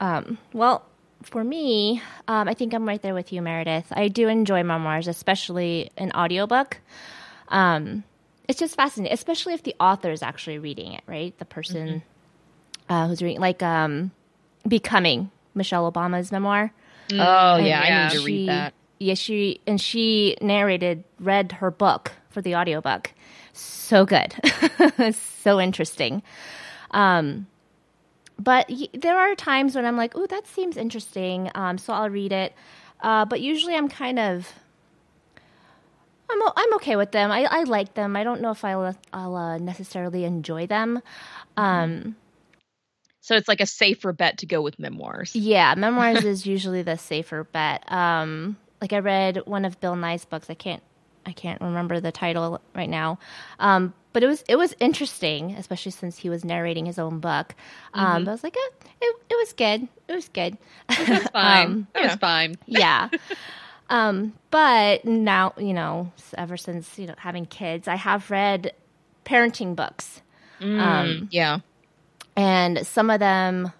um, 0.00 0.38
well, 0.52 0.84
for 1.22 1.42
me, 1.42 2.00
um, 2.28 2.48
I 2.48 2.54
think 2.54 2.72
I'm 2.72 2.86
right 2.86 3.02
there 3.02 3.14
with 3.14 3.32
you, 3.32 3.42
Meredith. 3.42 3.86
I 3.90 4.08
do 4.08 4.28
enjoy 4.28 4.62
memoirs, 4.62 5.08
especially 5.08 5.90
an 5.96 6.12
audiobook. 6.12 6.78
Um, 7.48 8.04
it's 8.46 8.60
just 8.60 8.76
fascinating, 8.76 9.12
especially 9.12 9.54
if 9.54 9.64
the 9.64 9.74
author 9.80 10.12
is 10.12 10.22
actually 10.22 10.58
reading 10.58 10.92
it, 10.92 11.02
right? 11.06 11.36
The 11.38 11.44
person 11.44 12.02
uh, 12.88 13.08
who's 13.08 13.20
reading, 13.20 13.40
like 13.40 13.62
um, 13.62 14.12
Becoming, 14.66 15.30
Michelle 15.54 15.90
Obama's 15.90 16.30
memoir. 16.30 16.72
Oh 17.10 17.56
yeah, 17.56 17.80
I 17.80 18.14
need 18.14 18.18
to 18.20 18.24
read 18.24 18.48
that. 18.48 18.74
Yeah, 19.00 19.14
she 19.14 19.60
and 19.66 19.80
she 19.80 20.36
narrated, 20.40 21.04
read 21.18 21.52
her 21.52 21.70
book 21.70 22.12
for 22.38 22.42
the 22.42 22.54
audiobook. 22.54 23.12
So 23.52 24.06
good, 24.06 24.32
so 25.42 25.60
interesting. 25.60 26.22
Um, 26.92 27.48
but 28.38 28.66
y- 28.70 28.86
there 28.94 29.18
are 29.18 29.34
times 29.34 29.74
when 29.74 29.84
I'm 29.84 29.96
like, 29.96 30.12
"Oh, 30.14 30.26
that 30.26 30.46
seems 30.46 30.76
interesting," 30.76 31.50
um, 31.56 31.78
so 31.78 31.92
I'll 31.92 32.10
read 32.10 32.30
it. 32.32 32.52
Uh, 33.00 33.24
but 33.24 33.40
usually, 33.40 33.74
I'm 33.74 33.88
kind 33.88 34.20
of 34.20 34.52
I'm 36.30 36.40
o- 36.42 36.52
I'm 36.56 36.74
okay 36.74 36.94
with 36.94 37.10
them. 37.10 37.32
I, 37.32 37.44
I 37.50 37.62
like 37.64 37.94
them. 37.94 38.14
I 38.14 38.22
don't 38.22 38.40
know 38.40 38.52
if 38.52 38.64
I'll 38.64 38.94
I'll 39.12 39.34
uh, 39.34 39.58
necessarily 39.58 40.22
enjoy 40.24 40.68
them. 40.68 41.02
Um, 41.56 42.14
So 43.20 43.34
it's 43.34 43.48
like 43.48 43.60
a 43.60 43.66
safer 43.66 44.12
bet 44.12 44.38
to 44.38 44.46
go 44.46 44.62
with 44.62 44.78
memoirs. 44.78 45.34
Yeah, 45.34 45.74
memoirs 45.74 46.24
is 46.34 46.46
usually 46.46 46.82
the 46.82 46.96
safer 46.96 47.42
bet. 47.44 47.90
Um, 47.90 48.56
like 48.80 48.92
I 48.92 49.00
read 49.00 49.42
one 49.46 49.64
of 49.64 49.80
Bill 49.80 49.96
Nye's 49.96 50.24
books. 50.24 50.48
I 50.48 50.54
can't 50.54 50.82
I 51.28 51.32
can't 51.32 51.60
remember 51.60 52.00
the 52.00 52.10
title 52.10 52.60
right 52.74 52.88
now. 52.88 53.18
Um, 53.60 53.94
but 54.12 54.22
it 54.22 54.26
was 54.26 54.42
it 54.48 54.56
was 54.56 54.74
interesting, 54.80 55.52
especially 55.52 55.92
since 55.92 56.16
he 56.16 56.30
was 56.30 56.44
narrating 56.44 56.86
his 56.86 56.98
own 56.98 57.20
book. 57.20 57.54
Um, 57.94 58.24
but 58.24 58.30
I 58.30 58.34
was 58.34 58.42
like, 58.42 58.56
eh, 58.56 58.86
it 59.02 59.16
it 59.30 59.34
was 59.38 59.52
good. 59.52 59.86
It 60.08 60.12
was 60.14 60.28
good. 60.28 60.56
It 60.88 61.08
was 61.08 61.22
fine. 61.32 61.66
Um, 61.66 61.86
it 61.94 61.98
was 62.00 62.10
yeah. 62.12 62.16
fine. 62.16 62.56
yeah. 62.66 63.08
Um, 63.90 64.32
but 64.50 65.04
now, 65.04 65.52
you 65.58 65.72
know, 65.72 66.12
ever 66.36 66.56
since, 66.56 66.98
you 66.98 67.06
know, 67.06 67.14
having 67.18 67.46
kids, 67.46 67.88
I 67.88 67.96
have 67.96 68.30
read 68.30 68.72
parenting 69.24 69.76
books. 69.76 70.20
Um, 70.60 71.28
Yeah. 71.30 71.60
and 72.36 72.84
some 72.86 73.10
of 73.10 73.20
them 73.20 73.72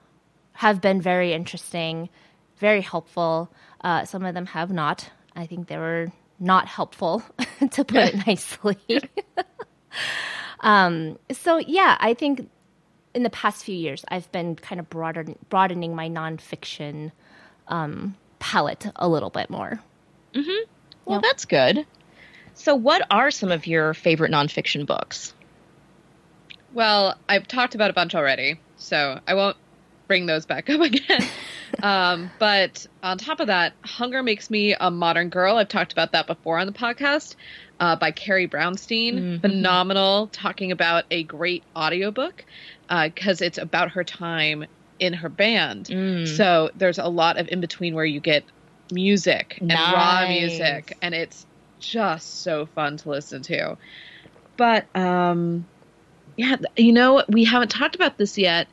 have 0.52 0.80
been 0.80 1.00
very 1.00 1.32
interesting, 1.32 2.08
very 2.58 2.80
helpful. 2.80 3.50
Uh, 3.82 4.04
some 4.04 4.24
of 4.24 4.34
them 4.34 4.46
have 4.46 4.70
not. 4.70 5.10
I 5.34 5.46
think 5.46 5.68
they 5.68 5.76
were 5.76 6.12
not 6.38 6.66
helpful, 6.66 7.22
to 7.70 7.84
put 7.84 7.96
it 7.96 8.26
nicely. 8.26 8.78
um, 10.60 11.18
so 11.32 11.58
yeah, 11.58 11.96
I 12.00 12.14
think 12.14 12.48
in 13.14 13.22
the 13.22 13.30
past 13.30 13.64
few 13.64 13.74
years, 13.74 14.04
I've 14.08 14.30
been 14.32 14.56
kind 14.56 14.80
of 14.80 14.88
broaden, 14.88 15.36
broadening 15.48 15.94
my 15.94 16.08
nonfiction 16.08 17.12
um, 17.68 18.16
palette 18.38 18.86
a 18.96 19.08
little 19.08 19.30
bit 19.30 19.50
more. 19.50 19.80
Hmm. 20.34 20.42
Well, 21.04 21.20
that's 21.20 21.46
good. 21.46 21.86
So, 22.54 22.74
what 22.74 23.06
are 23.10 23.30
some 23.30 23.50
of 23.50 23.66
your 23.66 23.94
favorite 23.94 24.30
nonfiction 24.30 24.84
books? 24.84 25.32
Well, 26.72 27.16
I've 27.28 27.48
talked 27.48 27.74
about 27.74 27.90
a 27.90 27.94
bunch 27.94 28.14
already, 28.14 28.60
so 28.76 29.20
I 29.26 29.34
won't 29.34 29.56
bring 30.06 30.26
those 30.26 30.44
back 30.44 30.68
up 30.68 30.80
again. 30.82 31.26
Um, 31.82 32.30
but 32.38 32.86
on 33.02 33.18
top 33.18 33.40
of 33.40 33.46
that, 33.48 33.72
Hunger 33.84 34.22
Makes 34.22 34.50
Me 34.50 34.74
a 34.78 34.90
Modern 34.90 35.28
Girl. 35.28 35.56
I've 35.56 35.68
talked 35.68 35.92
about 35.92 36.12
that 36.12 36.26
before 36.26 36.58
on 36.58 36.66
the 36.66 36.72
podcast. 36.72 37.34
uh, 37.80 37.94
by 37.94 38.10
Carrie 38.10 38.48
Brownstein. 38.48 39.14
Mhm. 39.14 39.40
Phenomenal, 39.40 40.26
talking 40.32 40.72
about 40.72 41.04
a 41.12 41.22
great 41.22 41.62
audiobook 41.76 42.44
because 42.88 43.40
it's 43.40 43.56
about 43.58 43.92
her 43.92 44.02
time 44.02 44.66
in 44.98 45.12
her 45.12 45.28
band. 45.28 45.86
Mm. 45.86 46.26
So 46.26 46.70
there's 46.74 46.98
a 46.98 47.06
lot 47.06 47.38
of 47.38 47.48
in 47.48 47.60
between 47.60 47.94
where 47.94 48.04
you 48.04 48.18
get 48.18 48.42
music 48.90 49.58
and 49.60 49.70
raw 49.92 50.26
music, 50.28 50.96
and 51.02 51.14
it's 51.14 51.46
just 51.78 52.42
so 52.42 52.66
fun 52.66 52.96
to 52.96 53.10
listen 53.10 53.42
to. 53.42 53.76
But 54.56 54.86
um, 54.96 55.64
yeah, 56.36 56.56
you 56.76 56.92
know, 56.92 57.22
we 57.28 57.44
haven't 57.44 57.70
talked 57.70 57.94
about 57.94 58.18
this 58.18 58.36
yet, 58.38 58.66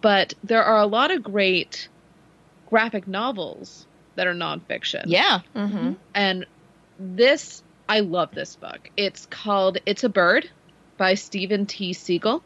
but 0.00 0.32
there 0.44 0.64
are 0.64 0.78
a 0.78 0.86
lot 0.86 1.10
of 1.10 1.22
great 1.22 1.88
graphic 2.66 3.06
novels 3.08 3.86
that 4.16 4.26
are 4.26 4.34
nonfiction. 4.34 5.04
yeah. 5.06 5.40
Mm-hmm. 5.54 5.92
And 6.14 6.46
this, 6.98 7.62
I 7.88 8.00
love 8.00 8.30
this 8.34 8.56
book. 8.56 8.90
It's 8.96 9.26
called 9.26 9.78
It's 9.86 10.04
a 10.04 10.08
Bird 10.08 10.48
by 10.96 11.14
Steven 11.14 11.66
T. 11.66 11.92
Seagle. 11.92 12.42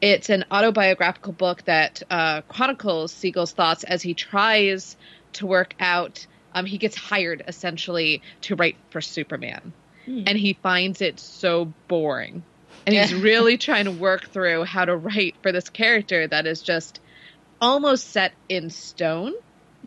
It's 0.00 0.30
an 0.30 0.44
autobiographical 0.50 1.32
book 1.32 1.64
that 1.64 2.02
uh, 2.08 2.42
chronicles 2.42 3.12
Seagle's 3.12 3.52
thoughts 3.52 3.84
as 3.84 4.00
he 4.00 4.14
tries 4.14 4.96
to 5.34 5.46
work 5.46 5.74
out. 5.80 6.26
Um, 6.54 6.64
he 6.64 6.78
gets 6.78 6.96
hired 6.96 7.42
essentially 7.46 8.22
to 8.42 8.56
write 8.56 8.76
for 8.90 9.00
Superman, 9.00 9.72
Hmm. 10.06 10.22
and 10.26 10.38
he 10.38 10.54
finds 10.54 11.02
it 11.02 11.20
so 11.20 11.72
boring. 11.88 12.42
And 12.86 12.94
he's 12.94 13.12
really 13.12 13.58
trying 13.58 13.84
to 13.84 13.90
work 13.90 14.30
through 14.30 14.64
how 14.64 14.86
to 14.86 14.96
write 14.96 15.34
for 15.42 15.52
this 15.52 15.68
character 15.68 16.26
that 16.26 16.46
is 16.46 16.62
just 16.62 17.00
almost 17.60 18.10
set 18.10 18.32
in 18.48 18.70
stone 18.70 19.32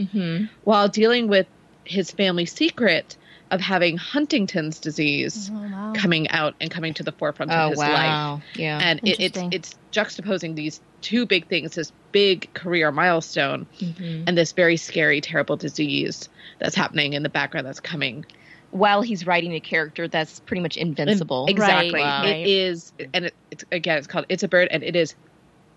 hmm 0.09 0.45
while 0.63 0.87
dealing 0.87 1.27
with 1.27 1.47
his 1.85 2.11
family 2.11 2.45
secret 2.45 3.17
of 3.49 3.59
having 3.59 3.97
Huntington's 3.97 4.79
disease 4.79 5.49
Oh, 5.53 5.59
wow. 5.59 5.93
coming 5.95 6.29
out 6.29 6.55
and 6.61 6.71
coming 6.71 6.93
to 6.93 7.03
the 7.03 7.11
forefront 7.11 7.51
Oh 7.51 7.55
of 7.55 7.69
his 7.71 7.79
life. 7.79 7.87
wow. 7.89 8.41
Yeah. 8.55 8.79
And 8.81 8.99
it, 9.03 9.19
it's 9.19 9.37
it's 9.51 9.75
juxtaposing 9.91 10.55
these 10.55 10.79
two 11.01 11.25
big 11.25 11.47
things: 11.49 11.75
this 11.75 11.91
big 12.13 12.53
career 12.53 12.91
milestone 12.91 13.67
Mhm. 13.79 14.23
and 14.27 14.37
this 14.37 14.53
very 14.53 14.77
scary, 14.77 15.19
terrible 15.21 15.57
disease 15.57 16.29
that's 16.59 16.75
happening 16.75 17.13
in 17.13 17.23
the 17.23 17.29
background 17.29 17.67
that's 17.67 17.79
coming. 17.81 18.23
While 18.69 19.01
he's 19.01 19.27
writing 19.27 19.53
a 19.53 19.59
character 19.59 20.07
that's 20.07 20.39
pretty 20.39 20.61
much 20.61 20.77
invincible. 20.77 21.47
Exactly. 21.49 21.99
Wow. 21.99 22.23
It 22.23 22.47
is, 22.47 22.93
and 23.13 23.25
it, 23.25 23.35
it's 23.51 23.65
again, 23.71 23.97
it's 23.97 24.07
called 24.07 24.25
"It's 24.29 24.43
a 24.43 24.47
Bird," 24.47 24.69
and 24.71 24.83
it 24.83 24.95
is 24.95 25.15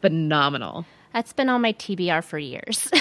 phenomenal. 0.01 0.87
That's 1.15 1.33
been 1.33 1.49
on 1.49 1.63
my 1.63 1.73
TBR 1.73 2.23
for 2.23 2.39
years. 2.39 2.91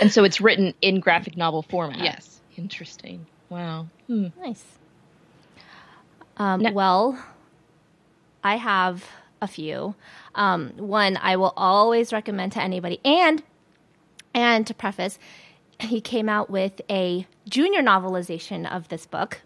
And 0.00 0.10
so 0.10 0.24
it's 0.24 0.40
written 0.40 0.72
in 0.80 1.00
graphic 1.00 1.36
novel 1.36 1.60
format. 1.62 1.98
Yes. 2.02 2.40
Interesting. 2.56 3.26
Wow. 3.50 3.88
Hmm. 4.06 4.28
nice. 4.40 4.64
Um, 6.38 6.62
No- 6.62 6.72
Well, 6.72 7.22
I 8.42 8.56
have 8.56 9.04
a 9.42 9.46
few. 9.46 9.94
Um, 10.34 10.70
one 10.78 11.18
I 11.20 11.36
will 11.36 11.52
always 11.58 12.10
recommend 12.10 12.52
to 12.52 12.62
anybody, 12.62 13.00
and 13.04 13.42
and 14.32 14.66
to 14.66 14.72
preface, 14.72 15.18
he 15.78 16.00
came 16.00 16.28
out 16.30 16.48
with 16.48 16.80
a 16.88 17.26
junior 17.46 17.82
novelization 17.82 18.66
of 18.74 18.88
this 18.88 19.04
book. 19.04 19.42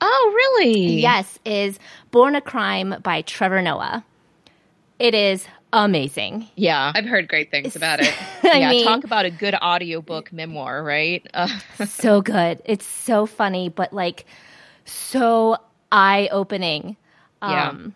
Oh, 0.00 0.32
really? 0.34 1.00
Yes, 1.02 1.38
is 1.44 1.78
Born 2.10 2.34
a 2.34 2.40
Crime 2.40 2.94
by 3.02 3.20
Trevor 3.20 3.60
Noah. 3.60 4.04
It 4.98 5.14
is 5.14 5.46
amazing. 5.72 6.48
Yeah. 6.56 6.92
I've 6.94 7.04
heard 7.04 7.28
great 7.28 7.50
things 7.50 7.76
about 7.76 8.00
it. 8.00 8.14
I 8.42 8.58
yeah. 8.58 8.70
mean, 8.70 8.84
talk 8.84 9.04
about 9.04 9.24
a 9.24 9.30
good 9.30 9.54
audiobook 9.54 10.32
memoir, 10.32 10.82
right? 10.82 11.26
Uh, 11.32 11.48
so 11.86 12.20
good. 12.20 12.60
It's 12.64 12.86
so 12.86 13.26
funny, 13.26 13.68
but 13.68 13.92
like 13.92 14.26
so 14.84 15.56
eye 15.90 16.28
opening. 16.30 16.96
Yeah. 17.42 17.68
Um, 17.70 17.94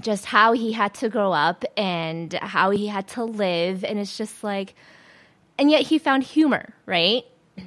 just 0.00 0.24
how 0.24 0.52
he 0.52 0.72
had 0.72 0.94
to 0.94 1.08
grow 1.08 1.32
up 1.32 1.64
and 1.76 2.32
how 2.34 2.70
he 2.70 2.86
had 2.86 3.08
to 3.08 3.24
live. 3.24 3.84
And 3.84 3.98
it's 3.98 4.16
just 4.16 4.42
like, 4.42 4.74
and 5.58 5.70
yet 5.70 5.82
he 5.82 5.98
found 5.98 6.22
humor, 6.22 6.72
right? 6.86 7.24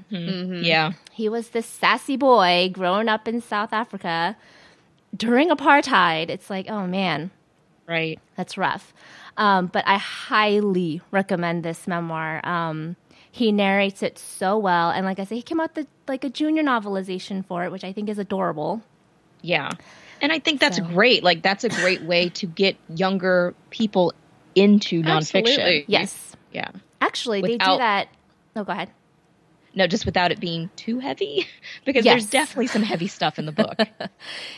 yeah. 0.10 0.93
He 1.12 1.30
was 1.30 1.49
this 1.49 1.67
sassy 1.67 2.17
boy 2.17 2.71
growing 2.73 3.08
up 3.08 3.28
in 3.28 3.41
South 3.41 3.71
Africa 3.73 4.36
during 5.15 5.49
apartheid. 5.49 6.30
It's 6.30 6.49
like, 6.49 6.67
oh 6.69 6.88
man, 6.88 7.30
Right. 7.88 8.19
that's 8.36 8.58
rough. 8.58 8.93
Um, 9.38 9.67
but 9.67 9.84
I 9.86 9.98
highly 9.98 11.02
recommend 11.12 11.63
this 11.63 11.88
memoir. 11.88 12.39
Um, 12.45 12.95
he 13.32 13.52
narrates 13.52 14.02
it 14.02 14.17
so 14.17 14.58
well, 14.58 14.91
and 14.91 15.06
like 15.06 15.19
I 15.19 15.26
said, 15.26 15.36
he 15.36 15.41
came 15.41 15.60
out 15.60 15.76
with 15.76 15.88
like 16.08 16.24
a 16.24 16.30
junior 16.30 16.63
novelization 16.63 17.45
for 17.45 17.65
it, 17.65 17.71
which 17.71 17.84
I 17.84 17.91
think 17.91 18.08
is 18.10 18.17
adorable. 18.17 18.82
Yeah. 19.41 19.71
And 20.21 20.32
I 20.32 20.39
think 20.39 20.60
that's 20.62 20.78
So- 20.78 20.84
great. 20.84 21.21
Like 21.24 21.41
that's 21.41 21.63
a 21.65 21.69
great 21.69 22.02
way 22.04 22.30
to 22.30 22.48
get 22.48 22.78
younger 22.88 23.54
people 23.71 24.13
into 24.56 25.02
nonfiction. 25.04 25.41
Absolutely. 25.41 25.86
Yes, 25.88 26.36
Yeah. 26.54 26.69
actually, 27.02 27.41
they 27.41 27.48
do 27.50 27.54
Without- 27.56 27.78
that. 27.80 28.08
Oh, 28.56 28.63
go 28.63 28.71
ahead. 28.71 28.89
No, 29.78 29.86
just 29.88 30.06
without 30.06 30.32
it 30.32 30.39
being 30.39 30.69
too 30.78 31.00
heavy, 31.00 31.45
because 31.86 32.06
Yes. 32.06 32.13
there's 32.13 32.30
definitely 32.30 32.67
some 32.67 32.84
heavy 32.84 33.08
stuff 33.08 33.38
in 33.38 33.45
the 33.45 33.52
book. 33.52 33.78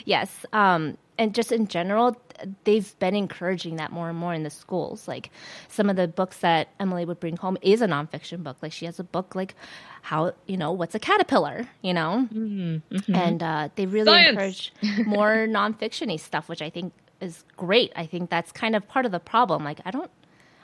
Yes, 0.06 0.46
um, 0.54 1.00
and 1.18 1.34
just 1.36 1.52
in 1.52 1.68
general, 1.68 2.16
they've 2.64 2.98
been 3.00 3.16
encouraging 3.16 3.78
that 3.78 3.92
more 3.92 4.10
and 4.10 4.18
more 4.18 4.34
in 4.34 4.44
the 4.44 4.50
schools. 4.50 5.08
Like 5.08 5.32
some 5.68 5.90
of 5.90 5.96
the 5.96 6.08
books 6.08 6.38
that 6.40 6.68
Emily 6.80 7.06
would 7.06 7.20
bring 7.20 7.38
home 7.38 7.58
is 7.62 7.82
a 7.82 7.88
nonfiction 7.88 8.44
book. 8.44 8.58
Like 8.62 8.72
she 8.72 8.86
has 8.86 9.00
a 9.00 9.04
book 9.04 9.34
like 9.36 9.56
how 10.04 10.34
you 10.46 10.58
know 10.58 10.72
what's 10.72 10.96
a 10.96 11.00
caterpillar, 11.00 11.68
you 11.82 11.94
know, 11.94 12.28
and 13.14 13.44
uh, 13.44 13.70
they 13.76 13.86
really 13.86 14.06
Science. 14.12 14.30
encourage 14.30 14.74
more 15.08 15.48
nonfictiony 15.50 16.20
stuff, 16.20 16.48
which 16.50 16.62
I 16.62 16.70
think 16.70 16.94
is 17.20 17.44
great. 17.56 17.92
I 17.96 18.06
think 18.06 18.30
that's 18.30 18.52
kind 18.52 18.76
of 18.76 18.88
part 18.88 19.06
of 19.06 19.12
the 19.12 19.20
problem. 19.20 19.64
Like 19.64 19.80
I 19.86 19.92
don't, 19.92 20.12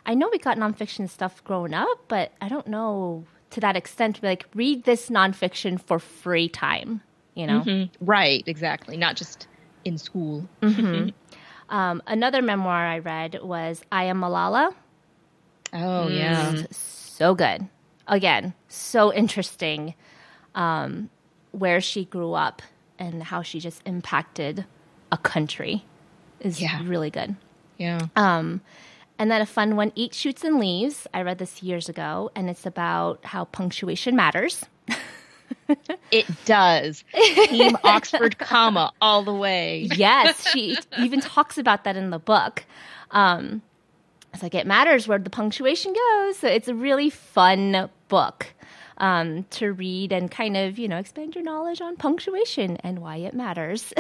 I 0.06 0.14
know 0.14 0.30
we 0.32 0.38
got 0.38 0.58
nonfiction 0.58 1.10
stuff 1.10 1.44
growing 1.44 1.74
up, 1.74 1.98
but 2.08 2.32
I 2.42 2.48
don't 2.50 2.68
know 2.68 3.26
to 3.52 3.60
that 3.62 3.76
extent. 3.76 4.16
to 4.18 4.22
be 4.22 4.28
Like 4.28 4.46
read 4.54 4.84
this 4.84 5.10
nonfiction 5.10 5.82
for 5.82 5.98
free 6.00 6.48
time, 6.50 7.02
you 7.34 7.48
know. 7.48 7.62
Mhm. 7.62 7.90
Right. 8.00 8.44
Exactly. 8.46 8.98
Not 8.98 9.16
just 9.16 9.48
in 9.86 9.98
school. 9.98 10.48
Um, 11.70 12.04
another 12.06 12.42
memoir 12.44 12.86
I 12.86 13.00
read 13.00 13.40
was 13.42 13.82
I 13.92 14.04
Am 14.04 14.20
Malala. 14.22 14.76
Oh 15.72 16.08
yeah. 16.08 16.66
So 16.70 17.34
good. 17.34 17.68
Again, 18.08 18.54
so 18.68 19.12
interesting 19.12 19.96
um, 20.54 21.10
where 21.52 21.82
she 21.82 22.06
grew 22.06 22.34
up 22.34 22.62
and 23.00 23.24
how 23.24 23.42
she 23.42 23.60
just 23.60 23.82
impacted 23.88 24.66
a 25.12 25.18
country 25.18 25.84
is 26.42 26.62
Yeah. 26.62 26.80
really 26.86 27.10
good. 27.10 27.36
Yeah. 27.78 28.02
Um, 28.16 28.62
and 29.18 29.32
then 29.32 29.42
a 29.42 29.46
fun 29.48 29.76
one, 29.76 29.92
Eat, 29.96 30.14
Shoots, 30.14 30.44
and 30.44 30.60
Leaves. 30.60 31.08
I 31.14 31.22
read 31.24 31.38
this 31.40 31.64
years 31.64 31.90
ago, 31.90 32.30
and 32.36 32.50
it's 32.52 32.66
about 32.68 33.24
how 33.26 33.46
punctuation 33.46 34.16
matters. 34.16 34.66
It 36.12 36.26
does. 36.46 37.04
Team 37.48 37.78
Oxford 37.84 38.38
comma 38.38 38.92
all 39.02 39.24
the 39.24 39.34
way. 39.34 39.90
yes, 39.96 40.48
she 40.50 40.78
even 41.00 41.22
talks 41.22 41.58
about 41.58 41.84
that 41.86 41.96
in 41.98 42.10
the 42.12 42.20
book. 42.20 42.64
Um, 43.12 43.62
it's 44.34 44.44
like 44.44 44.56
it 44.56 44.68
matters 44.68 45.08
where 45.08 45.20
the 45.20 45.30
punctuation 45.30 45.94
goes. 45.94 46.38
So 46.38 46.48
it's 46.48 46.68
a 46.68 46.76
really 46.76 47.10
fun 47.10 47.90
book 48.08 48.48
um, 48.98 49.44
to 49.52 49.74
read 49.74 50.12
and 50.12 50.30
kind 50.30 50.58
of 50.58 50.78
you 50.78 50.88
know 50.88 50.98
expand 50.98 51.36
your 51.36 51.44
knowledge 51.44 51.82
on 51.82 51.96
punctuation 51.98 52.78
and 52.78 53.00
why 53.00 53.18
it 53.18 53.34
matters. 53.34 53.94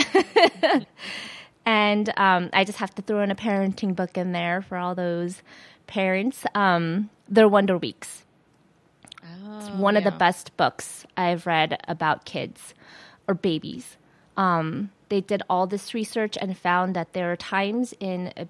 and 1.66 2.14
um, 2.18 2.50
I 2.54 2.64
just 2.64 2.80
have 2.80 2.94
to 2.96 3.02
throw 3.02 3.22
in 3.22 3.32
a 3.32 3.36
parenting 3.36 3.96
book 3.96 4.18
in 4.18 4.32
there 4.32 4.62
for 4.62 4.78
all 4.78 4.96
those 4.96 5.42
parents. 5.88 6.46
Um, 6.56 7.10
Their 7.30 7.48
Wonder 7.48 7.78
Weeks 7.78 8.23
It's 9.60 9.70
one 9.70 9.98
of 9.98 10.04
the 10.04 10.12
best 10.12 10.56
books 10.58 11.06
I've 11.18 11.46
read 11.46 11.80
about 11.88 12.26
kids 12.26 12.74
or 13.28 13.34
babies. 13.34 13.98
Um, 14.38 14.92
they 15.10 15.22
did 15.22 15.44
all 15.50 15.68
this 15.68 15.94
research 15.94 16.38
and 16.40 16.58
found 16.58 16.96
that 16.96 17.14
there 17.14 17.32
are 17.32 17.36
times 17.36 17.94
in 18.00 18.34
a, 18.36 18.48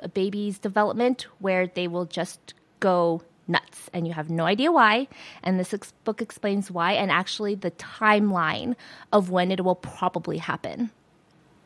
a 0.00 0.08
baby's 0.08 0.58
development 0.58 1.26
where 1.40 1.66
they 1.66 1.88
will 1.88 2.04
just 2.04 2.54
go 2.80 3.22
nuts 3.46 3.90
and 3.92 4.06
you 4.06 4.12
have 4.12 4.30
no 4.30 4.44
idea 4.44 4.70
why. 4.70 5.08
And 5.42 5.58
this 5.58 5.74
ex- 5.74 5.92
book 6.04 6.22
explains 6.22 6.70
why 6.70 6.92
and 6.92 7.10
actually 7.10 7.54
the 7.54 7.72
timeline 7.72 8.76
of 9.12 9.30
when 9.30 9.50
it 9.50 9.64
will 9.64 9.74
probably 9.74 10.38
happen. 10.38 10.90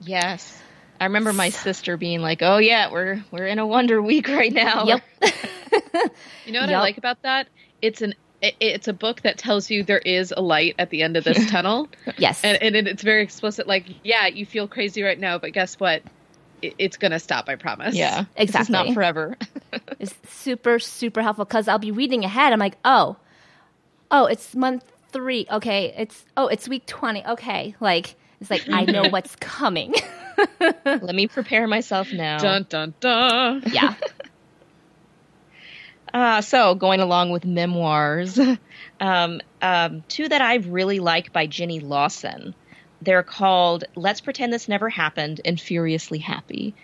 Yes. 0.01 0.61
I 1.01 1.05
remember 1.05 1.33
my 1.33 1.51
sister 1.51 1.97
being 1.97 2.23
like, 2.23 2.43
"Oh 2.43 2.59
yeah, 2.59 2.91
we're 2.91 3.25
we're 3.31 3.47
in 3.47 3.61
a 3.61 3.67
Wonder 3.67 4.03
Week 4.03 4.27
right 4.29 4.53
now." 4.53 4.85
Yep. 4.85 5.03
You 6.47 6.53
know 6.55 6.61
what 6.61 6.71
Yup. 6.71 6.79
I 6.79 6.81
like 6.81 6.99
about 6.99 7.23
that? 7.23 7.49
It's 7.83 8.01
an 8.01 8.15
it, 8.43 8.55
it's 8.61 8.89
a 8.89 8.93
book 8.93 9.23
that 9.23 9.39
tells 9.39 9.71
you 9.71 9.83
there 9.83 9.99
is 9.99 10.33
a 10.37 10.41
light 10.41 10.75
at 10.79 10.91
the 10.91 11.03
end 11.03 11.17
of 11.17 11.25
this 11.25 11.51
tunnel, 11.51 11.89
yes. 12.17 12.43
and, 12.45 12.61
and 12.63 12.77
it- 12.77 12.87
it's 12.87 13.03
very 13.03 13.23
explicit. 13.23 13.67
Like, 13.67 13.85
yeah, 14.05 14.27
you 14.27 14.47
feel 14.47 14.69
crazy 14.69 15.03
right 15.03 15.19
now, 15.19 15.39
but 15.39 15.53
guess 15.53 15.75
what? 15.81 16.03
It, 16.63 16.75
it's 16.79 16.97
gonna 16.97 17.19
stop. 17.21 17.49
I 17.49 17.55
promise. 17.57 17.95
Yeah. 17.95 18.25
This 18.37 18.55
is 18.55 18.69
not 18.69 18.93
forever. 18.95 19.37
it's 20.01 20.15
super 20.29 20.79
super 20.79 21.23
helpful 21.23 21.45
because 21.45 21.69
I'll 21.69 21.79
be 21.79 21.91
reading 21.93 22.25
ahead. 22.25 22.53
I'm 22.53 22.59
like, 22.59 22.77
oh, 22.85 23.17
oh, 24.11 24.27
it's 24.27 24.55
month 24.57 24.85
three. 25.13 25.47
Okay, 25.51 25.95
it's 25.97 26.25
oh, 26.37 26.49
it's 26.49 26.69
week 26.69 26.85
twenty. 26.87 27.25
Okay, 27.25 27.77
like 27.81 28.17
it's 28.41 28.51
like 28.51 28.69
I 28.71 28.85
know 28.85 29.09
what's 29.11 29.37
coming. 29.37 29.95
Let 30.61 31.15
me 31.15 31.27
prepare 31.29 31.67
myself 31.69 32.13
now. 32.13 32.39
Dun 32.39 32.67
dun 32.69 32.95
dun. 33.01 33.63
yeah. 33.73 33.95
Uh, 36.13 36.41
so, 36.41 36.75
going 36.75 37.01
along 37.01 37.31
with 37.31 37.45
memoirs, 37.45 38.39
um, 39.01 39.41
um, 39.63 40.03
two 40.09 40.29
that 40.29 40.41
I 40.41 40.57
really 40.57 41.01
like 41.01 41.33
by 41.33 41.47
Jenny 41.47 41.81
Lawson. 41.81 42.55
They're 43.01 43.23
called 43.23 43.85
"Let's 43.95 44.21
Pretend 44.21 44.53
This 44.53 44.69
Never 44.69 44.89
Happened" 44.89 45.41
and 45.45 45.61
"Furiously 45.61 46.19
Happy." 46.19 46.75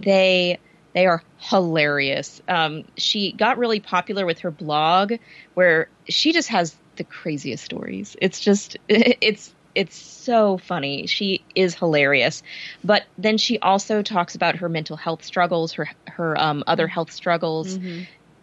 They 0.00 0.58
they 0.94 1.06
are 1.06 1.22
hilarious. 1.38 2.40
Um, 2.48 2.84
she 2.96 3.32
got 3.32 3.58
really 3.58 3.80
popular 3.80 4.24
with 4.24 4.40
her 4.40 4.50
blog, 4.50 5.14
where 5.54 5.88
she 6.08 6.32
just 6.32 6.48
has 6.48 6.76
the 6.96 7.04
craziest 7.04 7.64
stories. 7.64 8.16
It's 8.20 8.40
just 8.40 8.76
it's 8.88 9.52
it's 9.74 9.96
so 9.96 10.56
funny. 10.58 11.06
She 11.06 11.44
is 11.54 11.74
hilarious, 11.74 12.42
but 12.84 13.04
then 13.18 13.38
she 13.38 13.58
also 13.58 14.02
talks 14.02 14.36
about 14.36 14.56
her 14.56 14.68
mental 14.68 14.96
health 14.96 15.24
struggles, 15.24 15.72
her 15.72 15.90
her 16.06 16.40
um, 16.40 16.62
other 16.66 16.86
health 16.86 17.12
struggles, 17.12 17.76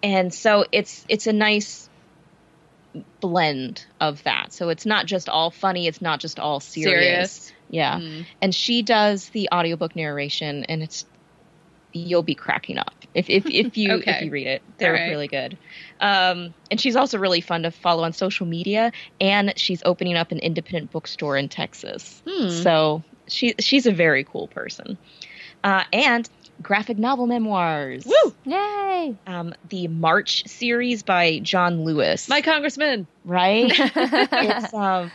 and 0.04 0.34
so 0.34 0.66
it's 0.72 1.06
it's 1.10 1.28
a 1.28 1.34
nice 1.34 1.90
blend 3.20 3.86
of 4.00 4.24
that. 4.24 4.52
So 4.54 4.70
it's 4.70 4.86
not 4.86 5.06
just 5.06 5.30
all 5.30 5.52
funny. 5.52 5.88
It's 5.88 6.02
not 6.02 6.20
just 6.20 6.40
all 6.40 6.60
serious. 6.60 7.32
Serious. 7.32 7.54
Yeah, 7.70 8.00
Mm. 8.00 8.26
and 8.42 8.54
she 8.54 8.82
does 8.82 9.30
the 9.30 9.48
audiobook 9.54 9.96
narration, 9.96 10.66
and 10.66 10.84
it's 10.84 11.06
you'll 11.94 12.24
be 12.24 12.36
cracking 12.36 12.78
up 12.78 12.94
if 13.14 13.30
if, 13.30 13.46
if 13.46 13.78
you 13.78 14.02
if 14.06 14.22
you 14.22 14.30
read 14.32 14.48
it. 14.48 14.62
They're 14.78 14.92
right. 14.94 15.10
really 15.10 15.28
good. 15.30 15.58
Um, 16.02 16.54
and 16.70 16.82
she's 16.82 16.98
also 16.98 17.18
really 17.18 17.40
fun 17.40 17.64
to 17.64 17.72
follow 17.72 18.04
on 18.04 18.12
social 18.12 18.46
media, 18.46 18.92
and 19.22 19.54
she's 19.58 19.82
opening 19.86 20.16
up 20.18 20.32
an 20.34 20.40
independent 20.40 20.92
bookstore 20.92 21.38
in 21.38 21.48
Texas. 21.48 22.22
Hmm. 22.28 22.50
So 22.50 23.04
she 23.28 23.54
she's 23.60 23.86
a 23.86 23.92
very 23.94 24.26
cool 24.26 24.48
person. 24.48 24.98
Uh, 25.64 25.84
and 25.94 26.28
graphic 26.62 26.98
novel 26.98 27.28
memoirs. 27.28 28.06
Woo! 28.06 28.34
Yay! 28.46 29.16
Um, 29.28 29.54
the 29.70 29.88
March 29.88 30.44
series 30.48 31.04
by 31.04 31.40
John 31.40 31.84
Lewis. 31.84 32.28
My 32.30 32.42
congressman. 32.42 33.08
right? 33.26 33.66
it's 33.76 34.74
um, 34.74 35.12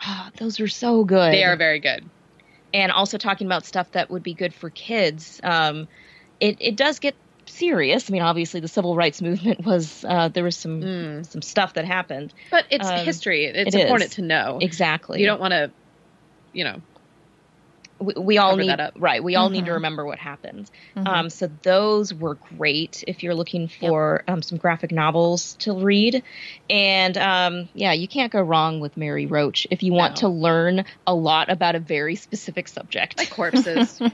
ah, 0.00 0.30
those 0.38 0.60
are 0.60 0.68
so 0.68 1.04
good. 1.04 1.32
They 1.32 1.44
are 1.44 1.56
very 1.56 1.80
good. 1.80 2.08
and 2.72 2.90
also 2.92 3.18
talking 3.18 3.46
about 3.46 3.64
stuff 3.64 3.90
that 3.92 4.10
would 4.10 4.22
be 4.22 4.34
good 4.34 4.52
for 4.54 4.70
kids. 4.70 5.40
Um, 5.42 5.88
it 6.40 6.56
it 6.60 6.76
does 6.76 6.98
get 6.98 7.14
serious. 7.46 8.10
I 8.10 8.12
mean, 8.12 8.22
obviously, 8.22 8.60
the 8.60 8.68
civil 8.68 8.96
rights 8.96 9.22
movement 9.22 9.64
was 9.66 10.04
uh, 10.08 10.28
there 10.28 10.44
was 10.44 10.56
some 10.56 10.80
Mm. 10.80 11.26
some 11.26 11.42
stuff 11.42 11.74
that 11.74 11.84
happened. 11.84 12.32
But 12.50 12.64
it's 12.70 12.88
Um, 12.88 13.04
history. 13.04 13.44
It's 13.46 13.74
it 13.74 13.80
important 13.82 14.10
is. 14.10 14.16
to 14.16 14.22
know. 14.22 14.58
Exactly. 14.60 15.20
You 15.20 15.26
don't 15.26 15.40
want 15.40 15.52
to, 15.52 15.70
you 16.52 16.64
know, 16.64 16.80
we, 18.00 18.12
we 18.16 18.38
all 18.38 18.56
need 18.56 18.68
that 18.68 18.80
up. 18.80 18.94
right. 18.98 19.22
We 19.22 19.36
all 19.36 19.50
need 19.50 19.64
to 19.66 19.70
Mhm. 19.70 19.74
remember 19.74 20.04
what 20.04 20.18
happened. 20.18 20.70
Mhm. 20.96 21.06
Um, 21.06 21.30
so 21.30 21.48
those 21.62 22.12
were 22.12 22.34
great 22.56 23.04
if 23.06 23.22
you're 23.22 23.34
looking 23.34 23.68
for 23.68 24.24
um, 24.28 24.42
some 24.42 24.58
graphic 24.58 24.90
novels 24.92 25.54
to 25.60 25.72
read. 25.72 26.22
And 26.68 27.16
um, 27.16 27.68
yeah, 27.72 27.92
you 27.92 28.08
can't 28.08 28.32
go 28.32 28.40
wrong 28.42 28.80
with 28.80 28.96
Mary 28.96 29.26
Roach 29.26 29.66
if 29.70 29.82
you 29.82 29.92
want 29.92 30.16
No. 30.16 30.20
to 30.20 30.28
learn 30.28 30.84
a 31.06 31.14
lot 31.14 31.50
about 31.50 31.74
a 31.76 31.80
very 31.80 32.16
specific 32.16 32.68
subject. 32.68 33.18
like 33.18 33.30
corpses. 33.30 34.00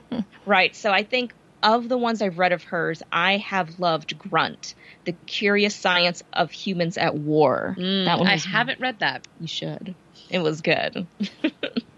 Right. 0.46 0.74
So 0.74 0.90
I 0.90 1.02
think 1.02 1.34
of 1.62 1.88
the 1.88 1.98
ones 1.98 2.22
I've 2.22 2.38
read 2.38 2.52
of 2.52 2.62
hers, 2.64 3.02
I 3.12 3.36
have 3.36 3.78
loved 3.78 4.18
Grunt, 4.18 4.74
The 5.04 5.12
Curious 5.26 5.76
Science 5.76 6.22
of 6.32 6.50
Humans 6.50 6.96
at 6.96 7.14
War. 7.14 7.76
Mm, 7.78 8.06
That 8.06 8.18
one 8.18 8.26
I 8.26 8.36
haven't 8.38 8.80
read 8.80 9.00
that. 9.00 9.26
You 9.38 9.46
should. 9.46 9.94
It 10.30 10.38
was 10.38 10.62
good. 10.62 11.06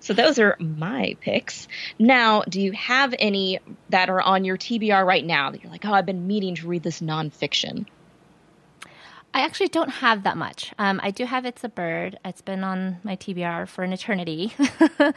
so 0.00 0.12
those 0.14 0.38
are 0.38 0.56
my 0.58 1.16
picks. 1.20 1.68
Now, 1.98 2.42
do 2.42 2.60
you 2.60 2.72
have 2.72 3.14
any 3.18 3.58
that 3.90 4.08
are 4.10 4.20
on 4.20 4.44
your 4.44 4.56
TBR 4.56 5.04
right 5.04 5.24
now 5.24 5.50
that 5.50 5.62
you're 5.62 5.72
like, 5.72 5.84
oh, 5.84 5.92
I've 5.92 6.06
been 6.06 6.26
meaning 6.26 6.54
to 6.56 6.66
read 6.68 6.82
this 6.82 7.00
nonfiction? 7.00 7.86
I 9.32 9.42
actually 9.42 9.68
don't 9.68 9.90
have 9.90 10.24
that 10.24 10.36
much. 10.36 10.72
Um, 10.76 10.98
I 11.04 11.12
do 11.12 11.24
have 11.24 11.46
It's 11.46 11.62
a 11.62 11.68
Bird. 11.68 12.18
It's 12.24 12.40
been 12.42 12.64
on 12.64 12.96
my 13.04 13.14
TBR 13.14 13.68
for 13.68 13.84
an 13.84 13.92
eternity. 13.92 14.52
Read 14.58 15.14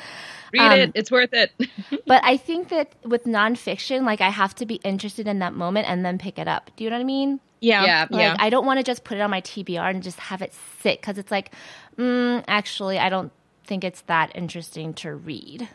Um, 0.59 0.71
it. 0.79 0.91
It's 0.93 1.09
worth 1.09 1.33
it. 1.33 1.51
but 2.05 2.23
I 2.23 2.37
think 2.37 2.69
that 2.69 2.93
with 3.03 3.23
nonfiction, 3.23 4.05
like 4.05 4.21
I 4.21 4.29
have 4.29 4.53
to 4.55 4.67
be 4.67 4.75
interested 4.75 5.27
in 5.27 5.39
that 5.39 5.53
moment 5.53 5.89
and 5.89 6.05
then 6.05 6.19
pick 6.19 6.37
it 6.37 6.47
up. 6.47 6.69
Do 6.75 6.83
you 6.83 6.91
know 6.91 6.97
what 6.97 7.01
I 7.01 7.05
mean? 7.05 7.39
Yeah. 7.59 7.85
Yeah. 7.85 8.07
Like 8.11 8.39
I 8.39 8.49
don't 8.51 8.67
want 8.67 8.77
to 8.77 8.83
just 8.83 9.03
put 9.03 9.17
it 9.17 9.21
on 9.21 9.31
my 9.31 9.41
TBR 9.41 9.89
and 9.89 10.03
just 10.03 10.19
have 10.19 10.43
it 10.43 10.53
sit 10.81 11.01
because 11.01 11.17
it's 11.17 11.31
like, 11.31 11.51
mm, 11.97 12.43
actually, 12.47 12.99
I 12.99 13.09
don't 13.09 13.31
think 13.65 13.83
it's 13.83 14.01
that 14.01 14.31
interesting 14.35 14.93
to 14.95 15.13
read. 15.13 15.69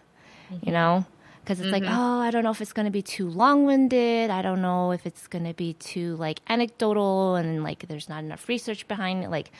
You 0.50 0.56
mm-hmm. 0.56 0.70
know, 0.70 1.06
because 1.48 1.60
it's 1.60 1.70
like, 1.70 1.82
mm-hmm. 1.82 1.98
oh, 1.98 2.20
I 2.20 2.30
don't 2.30 2.44
know 2.44 2.50
if 2.50 2.60
it's 2.60 2.72
going 2.72 2.86
to 2.86 2.92
be 2.92 3.02
too 3.02 3.28
long-winded. 3.28 4.30
I 4.30 4.42
don't 4.42 4.62
know 4.62 4.92
if 4.92 5.06
it's 5.06 5.26
going 5.26 5.44
to 5.44 5.54
be 5.54 5.74
too 5.74 6.16
like 6.16 6.40
anecdotal 6.48 7.36
and 7.36 7.62
like 7.62 7.86
there's 7.88 8.08
not 8.08 8.24
enough 8.24 8.48
research 8.48 8.86
behind 8.88 9.24
it. 9.24 9.30
Like, 9.30 9.50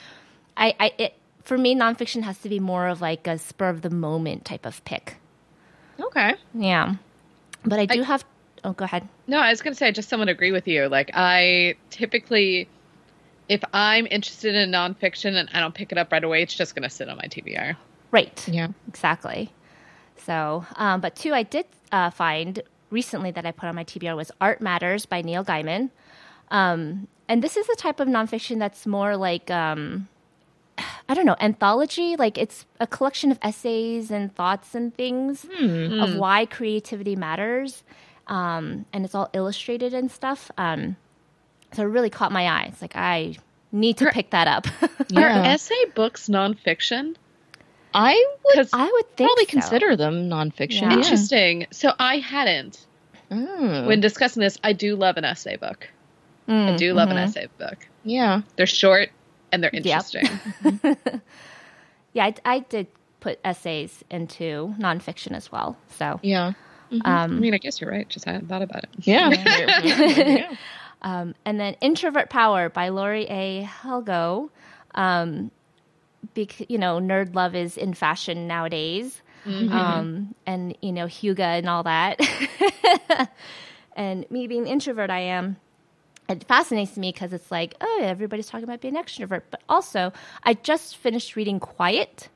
I, 0.55 0.75
I, 0.79 0.91
it 0.97 1.15
for 1.43 1.57
me, 1.57 1.75
nonfiction 1.75 2.21
has 2.21 2.37
to 2.39 2.49
be 2.49 2.59
more 2.59 2.87
of 2.87 3.01
like 3.01 3.25
a 3.25 3.39
spur 3.39 3.69
of 3.69 3.81
the 3.81 3.89
moment 3.89 4.45
type 4.45 4.67
of 4.67 4.85
pick. 4.85 5.17
Okay. 5.99 6.35
Yeah, 6.53 6.95
but 7.65 7.79
I 7.79 7.85
do 7.85 8.03
have. 8.03 8.23
Oh, 8.63 8.73
go 8.73 8.85
ahead. 8.85 9.07
No, 9.25 9.39
I 9.39 9.49
was 9.49 9.61
going 9.61 9.73
to 9.73 9.77
say, 9.77 9.87
I 9.87 9.91
just 9.91 10.09
somewhat 10.09 10.29
agree 10.29 10.51
with 10.51 10.67
you. 10.67 10.87
Like, 10.89 11.11
I 11.13 11.75
typically, 11.89 12.67
if 13.47 13.63
I'm 13.73 14.05
interested 14.05 14.53
in 14.53 14.69
nonfiction 14.69 15.35
and 15.35 15.49
I 15.53 15.59
don't 15.59 15.73
pick 15.73 15.91
it 15.91 15.97
up 15.97 16.11
right 16.11 16.23
away, 16.23 16.43
it's 16.43 16.53
just 16.53 16.75
going 16.75 16.83
to 16.83 16.89
sit 16.89 17.09
on 17.09 17.17
my 17.17 17.23
TBR. 17.23 17.77
Right. 18.11 18.47
Yeah. 18.47 18.69
Exactly. 18.87 19.51
So, 20.17 20.65
um, 20.75 21.01
but 21.01 21.15
two 21.15 21.33
I 21.33 21.43
did 21.43 21.65
uh, 21.91 22.09
find 22.09 22.61
recently 22.89 23.31
that 23.31 23.45
I 23.45 23.51
put 23.51 23.67
on 23.69 23.75
my 23.75 23.83
TBR 23.83 24.15
was 24.15 24.31
Art 24.41 24.61
Matters 24.61 25.05
by 25.05 25.21
Neil 25.21 25.43
Gaiman. 25.45 25.89
Um, 26.51 27.07
and 27.27 27.43
this 27.43 27.55
is 27.57 27.69
a 27.69 27.75
type 27.75 27.99
of 27.99 28.07
nonfiction 28.07 28.57
that's 28.59 28.87
more 28.87 29.15
like, 29.15 29.49
um, 29.51 30.07
I 31.07 31.13
don't 31.13 31.25
know, 31.25 31.35
anthology. 31.39 32.15
Like 32.15 32.37
it's 32.37 32.65
a 32.79 32.87
collection 32.87 33.31
of 33.31 33.37
essays 33.41 34.09
and 34.11 34.33
thoughts 34.35 34.73
and 34.75 34.93
things 34.95 35.45
of 35.45 36.15
why 36.15 36.45
creativity 36.45 37.15
matters. 37.15 37.83
Um, 38.27 38.85
and 38.93 39.05
it's 39.05 39.15
all 39.15 39.29
illustrated 39.33 39.93
and 39.93 40.11
stuff. 40.11 40.49
Um, 40.57 40.95
so 41.73 41.83
it 41.83 41.87
really 41.87 42.09
caught 42.09 42.31
my 42.31 42.45
eye. 42.47 42.65
It's 42.71 42.81
like, 42.81 42.95
I 42.95 43.35
need 43.71 43.97
to 43.97 44.09
pick 44.11 44.31
that 44.31 44.47
up. 44.47 44.67
Are 44.81 45.05
Yeah. 45.09 45.43
essay 45.45 45.85
books 45.95 46.27
nonfiction? 46.27 47.15
I 47.93 48.25
would 48.45 48.69
I 48.73 48.85
would 48.91 49.15
think 49.15 49.27
probably 49.29 49.45
so. 49.45 49.51
consider 49.51 49.95
them 49.95 50.29
nonfiction. 50.29 50.81
Yeah. 50.81 50.89
Yeah. 50.91 50.97
interesting. 50.97 51.67
So 51.71 51.91
I 51.99 52.17
hadn't. 52.17 52.85
Mm. 53.31 53.85
When 53.87 53.99
discussing 53.99 54.41
this, 54.41 54.57
I 54.63 54.73
do 54.73 54.95
love 54.95 55.17
an 55.17 55.25
essay 55.25 55.55
book. 55.55 55.87
I 56.47 56.51
Mm, 56.51 56.77
do 56.77 56.93
love 56.93 57.09
an 57.09 57.17
mhm. 57.17 57.23
essay 57.25 57.47
book. 57.59 57.87
yeah. 58.03 58.41
They're 58.55 58.65
short 58.65 59.09
and 59.51 59.63
they're 59.63 59.69
Yep. 59.73 59.85
interesting. 59.85 60.99
Yeah, 62.13 62.25
I, 62.25 62.33
I 62.43 62.59
did 62.59 62.87
put 63.19 63.39
essays 63.45 64.03
into 64.09 64.73
nonfiction 64.79 65.33
as 65.35 65.51
well. 65.51 65.77
So, 65.89 66.19
Yeah. 66.23 66.53
I 67.05 67.25
um, 67.25 67.39
mean, 67.39 67.53
I 67.53 67.59
guess 67.59 67.79
you're 67.79 67.91
right. 67.91 68.09
Just 68.09 68.25
hadn't 68.25 68.47
thought 68.49 68.63
about 68.63 68.83
it. 68.85 68.89
Yeah. 69.01 69.29
yeah. 69.83 70.55
um, 71.03 71.35
and 71.45 71.59
then 71.59 71.75
Introvert 71.81 72.31
Power 72.31 72.67
by 72.69 72.89
Laurie 72.89 73.27
A. 73.29 73.63
Helgoe. 73.63 74.49
Um, 74.95 75.51
bec- 76.33 76.69
you 76.69 76.77
know, 76.77 76.99
nerd 76.99 77.35
love 77.35 77.55
is 77.55 77.77
in 77.77 77.93
fashion 77.93 78.47
nowadays. 78.47 79.21
Um, 79.45 80.35
and, 80.45 80.77
you 80.81 80.91
know, 80.91 81.05
hygge 81.05 81.39
and 81.39 81.67
all 81.69 81.83
that. 81.83 82.19
and 83.95 84.29
me 84.29 84.47
being 84.47 84.67
introvert, 84.67 85.09
I 85.09 85.19
am. 85.21 85.57
It 86.27 86.43
fascinates 86.43 86.97
me 86.97 87.11
because 87.11 87.33
it's 87.33 87.49
like, 87.49 87.73
oh, 87.81 88.01
everybody's 88.03 88.47
talking 88.47 88.65
about 88.65 88.81
being 88.81 88.95
extrovert. 88.95 89.43
But 89.49 89.61
also, 89.67 90.13
I 90.43 90.53
just 90.53 90.97
finished 90.97 91.35
reading 91.35 91.59
Quiet, 91.59 92.29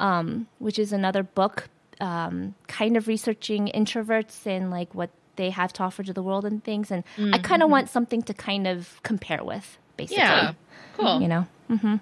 um, 0.00 0.48
which 0.58 0.78
is 0.78 0.92
another 0.92 1.22
book 1.22 1.68
um, 2.00 2.54
kind 2.66 2.96
of 2.96 3.06
researching 3.06 3.70
introverts 3.74 4.46
and 4.46 4.70
like 4.70 4.92
what 4.94 5.10
they 5.36 5.50
have 5.50 5.72
to 5.74 5.82
offer 5.84 6.02
to 6.02 6.12
the 6.12 6.22
world 6.22 6.44
and 6.44 6.64
things. 6.64 6.90
And 6.90 7.04
I 7.32 7.38
kind 7.38 7.62
of 7.62 7.70
want 7.70 7.88
something 7.88 8.22
to 8.22 8.34
kind 8.34 8.66
of 8.66 9.00
compare 9.04 9.44
with, 9.44 9.78
basically. 9.96 10.18
Yeah. 10.22 10.54
Cool. 10.96 11.20
You 11.20 11.28
know? 11.28 11.46
hmm 11.68 11.96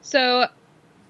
So, 0.00 0.46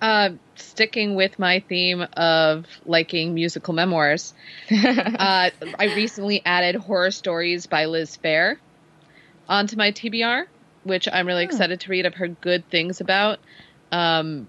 uh, 0.00 0.30
sticking 0.56 1.14
with 1.14 1.38
my 1.38 1.60
theme 1.68 2.06
of 2.16 2.66
liking 2.84 3.34
musical 3.34 3.74
memoirs, 3.74 4.32
uh, 4.70 5.50
I 5.78 5.84
recently 5.96 6.42
added 6.44 6.76
Horror 6.76 7.10
Stories 7.10 7.66
by 7.66 7.86
Liz 7.86 8.18
Phair 8.22 8.56
onto 9.48 9.76
my 9.76 9.92
TBR, 9.92 10.44
which 10.84 11.08
I'm 11.12 11.26
really 11.26 11.44
excited 11.44 11.80
to 11.80 11.90
read. 11.90 12.06
I've 12.06 12.14
heard 12.14 12.40
good 12.40 12.68
things 12.70 13.00
about. 13.00 13.38
Um, 13.90 14.48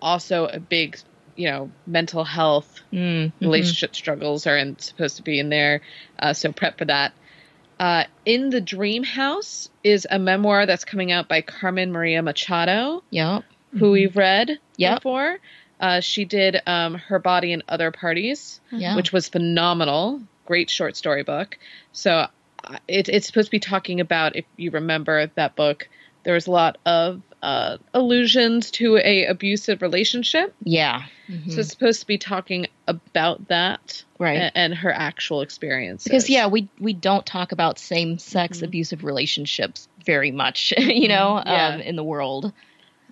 also, 0.00 0.46
a 0.46 0.60
big, 0.60 0.98
you 1.36 1.50
know, 1.50 1.70
mental 1.86 2.24
health 2.24 2.82
Mm, 2.92 3.26
mhm. 3.26 3.32
relationship 3.40 3.96
struggles 3.96 4.46
are 4.46 4.56
in, 4.56 4.78
supposed 4.78 5.16
to 5.16 5.22
be 5.22 5.40
in 5.40 5.48
there, 5.48 5.80
uh, 6.18 6.32
so 6.32 6.52
prep 6.52 6.78
for 6.78 6.84
that. 6.84 7.12
Uh, 7.80 8.04
in 8.24 8.48
the 8.50 8.60
Dream 8.60 9.02
House 9.02 9.68
is 9.82 10.06
a 10.08 10.18
memoir 10.18 10.66
that's 10.66 10.84
coming 10.84 11.12
out 11.12 11.28
by 11.28 11.40
Carmen 11.42 11.92
Maria 11.92 12.22
Machado, 12.22 13.02
Yep. 13.10 13.44
Who 13.78 13.90
we've 13.92 14.16
read 14.16 14.48
Mm-hmm. 14.48 14.82
Yep. 14.82 14.98
before. 15.00 15.38
Uh, 15.80 16.00
she 16.00 16.24
did 16.24 16.60
um, 16.66 16.94
Her 16.94 17.18
Body 17.18 17.52
and 17.52 17.62
Other 17.68 17.90
Parties, 17.90 18.60
Yeah. 18.70 18.96
which 18.96 19.12
was 19.12 19.28
phenomenal. 19.28 20.22
Great 20.46 20.70
short 20.70 20.96
story 20.96 21.22
book. 21.22 21.58
So 21.92 22.26
uh, 22.64 22.78
it, 22.88 23.08
it's 23.08 23.26
supposed 23.26 23.48
to 23.48 23.50
be 23.50 23.58
talking 23.60 24.00
about, 24.00 24.36
if 24.36 24.44
you 24.56 24.70
remember 24.70 25.26
that 25.34 25.54
book, 25.56 25.88
there 26.24 26.34
was 26.34 26.46
a 26.46 26.50
lot 26.50 26.78
of 26.86 27.22
uh, 27.42 27.76
allusions 27.94 28.70
to 28.72 28.96
a 28.96 29.26
abusive 29.26 29.82
relationship. 29.82 30.54
yeah. 30.64 31.04
Mhm. 31.28 31.52
So 31.52 31.60
it's 31.60 31.70
supposed 31.70 32.00
to 32.00 32.06
be 32.06 32.18
talking 32.18 32.66
about 32.86 33.48
that 33.48 34.02
right. 34.18 34.38
and, 34.38 34.52
and 34.54 34.74
her 34.74 34.92
actual 34.92 35.40
experience. 35.42 36.04
because 36.04 36.30
yeah, 36.30 36.46
we 36.46 36.68
we 36.80 36.92
don't 36.92 37.26
talk 37.26 37.52
about 37.52 37.78
same 37.78 38.18
sex 38.18 38.58
Mhm. 38.60 38.64
abusive 38.64 39.04
relationships 39.04 39.88
very 40.04 40.30
much, 40.30 40.72
you 40.78 41.08
know, 41.08 41.42
Yeah. 41.44 41.68
um, 41.74 41.80
in 41.80 41.96
the 41.96 42.04
world. 42.04 42.52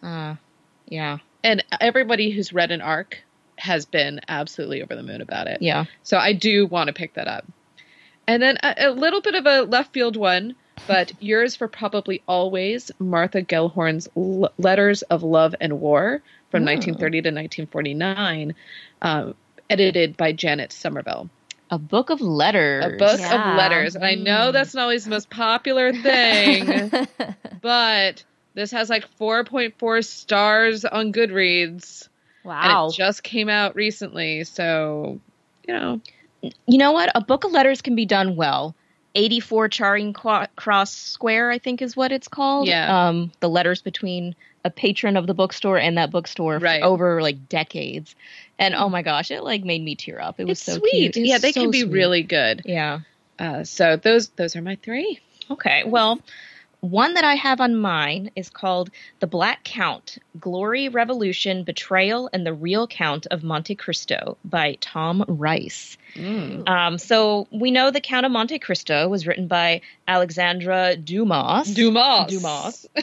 Uh, 0.03 0.37
yeah. 0.87 1.19
and 1.43 1.65
everybody 1.81 2.31
who's 2.31 2.53
read 2.53 2.71
an 2.71 2.81
arc 2.81 3.23
has 3.57 3.85
been 3.87 4.21
absolutely 4.29 4.83
over 4.83 4.95
the 4.97 5.03
moon 5.03 5.21
about 5.21 5.47
it. 5.47 5.63
Yeah. 5.63 5.85
So 6.03 6.19
I 6.19 6.33
do 6.33 6.67
want 6.67 6.89
to 6.89 6.93
pick 6.93 7.15
that 7.15 7.29
up. 7.29 7.45
And 8.27 8.43
then 8.43 8.59
a, 8.63 8.89
a 8.89 8.91
little 8.91 9.21
bit 9.21 9.35
of 9.35 9.47
a 9.47 9.61
left 9.63 9.93
field 9.93 10.17
one, 10.17 10.57
but 10.89 11.13
yours 11.23 11.55
for 11.57 11.69
probably 11.69 12.23
always 12.27 12.91
Martha 12.99 13.43
Gellhorn's 13.43 14.09
L- 14.17 14.53
Letters 14.59 15.03
of 15.03 15.23
Love 15.23 15.55
and 15.61 15.81
War 15.81 16.23
from 16.51 16.63
Hmm. 16.63 16.67
1930 16.69 17.23
to 17.23 17.29
1949, 17.29 18.55
um, 19.03 19.35
edited 19.71 20.17
by 20.17 20.33
Janet 20.33 20.73
Somerville. 20.73 21.29
A 21.71 21.79
book 21.79 22.11
of 22.11 22.21
letters. 22.21 22.85
A 22.85 22.91
book 22.97 23.19
Yeah. 23.21 23.51
of 23.53 23.57
letters. 23.57 23.95
And 23.97 24.05
I 24.05 24.15
know 24.15 24.51
Mm. 24.51 24.53
that's 24.53 24.75
not 24.75 24.83
always 24.83 25.05
the 25.05 25.11
most 25.11 25.31
popular 25.31 25.93
thing, 25.93 26.91
but 27.63 28.25
this 28.55 28.71
has 28.71 28.89
like 28.91 29.07
4.4 29.19 30.05
stars 30.05 30.85
on 30.85 31.13
Goodreads. 31.13 32.09
wow. 32.45 32.85
And 32.87 32.93
it 32.93 32.97
just 32.97 33.23
came 33.23 33.49
out 33.49 33.75
recently. 33.75 34.45
So, 34.45 35.21
you 35.67 35.75
know, 35.75 36.01
You 36.67 36.79
know 36.79 36.93
what? 36.93 37.11
A 37.15 37.21
book 37.21 37.45
of 37.45 37.53
letters 37.53 37.81
can 37.83 37.95
be 37.95 38.05
done 38.07 38.37
well. 38.37 38.75
84 39.17 39.69
Charing 39.69 40.13
Qu- 40.13 40.47
Cross 40.57 40.93
Square, 40.93 41.51
I 41.53 41.59
think 41.59 41.81
is 41.81 41.97
what 41.97 42.11
it's 42.13 42.27
called. 42.29 42.67
Yeah. 42.67 43.09
Um, 43.09 43.31
the 43.41 43.49
letters 43.49 43.81
between 43.81 44.35
a 44.65 44.71
patron 44.71 45.17
of 45.17 45.27
the 45.27 45.35
bookstore 45.35 45.79
and 45.79 45.97
that 45.99 46.11
bookstore 46.11 46.59
Right. 46.59 46.83
over 46.83 47.23
like 47.23 47.49
decades. 47.49 48.15
And 48.59 48.75
oh 48.75 48.89
my 48.89 49.03
gosh, 49.03 49.31
it 49.31 49.43
like 49.45 49.63
made 49.65 49.83
me 49.83 49.95
tear 49.95 50.21
up. 50.21 50.39
It 50.41 50.45
was 50.47 50.59
it's 50.59 50.63
so 50.73 50.79
sweet. 50.79 51.17
yeah, 51.17 51.39
they 51.39 51.53
so 51.53 51.63
can 51.63 51.71
be 51.71 51.81
sweet. 51.83 51.93
really 51.93 52.23
good. 52.23 52.63
Yeah. 52.65 53.01
Uh, 53.39 53.65
so 53.65 53.97
those 53.97 54.29
those 54.31 54.55
are 54.57 54.63
my 54.63 54.77
three. 54.77 55.19
Okay. 55.51 55.83
Well, 55.87 56.21
one 56.85 57.15
that 57.15 57.25
I 57.25 57.35
have 57.35 57.61
on 57.61 57.77
mine 57.77 58.31
is 58.37 58.51
called 58.51 58.91
The 59.21 59.27
Black 59.27 59.65
Count 59.65 60.19
Glory, 60.39 60.91
Revolution, 60.91 61.65
Betrayal, 61.65 62.29
and 62.33 62.47
the 62.47 62.53
Real 62.53 62.87
Count 62.87 63.27
of 63.31 63.43
Monte 63.43 63.75
Cristo 63.75 64.37
by 64.45 64.77
Tom 64.81 65.25
Reiss. 65.27 65.97
Mm. 66.15 66.69
Um, 66.69 66.99
so 66.99 67.49
we 67.51 67.71
know 67.71 67.91
The 67.91 68.03
Count 68.03 68.27
of 68.27 68.33
Monte 68.33 68.59
Cristo 68.59 69.09
was 69.09 69.27
written 69.27 69.47
by 69.47 69.81
Alexandre 70.07 70.95
Dumas. 70.97 71.73
Dumas. 71.73 72.31
Dumas. 72.31 72.87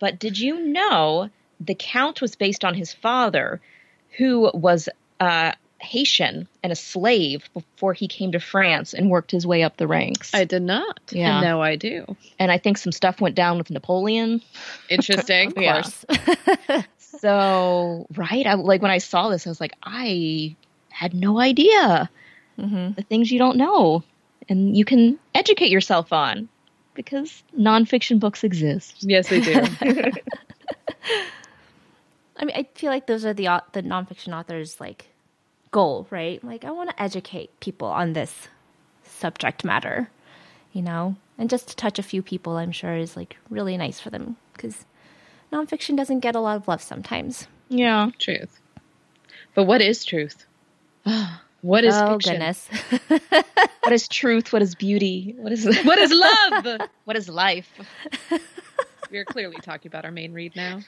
But 0.00 0.20
did 0.20 0.38
you 0.38 0.64
know 0.64 1.28
the 1.60 1.74
Count 1.74 2.22
was 2.22 2.36
based 2.36 2.64
on 2.64 2.74
his 2.74 2.92
father, 2.92 3.60
who 4.16 4.48
was 4.54 4.88
uh, 5.18 5.52
Haitian 5.80 6.48
and 6.62 6.72
a 6.72 6.76
slave 6.76 7.48
before 7.54 7.92
he 7.92 8.08
came 8.08 8.32
to 8.32 8.40
France 8.40 8.94
and 8.94 9.10
worked 9.10 9.30
his 9.30 9.46
way 9.46 9.62
up 9.62 9.76
the 9.76 9.86
ranks? 9.86 10.34
I 10.34 10.44
did 10.44 10.62
not. 10.62 10.98
Yeah. 11.10 11.34
And 11.38 11.40
now 11.44 11.62
I 11.62 11.76
do. 11.76 12.16
and 12.38 12.50
I 12.50 12.58
think 12.58 12.78
some 12.78 12.92
stuff 12.92 13.20
went 13.20 13.34
down 13.36 13.58
with 13.58 13.70
Napoleon. 13.70 14.42
Interesting. 14.88 15.52
of 15.56 15.58
Yeah. 15.62 15.82
course. 15.82 16.04
So, 17.20 18.06
right, 18.16 18.46
I 18.46 18.54
like 18.54 18.80
when 18.80 18.92
I 18.92 18.98
saw 18.98 19.28
this, 19.28 19.44
I 19.46 19.50
was 19.50 19.60
like, 19.60 19.72
I 19.82 20.54
had 20.90 21.14
no 21.14 21.40
idea 21.40 22.08
hmm 22.56 22.90
the 22.92 23.02
things 23.02 23.32
you 23.32 23.38
don't 23.40 23.56
know, 23.56 24.04
and 24.48 24.76
you 24.76 24.84
can 24.84 25.18
educate 25.34 25.70
yourself 25.70 26.12
on 26.12 26.48
because 26.94 27.42
nonfiction 27.58 28.20
books 28.20 28.44
exist. 28.44 28.96
yes, 29.00 29.28
they 29.30 29.40
do. 29.40 29.64
I 32.36 32.44
mean, 32.44 32.54
I 32.56 32.68
feel 32.74 32.90
like 32.90 33.06
those 33.06 33.24
are 33.24 33.34
the 33.34 33.48
au- 33.48 33.60
the 33.72 33.82
nonfiction 33.82 34.32
author's 34.38 34.78
like 34.80 35.06
goal, 35.70 36.06
right? 36.10 36.42
Like, 36.44 36.64
I 36.64 36.70
want 36.70 36.90
to 36.90 37.02
educate 37.02 37.58
people 37.60 37.88
on 37.88 38.12
this 38.12 38.48
subject 39.04 39.64
matter, 39.64 40.10
you 40.72 40.82
know, 40.82 41.16
and 41.38 41.50
just 41.50 41.68
to 41.68 41.76
touch 41.76 41.98
a 41.98 42.02
few 42.02 42.22
people, 42.22 42.56
I'm 42.56 42.72
sure 42.72 42.94
is 42.96 43.16
like 43.16 43.36
really 43.50 43.76
nice 43.76 44.00
for 44.00 44.10
them 44.10 44.36
because 44.52 44.84
nonfiction 45.52 45.96
doesn't 45.96 46.20
get 46.20 46.34
a 46.36 46.40
lot 46.40 46.56
of 46.56 46.68
love 46.68 46.82
sometimes. 46.82 47.46
Yeah. 47.68 48.10
truth. 48.18 48.60
But 49.54 49.64
what 49.64 49.80
is 49.80 50.04
truth? 50.04 50.44
What 51.60 51.82
is 51.82 51.92
oh 51.96 52.12
fiction? 52.12 52.34
goodness, 52.34 52.68
What 53.82 53.92
is 53.92 54.06
truth? 54.06 54.52
What 54.52 54.62
is 54.62 54.76
beauty? 54.76 55.34
What 55.38 55.50
is 55.50 55.64
What 55.84 55.98
is 55.98 56.12
love? 56.12 56.80
what 57.04 57.16
is 57.16 57.28
life? 57.28 57.68
We're 59.10 59.24
clearly 59.24 59.56
talking 59.60 59.88
about 59.90 60.04
our 60.04 60.12
main 60.12 60.32
read 60.32 60.54
now. 60.54 60.82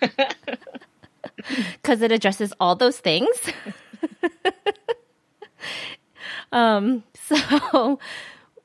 because 1.72 2.02
it 2.02 2.12
addresses 2.12 2.52
all 2.60 2.76
those 2.76 2.98
things. 2.98 3.26
Um, 6.52 7.04
so 7.14 7.98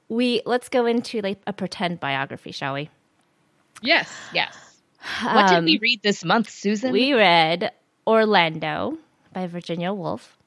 we 0.10 0.42
let's 0.46 0.70
go 0.70 0.86
into 0.86 1.22
like 1.22 1.42
a 1.48 1.54
pretend 1.54 2.00
biography, 2.00 2.52
shall 2.52 2.74
we? 2.74 2.90
Yes. 3.82 4.12
Yes. 4.34 4.56
What 5.22 5.48
did 5.48 5.58
Um, 5.60 5.66
we 5.66 5.78
read 5.82 6.02
this 6.02 6.24
month, 6.26 6.50
Susan? 6.50 6.92
We 6.92 7.14
read 7.14 7.72
Orlando 8.08 8.98
by 9.34 9.48
Virginia 9.48 9.94
Woolf. 9.94 10.38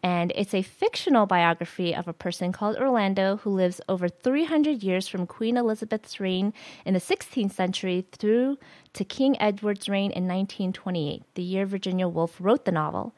And 0.00 0.32
it's 0.36 0.54
a 0.54 0.62
fictional 0.62 1.26
biography 1.26 1.92
of 1.92 2.06
a 2.06 2.12
person 2.12 2.52
called 2.52 2.76
Orlando 2.76 3.38
who 3.38 3.50
lives 3.50 3.80
over 3.88 4.08
300 4.08 4.80
years 4.84 5.08
from 5.08 5.26
Queen 5.26 5.56
Elizabeth's 5.56 6.20
reign 6.20 6.52
in 6.84 6.94
the 6.94 7.00
16th 7.00 7.50
century 7.50 8.06
through 8.12 8.58
to 8.92 9.04
King 9.04 9.40
Edward's 9.42 9.88
reign 9.88 10.12
in 10.12 10.28
1928, 10.28 11.24
the 11.34 11.42
year 11.42 11.66
Virginia 11.66 12.06
Woolf 12.06 12.36
wrote 12.38 12.64
the 12.64 12.70
novel. 12.70 13.12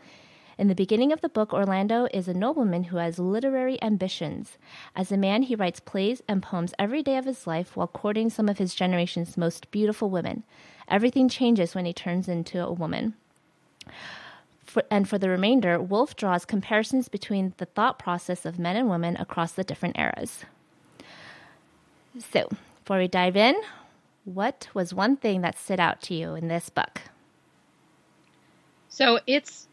In 0.61 0.69
the 0.69 0.75
beginning 0.75 1.11
of 1.11 1.23
the 1.23 1.31
book, 1.31 1.55
Orlando 1.55 2.07
is 2.13 2.29
a 2.29 2.35
nobleman 2.35 2.85
who 2.85 2.99
has 2.99 3.19
literary 3.19 3.83
ambitions. 3.83 4.59
As 4.95 5.11
a 5.11 5.17
man, 5.17 5.45
he 5.45 5.55
writes 5.55 5.81
plays 5.81 6.21
and 6.29 6.43
poems 6.43 6.75
every 6.79 7.03
day 7.03 7.17
of 7.17 7.25
his 7.25 7.47
life 7.47 7.79
while 7.79 7.87
courting 7.87 8.29
some 8.29 8.47
of 8.47 8.59
his 8.59 8.75
generation's 8.75 9.39
most 9.39 9.71
beautiful 9.71 10.11
women. 10.11 10.43
Everything 10.87 11.31
changes 11.31 11.75
when 11.75 11.87
he 11.87 11.95
turns 11.95 12.29
into 12.29 12.63
a 12.63 12.75
woman. 12.75 13.15
For, 14.67 14.83
and 14.91 15.09
for 15.09 15.17
the 15.17 15.31
remainder, 15.31 15.81
Woolf 15.81 16.15
draws 16.15 16.45
comparisons 16.45 17.09
between 17.09 17.55
the 17.57 17.65
thought 17.65 17.99
process 17.99 18.45
of 18.45 18.59
men 18.59 18.77
and 18.77 18.91
women 18.91 19.17
across 19.17 19.53
the 19.53 19.65
different 19.65 19.99
eras. 19.99 20.45
So, 22.19 22.51
before 22.85 22.99
we 22.99 23.09
dive 23.09 23.35
in, 23.35 23.55
what 24.27 24.69
was 24.75 24.93
one 24.93 25.17
thing 25.17 25.41
that 25.41 25.59
stood 25.59 25.81
out 25.81 26.03
to 26.03 26.15
you 26.15 26.35
in 26.35 26.49
this 26.49 26.69
book? 26.69 27.01
So 28.91 29.21
it's 29.27 29.69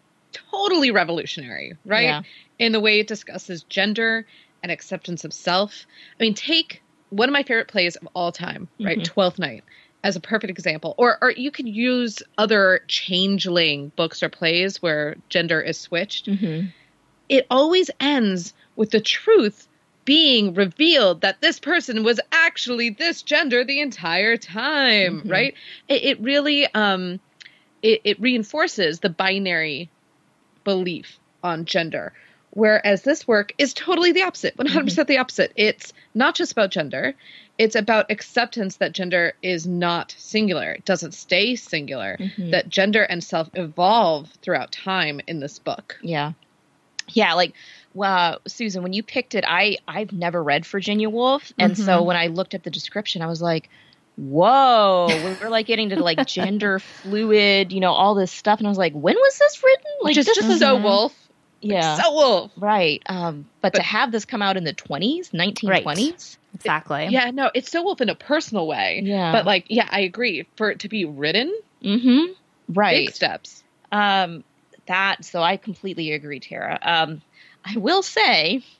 totally 0.52 0.91
revolutionary, 0.91 1.73
right? 1.86 2.04
Yeah. 2.04 2.21
In 2.60 2.71
the 2.71 2.80
way 2.80 3.00
it 3.00 3.08
discusses 3.08 3.63
gender 3.63 4.26
and 4.63 4.71
acceptance 4.71 5.23
of 5.23 5.34
self. 5.34 5.86
I 6.19 6.23
mean, 6.23 6.34
take 6.34 6.82
one 7.10 7.30
of 7.30 7.34
my 7.34 7.43
favorite 7.43 7.67
plays 7.67 7.95
of 7.95 8.08
all 8.13 8.32
time, 8.32 8.67
right? 8.80 8.97
Mhm. 9.00 9.06
Twelfth 9.06 9.39
Night 9.39 9.63
as 10.04 10.15
a 10.15 10.19
perfect 10.19 10.50
example. 10.52 10.95
Or 10.97 11.17
or 11.21 11.32
you 11.32 11.52
could 11.52 11.67
use 11.67 12.21
other 12.38 12.82
changeling 12.88 13.91
books 13.95 14.23
or 14.23 14.30
plays 14.30 14.82
where 14.82 15.15
gender 15.30 15.62
is 15.62 15.80
switched. 15.80 16.28
Mm-hmm. 16.28 16.67
It 17.30 17.45
always 17.50 17.91
ends 18.00 18.54
with 18.76 18.91
the 18.91 19.02
truth 19.02 19.67
being 20.06 20.54
revealed 20.54 21.21
that 21.21 21.41
this 21.41 21.60
person 21.60 22.04
was 22.04 22.19
actually 22.32 22.89
this 22.91 23.21
gender 23.21 23.65
the 23.65 23.82
entire 23.82 24.38
time, 24.38 25.21
Mhm. 25.21 25.32
right? 25.32 25.54
It, 25.89 26.04
it 26.04 26.19
really 26.21 26.65
um 26.73 27.19
it, 27.84 28.02
it 28.04 28.19
reinforces 28.19 29.02
the 29.02 29.10
binary 29.10 29.89
belief 30.77 31.17
on 31.43 31.63
gender. 31.63 32.12
Whereas 32.51 33.03
this 33.03 33.25
work 33.27 33.53
is 33.58 33.73
totally 33.73 34.12
the 34.12 34.23
opposite, 34.23 34.58
100% 34.58 35.08
the 35.08 35.17
opposite. 35.17 35.54
It's 35.56 35.94
not 36.13 36.35
just 36.35 36.52
about 36.52 36.71
gender, 36.71 37.13
it's 37.58 37.75
about 37.75 38.12
acceptance 38.12 38.77
that 38.77 38.91
gender 38.91 39.33
is 39.41 39.65
not 39.65 40.13
singular. 40.17 40.71
It 40.73 40.83
doesn't 40.85 41.13
stay 41.13 41.56
singular, 41.56 42.17
Mhm. 42.19 42.52
that 42.52 42.67
gender 42.69 43.04
and 43.04 43.23
self 43.23 43.50
evolve 43.54 44.29
throughout 44.41 44.71
time 44.73 45.21
in 45.25 45.39
this 45.39 45.58
book. 45.58 45.98
Yeah. 46.02 46.33
Yeah, 47.10 47.33
like 47.33 47.54
well, 47.94 48.41
Susan, 48.46 48.83
when 48.83 48.94
you 48.94 49.02
picked 49.02 49.33
it, 49.35 49.44
I 49.48 49.77
I've 49.87 50.12
never 50.12 50.44
read 50.44 50.65
Virginia 50.65 51.10
Woolf, 51.10 51.54
and 51.58 51.77
so 51.77 52.02
Mhm. 52.02 52.06
when 52.06 52.17
I 52.17 52.27
looked 52.27 52.54
at 52.54 52.63
the 52.63 52.69
description, 52.69 53.21
I 53.21 53.27
was 53.27 53.41
like, 53.41 53.69
"Whoa!" 54.17 55.37
We're 55.39 55.49
like 55.49 55.67
getting 55.67 55.89
to 55.89 56.03
like 56.03 56.25
gender 56.27 56.79
fluid, 56.79 57.71
you 57.71 57.79
know, 57.79 57.93
all 57.93 58.15
this 58.15 58.31
stuff, 58.31 58.59
and 58.59 58.67
I 58.67 58.69
was 58.69 58.77
like, 58.77 58.93
"When 58.93 59.15
was 59.15 59.37
this 59.37 59.63
written?" 59.63 59.91
Like 60.01 60.09
Which 60.11 60.17
is 60.17 60.25
this 60.25 60.37
just 60.37 60.49
is 60.49 60.59
so 60.59 60.77
Woolf. 60.77 61.13
Yeah. 61.61 61.95
so 61.95 62.13
Woolf. 62.13 62.51
right. 62.57 63.01
Um, 63.07 63.45
but, 63.61 63.73
to 63.73 63.81
have 63.81 64.11
this 64.11 64.25
come 64.25 64.41
out 64.43 64.57
in 64.57 64.63
the 64.63 64.73
20s, 64.73 65.31
1920s? 65.31 66.37
Exactly. 66.53 67.07
Yeah, 67.09 67.31
no, 67.31 67.49
it's 67.53 67.71
so 67.71 67.83
Woolf 67.83 67.99
in 68.01 68.09
a 68.09 68.15
personal 68.15 68.67
way. 68.67 69.01
Yeah. 69.03 69.31
But 69.31 69.45
like, 69.45 69.65
yeah, 69.69 69.87
I 69.89 70.01
agree. 70.01 70.47
For 70.55 70.69
it 70.69 70.79
to 70.81 70.89
be 70.89 71.05
written, 71.05 71.53
Mm-hmm. 71.83 72.33
Right. 72.69 73.05
big 73.07 73.15
steps. 73.15 73.63
Um, 73.91 74.43
that 74.87 75.25
so 75.25 75.41
I 75.41 75.57
completely 75.57 76.11
agree, 76.13 76.39
Tara. 76.39 76.77
Um, 76.81 77.21
I 77.65 77.77
will 77.77 78.03
say 78.03 78.59
that 78.59 78.77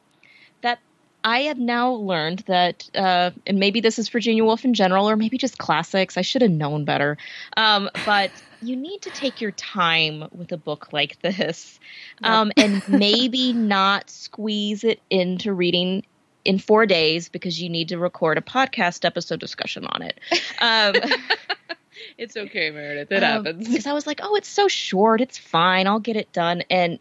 I 1.28 1.42
have 1.42 1.60
now 1.60 1.92
learned 1.92 2.40
that, 2.48 2.90
uh, 2.96 3.32
and 3.46 3.60
maybe 3.60 3.82
this 3.82 4.00
is 4.00 4.08
Virginia 4.08 4.46
Woolf 4.46 4.64
in 4.64 4.74
general, 4.74 5.10
or 5.10 5.18
maybe 5.18 5.38
just 5.38 5.58
classics. 5.58 6.16
I 6.16 6.22
should 6.22 6.42
have 6.42 6.52
known 6.52 6.86
better. 6.86 7.18
Um, 7.58 7.90
but 8.06 8.32
you 8.62 8.78
need 8.78 9.02
to 9.02 9.10
take 9.10 9.42
your 9.42 9.52
time 9.52 10.30
with 10.32 10.54
a 10.54 10.58
book 10.58 10.94
like 10.94 11.22
this, 11.22 11.82
um, 12.24 12.54
and 12.56 12.82
maybe 12.88 13.52
not 13.52 14.10
squeeze 14.10 14.86
it 14.86 15.02
into 15.10 15.52
reading 15.52 16.06
in 16.46 16.60
four 16.60 16.86
days 16.86 17.28
because 17.28 17.62
you 17.62 17.68
need 17.68 17.90
to 17.90 17.98
record 17.98 18.38
a 18.38 18.42
podcast 18.42 19.04
episode 19.04 19.42
discussion 19.42 19.86
on 19.86 20.04
it. 20.04 20.20
Um, 20.62 20.96
It's 22.18 22.38
okay, 22.38 22.70
Meredith. 22.70 23.12
It 23.12 23.24
um, 23.24 23.46
happens. 23.46 23.68
Because 23.68 23.88
I 23.88 23.94
was 23.94 24.06
like, 24.06 24.20
oh, 24.24 24.36
it's 24.36 24.48
so 24.48 24.68
short. 24.68 25.20
It's 25.20 25.38
fine. 25.38 25.88
I'll 25.88 26.00
get 26.00 26.16
it 26.16 26.32
done. 26.32 26.64
And 26.70 27.00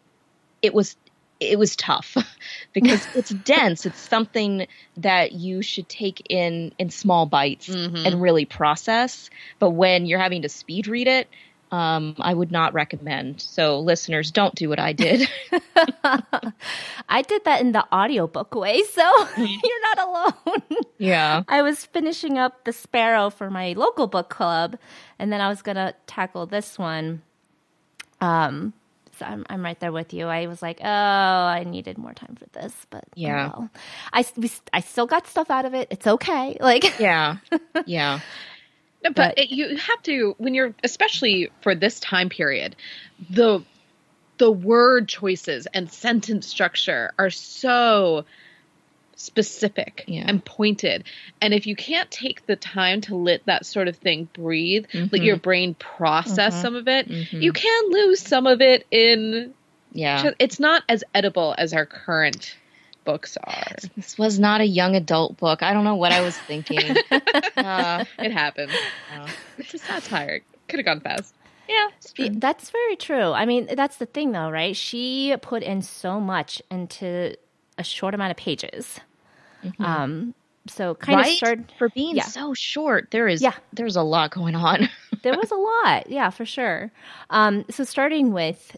it 0.62 0.74
was 0.74 0.96
it 1.40 1.58
was 1.58 1.76
tough 1.76 2.16
because 2.72 3.06
it's 3.14 3.30
dense. 3.44 3.84
It's 3.86 4.00
something 4.00 4.66
that 4.96 5.32
you 5.32 5.62
should 5.62 5.88
take 5.88 6.22
in 6.30 6.72
in 6.78 6.90
small 6.90 7.26
bites 7.26 7.68
Mhm. 7.68 8.06
and 8.06 8.22
really 8.22 8.44
process. 8.44 9.28
But 9.58 9.70
when 9.70 10.06
you're 10.06 10.18
having 10.20 10.42
to 10.42 10.48
speed 10.48 10.86
read 10.88 11.08
it, 11.08 11.28
um, 11.72 12.14
I 12.20 12.32
would 12.32 12.52
not 12.52 12.74
recommend. 12.74 13.40
So 13.40 13.80
listeners, 13.80 14.30
don't 14.30 14.54
do 14.54 14.68
what 14.68 14.78
I 14.78 14.92
did. 14.92 15.28
I 17.08 17.22
did 17.26 17.44
that 17.44 17.60
in 17.60 17.72
the 17.72 17.84
audiobook 17.92 18.54
way, 18.54 18.82
so 18.84 19.26
you're 19.36 19.82
not 19.96 19.98
alone. 20.46 20.62
yeah. 20.98 21.42
I 21.48 21.62
was 21.62 21.84
finishing 21.84 22.38
up 22.38 22.64
The 22.64 22.72
Sparrow 22.72 23.30
for 23.30 23.50
my 23.50 23.72
local 23.76 24.06
book 24.06 24.28
club, 24.30 24.76
and 25.18 25.32
then 25.32 25.40
I 25.40 25.48
was 25.48 25.60
going 25.62 25.76
to 25.76 25.94
tackle 26.06 26.46
this 26.46 26.78
one. 26.78 27.22
Um, 28.20 28.72
so 29.18 29.24
I'm, 29.26 29.44
I'm 29.48 29.62
right 29.62 29.78
there 29.80 29.92
with 29.92 30.12
you. 30.14 30.26
I 30.26 30.46
was 30.46 30.62
like, 30.62 30.80
oh, 30.82 30.86
I 30.86 31.64
needed 31.64 31.98
more 31.98 32.12
time 32.14 32.36
for 32.36 32.46
this, 32.58 32.74
but 32.90 33.04
oh 33.06 33.12
Yeah. 33.14 33.48
well. 33.48 33.70
I, 34.12 34.24
we, 34.36 34.50
I 34.72 34.80
still 34.80 35.06
got 35.06 35.26
stuff 35.26 35.50
out 35.50 35.64
of 35.64 35.74
it. 35.74 35.88
It's 35.90 36.06
okay. 36.06 36.56
Like, 36.60 36.98
Yeah. 36.98 37.36
Yeah. 37.86 38.20
But 39.02 39.14
But- 39.14 39.38
it, 39.38 39.50
you 39.50 39.76
have 39.76 40.02
to 40.04 40.34
when 40.38 40.54
you're 40.54 40.74
especially 40.82 41.50
for 41.60 41.74
this 41.76 42.00
time 42.00 42.28
period 42.28 42.74
the 43.30 43.62
the 44.38 44.50
word 44.50 45.06
choices 45.08 45.66
and 45.72 45.90
sentence 45.92 46.46
structure 46.48 47.12
are 47.18 47.30
so 47.30 48.24
specific 49.16 50.04
Yeah. 50.06 50.24
and 50.26 50.44
pointed 50.44 51.04
and 51.40 51.52
if 51.54 51.66
you 51.66 51.74
can't 51.74 52.10
take 52.10 52.46
the 52.46 52.54
time 52.56 53.00
to 53.02 53.16
let 53.16 53.44
that 53.46 53.64
sort 53.66 53.88
of 53.88 53.96
thing 53.96 54.28
breathe 54.34 54.86
let 54.92 55.10
Mhm. 55.10 55.24
your 55.24 55.36
brain 55.36 55.74
process 55.74 56.54
Mhm. 56.54 56.62
some 56.62 56.76
of 56.76 56.86
it 56.86 57.08
Mhm. 57.08 57.42
you 57.42 57.52
can 57.52 57.90
lose 57.90 58.20
some 58.20 58.46
of 58.46 58.60
it 58.60 58.86
in 58.90 59.54
Yeah. 59.92 60.32
it's 60.38 60.60
not 60.60 60.82
as 60.88 61.02
edible 61.14 61.54
as 61.56 61.72
our 61.72 61.86
current 61.86 62.54
books 63.04 63.36
are 63.42 63.76
This 63.96 64.18
was 64.18 64.38
not 64.38 64.60
a 64.60 64.66
young 64.66 64.96
adult 64.96 65.36
book. 65.38 65.62
I 65.62 65.72
don't 65.72 65.84
know 65.84 65.94
what 65.94 66.10
I 66.12 66.20
was 66.22 66.36
thinking. 66.36 66.80
uh, 67.56 68.04
it 68.18 68.32
happened. 68.32 68.72
yeah. 69.12 69.28
it's 69.58 69.72
a 69.74 69.78
satire 69.78 70.40
could 70.68 70.78
have 70.78 70.84
gone 70.86 71.00
fast 71.00 71.34
yeah. 71.68 71.88
That's 72.30 72.70
very 72.70 72.94
true. 72.94 73.32
I 73.32 73.44
mean, 73.44 73.66
that's 73.74 73.96
the 73.96 74.06
thing, 74.06 74.30
though, 74.30 74.48
right? 74.50 74.76
She 74.76 75.34
put 75.42 75.64
in 75.64 75.82
so 75.82 76.20
much 76.20 76.62
into 76.70 77.34
a 77.76 77.82
short 77.82 78.14
amount 78.14 78.30
of 78.30 78.36
pages. 78.36 79.00
Um, 79.78 80.34
so 80.68 80.94
kind 80.96 81.20
of 81.20 81.26
right? 81.26 81.36
started. 81.36 81.72
for 81.78 81.88
being 81.90 82.16
yeah. 82.16 82.24
so 82.24 82.52
short. 82.54 83.08
There 83.12 83.28
is 83.28 83.40
Yeah. 83.40 83.54
there's 83.72 83.96
a 83.96 84.02
lot 84.02 84.30
going 84.32 84.54
on. 84.54 84.88
There 85.22 85.36
was 85.36 85.50
a 85.50 85.56
lot, 85.56 86.08
yeah, 86.10 86.30
for 86.30 86.44
sure. 86.44 86.92
Um, 87.30 87.64
so 87.70 87.82
starting 87.82 88.32
with 88.32 88.76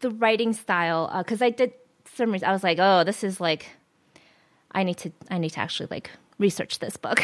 the 0.00 0.10
writing 0.10 0.54
style, 0.54 1.10
because 1.18 1.42
I 1.42 1.50
did 1.50 1.72
some. 2.14 2.32
reas- 2.32 2.42
I 2.42 2.52
was 2.52 2.62
like, 2.62 2.78
oh, 2.80 3.04
this 3.04 3.22
is 3.22 3.38
like, 3.38 3.66
I 4.72 4.82
need 4.82 4.96
to, 4.98 5.12
I 5.30 5.36
need 5.36 5.50
to 5.50 5.60
actually 5.60 5.88
like 5.90 6.10
research 6.38 6.78
this 6.78 6.96
book. 6.96 7.22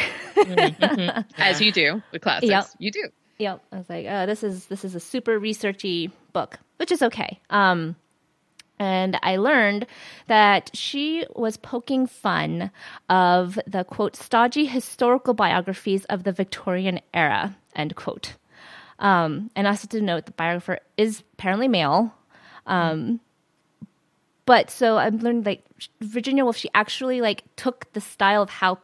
as 1.37 1.59
you 1.61 1.71
do 1.71 2.03
with 2.11 2.21
classics 2.21 2.49
Yep. 2.51 2.65
you 2.77 2.91
do 2.91 3.09
Yep. 3.39 3.61
I 3.71 3.77
was 3.77 3.89
like, 3.89 4.05
oh, 4.07 4.25
this 4.27 4.43
is 4.43 4.65
this 4.65 4.83
is 4.85 4.93
a 4.95 4.99
super 4.99 5.39
researchy 5.39 6.11
book, 6.33 6.59
which 6.77 6.91
is 6.91 7.01
okay. 7.01 7.39
Um, 7.49 7.95
and 8.79 9.17
I 9.23 9.37
learned 9.37 9.87
that 10.27 10.69
she 10.73 11.25
was 11.35 11.57
poking 11.57 12.07
fun 12.07 12.71
of 13.09 13.59
the 13.65 13.83
quote 13.83 14.15
stodgy 14.15 14.65
historical 14.65 15.33
biographies 15.33 16.05
of 16.05 16.23
the 16.23 16.31
Victorian 16.31 16.99
era 17.13 17.55
end 17.75 17.95
quote. 17.95 18.35
Um, 18.99 19.51
and 19.55 19.67
also 19.67 19.87
to 19.87 20.01
note 20.01 20.25
the 20.25 20.31
biographer 20.31 20.79
is 20.97 21.23
apparently 21.33 21.67
male. 21.67 22.13
Um, 22.65 23.19
but 24.45 24.71
so 24.71 24.97
I'm 24.97 25.19
learning 25.19 25.43
like 25.43 25.63
Virginia 26.01 26.43
Woolf, 26.43 26.57
she 26.57 26.69
actually 26.73 27.21
like 27.21 27.43
took 27.55 27.91
the 27.93 28.01
style 28.01 28.41
of 28.41 28.49
how 28.49 28.79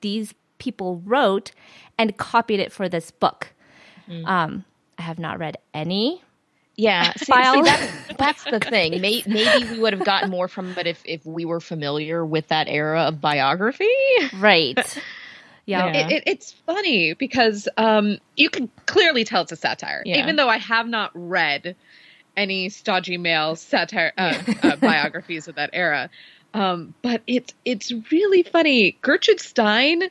these 0.00 0.34
people 0.58 1.02
wrote 1.04 1.50
and 1.98 2.16
copied 2.16 2.60
it 2.60 2.72
for 2.72 2.88
this 2.88 3.10
book. 3.10 3.52
Um, 4.26 4.64
I 4.98 5.02
have 5.02 5.18
not 5.18 5.38
read 5.38 5.56
any. 5.72 6.22
Yeah, 6.76 7.12
see, 7.16 7.24
see, 7.26 7.32
that's, 7.62 7.92
that's 8.18 8.44
the 8.44 8.60
thing. 8.60 9.00
May, 9.00 9.22
maybe 9.26 9.70
we 9.70 9.78
would 9.78 9.92
have 9.92 10.04
gotten 10.04 10.30
more 10.30 10.48
from 10.48 10.76
it 10.76 10.86
if, 10.86 11.00
if 11.04 11.24
we 11.24 11.44
were 11.44 11.60
familiar 11.60 12.24
with 12.24 12.48
that 12.48 12.68
era 12.68 13.02
of 13.02 13.20
biography. 13.20 13.88
Right. 14.38 14.76
Yeah. 14.76 15.02
Yeah. 15.66 15.86
It, 15.86 16.12
it, 16.12 16.22
it's 16.26 16.52
funny 16.66 17.14
because 17.14 17.66
um, 17.78 18.18
you 18.36 18.50
can 18.50 18.68
clearly 18.84 19.24
tell 19.24 19.40
it's 19.40 19.52
a 19.52 19.56
satire, 19.56 20.02
Yeah. 20.04 20.18
even 20.18 20.36
though 20.36 20.50
I 20.50 20.58
have 20.58 20.86
not 20.86 21.10
read 21.14 21.74
any 22.36 22.68
stodgy 22.68 23.16
male 23.16 23.56
satire 23.56 24.12
uh, 24.18 24.42
uh, 24.62 24.76
biographies 24.76 25.48
of 25.48 25.54
that 25.54 25.70
era. 25.72 26.10
Um, 26.52 26.92
but 27.00 27.22
it's 27.26 27.54
it's 27.64 27.90
really 28.12 28.42
funny. 28.42 28.98
Gertrude 29.00 29.40
Stein 29.40 30.02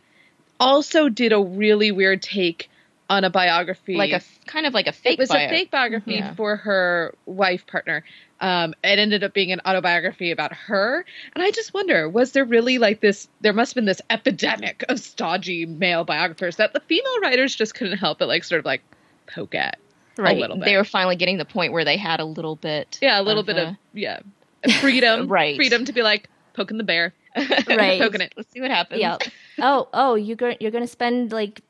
also 0.59 1.07
did 1.07 1.33
a 1.33 1.39
really 1.39 1.91
weird 1.91 2.23
take 2.23 2.69
on 3.09 3.23
a 3.23 3.29
biography, 3.29 3.95
Like 3.95 4.11
a 4.11 4.21
kind 4.45 4.65
of 4.65 4.73
like 4.73 4.87
a 4.87 4.91
fake. 4.91 5.13
it 5.13 5.19
was 5.19 5.29
bio- 5.29 5.45
a 5.45 5.49
fake 5.49 5.69
biography 5.71 6.15
Yeah. 6.15 6.33
for 6.35 6.55
her 6.55 7.13
wife 7.25 7.67
partner. 7.67 8.03
Um, 8.39 8.73
it 8.83 8.97
ended 8.99 9.23
up 9.23 9.33
being 9.33 9.51
an 9.51 9.61
autobiography 9.65 10.31
about 10.31 10.53
her, 10.53 11.05
and 11.33 11.43
I 11.43 11.51
just 11.51 11.73
wonder: 11.73 12.09
was 12.09 12.31
there 12.31 12.45
really 12.45 12.77
like 12.77 12.99
this? 13.01 13.27
There 13.41 13.53
must 13.53 13.71
have 13.71 13.75
been 13.75 13.85
this 13.85 14.01
epidemic 14.09 14.83
of 14.89 14.99
stodgy 14.99 15.65
male 15.65 16.03
biographers 16.03 16.55
that 16.57 16.73
the 16.73 16.79
female 16.81 17.19
writers 17.21 17.55
just 17.55 17.75
couldn't 17.75 17.97
help 17.97 18.19
but 18.19 18.27
like 18.27 18.43
sort 18.43 18.59
of 18.59 18.65
like 18.65 18.81
poke 19.27 19.55
at 19.55 19.77
Right. 20.17 20.37
a 20.37 20.39
little 20.39 20.57
bit. 20.57 20.65
They 20.65 20.77
were 20.77 20.83
finally 20.83 21.15
getting 21.15 21.37
the 21.37 21.45
point 21.45 21.73
where 21.73 21.85
they 21.85 21.97
had 21.97 22.19
a 22.19 22.25
little 22.25 22.55
bit. 22.55 22.99
yeah, 23.01 23.19
a 23.19 23.23
little 23.23 23.41
of, 23.41 23.45
bit 23.47 23.57
uh, 23.57 23.61
of 23.69 23.75
yeah, 23.93 24.19
freedom, 24.79 25.27
Right. 25.29 25.55
Freedom 25.55 25.85
to 25.85 25.93
be 25.93 26.01
like 26.03 26.29
poking 26.53 26.77
the 26.77 26.83
bear, 26.83 27.13
Right. 27.67 27.99
poking 28.01 28.21
it. 28.21 28.33
Let's 28.37 28.51
see 28.51 28.61
what 28.61 28.71
happens. 28.71 29.01
Yeah. 29.01 29.17
Oh, 29.59 29.87
oh, 29.93 30.15
you're 30.15 30.35
going 30.35 30.57
you're 30.59 30.71
going 30.71 30.83
to 30.83 30.87
spend 30.87 31.31
like 31.31 31.61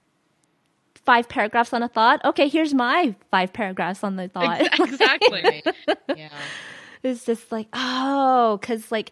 five 1.06 1.28
paragraphs 1.30 1.74
on 1.74 1.84
a 1.84 1.88
thought. 1.88 2.24
Okay, 2.26 2.48
here's 2.48 2.74
my 2.74 3.16
five 3.32 3.52
paragraphs 3.54 4.04
on 4.04 4.16
the 4.16 4.28
thought. 4.28 4.62
exactly. 4.80 5.64
Yeah. 6.16 6.30
it's 7.04 7.26
just 7.26 7.52
like 7.52 7.68
oh, 7.74 8.58
because 8.62 8.92
like 8.92 9.12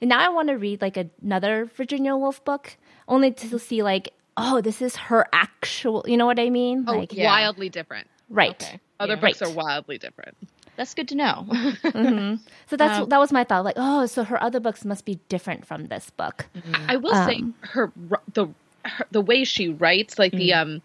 now 0.00 0.18
I 0.18 0.28
want 0.28 0.48
to 0.48 0.54
read 0.54 0.80
like 0.82 0.96
another 0.96 1.64
Virginia 1.76 2.16
Woolf 2.16 2.44
book 2.44 2.76
only 3.08 3.30
to 3.32 3.58
see 3.58 3.82
like 3.82 4.12
oh, 4.36 4.60
this 4.60 4.82
is 4.82 4.96
her 4.96 5.26
actual. 5.32 6.04
You 6.08 6.16
know 6.16 6.26
what 6.26 6.40
I 6.40 6.50
mean? 6.50 6.84
Oh, 6.88 6.96
like 6.98 7.12
yeah. 7.12 7.26
wildly 7.26 7.68
different. 7.68 8.08
right. 8.28 8.50
Okay. 8.50 8.80
Other 9.00 9.14
Yeah. 9.14 9.20
books 9.20 9.40
Right. 9.40 9.50
are 9.50 9.54
wildly 9.54 9.98
different. 9.98 10.36
That's 10.76 10.92
good 10.94 11.06
to 11.08 11.14
know. 11.14 11.46
hmm 11.92 12.34
So 12.68 12.76
that's 12.76 12.98
Um, 12.98 13.08
that 13.08 13.18
was 13.18 13.30
my 13.32 13.44
thought. 13.44 13.64
Like 13.64 13.76
oh, 13.78 14.06
so 14.06 14.24
her 14.24 14.42
other 14.42 14.58
books 14.60 14.84
must 14.84 15.04
be 15.04 15.18
different 15.28 15.66
from 15.66 15.86
this 15.86 16.10
book. 16.10 16.46
I 16.88 16.96
will 16.96 17.14
say 17.26 17.36
Um, 17.36 17.54
her 17.60 17.92
the 18.32 18.48
her, 18.84 19.06
the 19.12 19.20
way 19.20 19.44
she 19.44 19.68
writes, 19.70 20.18
like 20.18 20.32
the 20.32 20.52
um 20.52 20.82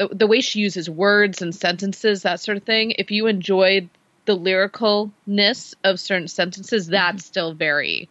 the, 0.00 0.08
the 0.14 0.26
way 0.26 0.40
she 0.40 0.60
uses 0.60 0.88
words 0.88 1.42
and 1.42 1.54
sentences, 1.54 2.22
that 2.22 2.40
sort 2.40 2.56
of 2.56 2.62
thing. 2.64 2.92
If 2.92 3.10
you 3.10 3.26
enjoyed 3.26 3.90
the 4.24 4.36
lyricalness 4.36 5.74
of 5.84 6.00
certain 6.00 6.28
sentences, 6.28 6.86
that's 6.86 7.24
still 7.24 7.52
very 7.52 8.08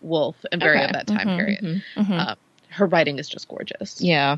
Woolf 0.00 0.36
and 0.52 0.60
very 0.62 0.76
Okay. 0.78 0.86
of 0.86 0.92
that 0.92 1.06
time 1.06 1.26
Mhm. 1.28 1.36
period. 1.36 1.82
Mhm. 1.96 2.18
Uh, 2.28 2.34
her 2.70 2.86
writing 2.86 3.18
is 3.18 3.28
just 3.28 3.48
gorgeous. 3.48 4.00
yeah. 4.00 4.36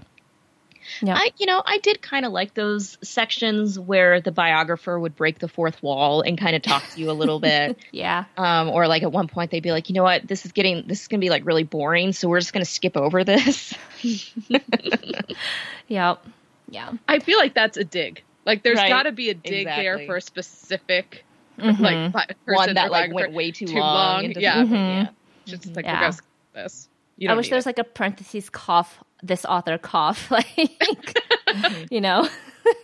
Yeah. 1.03 1.17
I, 1.19 1.33
you 1.37 1.45
know, 1.45 1.61
I 1.67 1.79
did 1.79 2.01
kind 2.01 2.25
of 2.25 2.33
like 2.33 2.55
those 2.55 2.97
sections 3.03 3.79
where 3.79 4.23
the 4.23 4.33
biographer 4.33 4.99
would 4.99 5.15
break 5.17 5.39
the 5.39 5.49
fourth 5.49 5.83
wall 5.83 6.23
and 6.23 6.39
kind 6.39 6.57
of 6.57 6.63
talk 6.63 6.83
to 6.95 7.01
you 7.01 7.11
a 7.11 7.13
little 7.13 7.39
bit. 7.41 7.77
Yeah. 7.93 8.25
Um, 8.39 8.71
or 8.71 8.89
like 8.89 9.03
at 9.03 9.13
one 9.13 9.29
point 9.29 9.51
they'd 9.51 9.63
be 9.63 9.73
like, 9.73 9.91
you 9.91 9.95
know 9.95 10.03
what, 10.05 10.27
this 10.27 10.47
is 10.47 10.53
getting, 10.53 10.85
this 10.87 11.03
is 11.03 11.09
going 11.09 11.21
to 11.21 11.25
be 11.25 11.29
like 11.29 11.45
really 11.45 11.65
boring. 11.65 12.13
So 12.13 12.29
we're 12.29 12.41
just 12.41 12.55
going 12.55 12.65
to 12.65 12.71
skip 12.71 12.97
over 12.97 13.23
this. 13.25 13.75
Yep. 15.89 16.25
Yeah. 16.71 16.93
I 17.09 17.19
feel 17.19 17.39
like 17.39 17.55
that's 17.55 17.77
a 17.77 17.85
dig. 17.85 18.23
Like 18.45 18.63
there's 18.63 18.79
Right. 18.79 18.89
got 18.89 19.05
to 19.05 19.13
be 19.13 19.31
a 19.31 19.35
dig 19.35 19.67
there 19.67 20.07
for 20.07 20.17
a 20.17 20.21
specific 20.21 21.25
mm-hmm. 21.59 21.83
like 21.83 22.37
one 22.47 22.75
that 22.75 22.91
like 22.91 23.13
went 23.13 23.33
way 23.33 23.51
too, 23.51 23.67
too 23.67 23.79
long. 23.79 24.25
long. 24.25 24.33
Yeah. 24.37 24.63
Mm-hmm. 24.63 24.75
yeah. 24.75 25.09
just 25.45 25.77
like 25.77 25.85
yeah. 25.85 26.11
this. 26.55 26.89
I 27.29 27.35
wish 27.35 27.49
there 27.49 27.57
was 27.57 27.67
like 27.67 27.79
a 27.79 27.85
parentheses 27.85 28.51
cough. 28.51 29.03
This 29.23 29.45
author 29.45 29.79
cough, 29.79 30.31
like 30.31 31.19
you 31.91 32.01
know. 32.01 32.29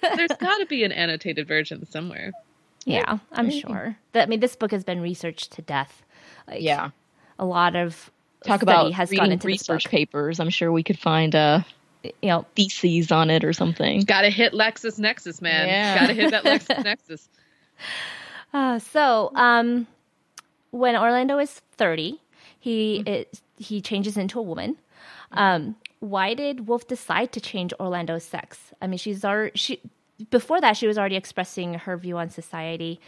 There's 0.03 0.30
got 0.41 0.59
to 0.59 0.66
be 0.66 0.85
an 0.85 0.93
annotated 0.93 1.47
version 1.47 1.87
somewhere. 1.87 2.32
Yeah, 2.85 3.18
I'm 3.32 3.51
sure. 3.51 3.97
That 4.12 4.24
I 4.24 4.26
mean, 4.26 4.41
this 4.41 4.57
book 4.57 4.70
has 4.72 4.85
been 4.85 5.01
researched 5.01 5.53
to 5.53 5.62
death. 5.62 6.03
Like, 6.49 6.61
yeah, 6.61 6.91
a 7.39 7.45
lot 7.45 7.76
of 7.76 8.11
talk 8.45 8.62
about 8.62 8.93
has 8.93 9.11
gone 9.11 9.32
into 9.32 9.47
research 9.47 9.89
papers. 9.89 10.41
I'm 10.41 10.51
sure 10.51 10.70
we 10.72 10.82
could 10.82 10.99
find 10.99 11.35
a 11.35 11.64
you 12.05 12.29
know 12.29 12.47
theses 12.55 13.11
on 13.11 13.31
it 13.31 13.45
or 13.45 13.53
something. 13.53 14.03
Got 14.03 14.23
to 14.23 14.31
hit 14.31 14.53
LexisNexis, 14.53 15.41
man. 15.41 15.69
Yeah. 15.69 16.01
Got 16.01 16.07
to 16.09 16.15
hit 16.15 16.31
that 16.31 16.45
LexisNexis. 16.45 17.29
Uh, 18.53 18.79
so, 18.79 19.33
um, 19.35 19.85
when 20.71 20.95
Orlando 20.95 21.41
is 21.41 21.61
30, 21.77 22.21
he 22.61 23.01
mm-hmm. 23.01 23.09
is, 23.09 23.43
he 23.59 23.81
changes 23.81 24.17
into 24.17 24.39
a 24.39 24.43
woman. 24.43 24.77
Um, 25.33 25.75
why 25.99 26.35
did 26.35 26.69
Woolf 26.69 26.87
decide 26.87 27.33
to 27.33 27.41
change 27.41 27.73
Orlando's 27.81 28.25
sex? 28.25 28.73
I 28.81 28.87
mean, 28.87 28.99
she's 28.99 29.25
already 29.25 29.59
she 29.59 29.81
before 30.31 30.61
that 30.61 30.77
she 30.77 30.87
was 30.87 30.97
already 30.97 31.17
expressing 31.17 31.75
her 31.75 31.97
view 31.97 32.17
on 32.17 32.31
society. 32.31 33.01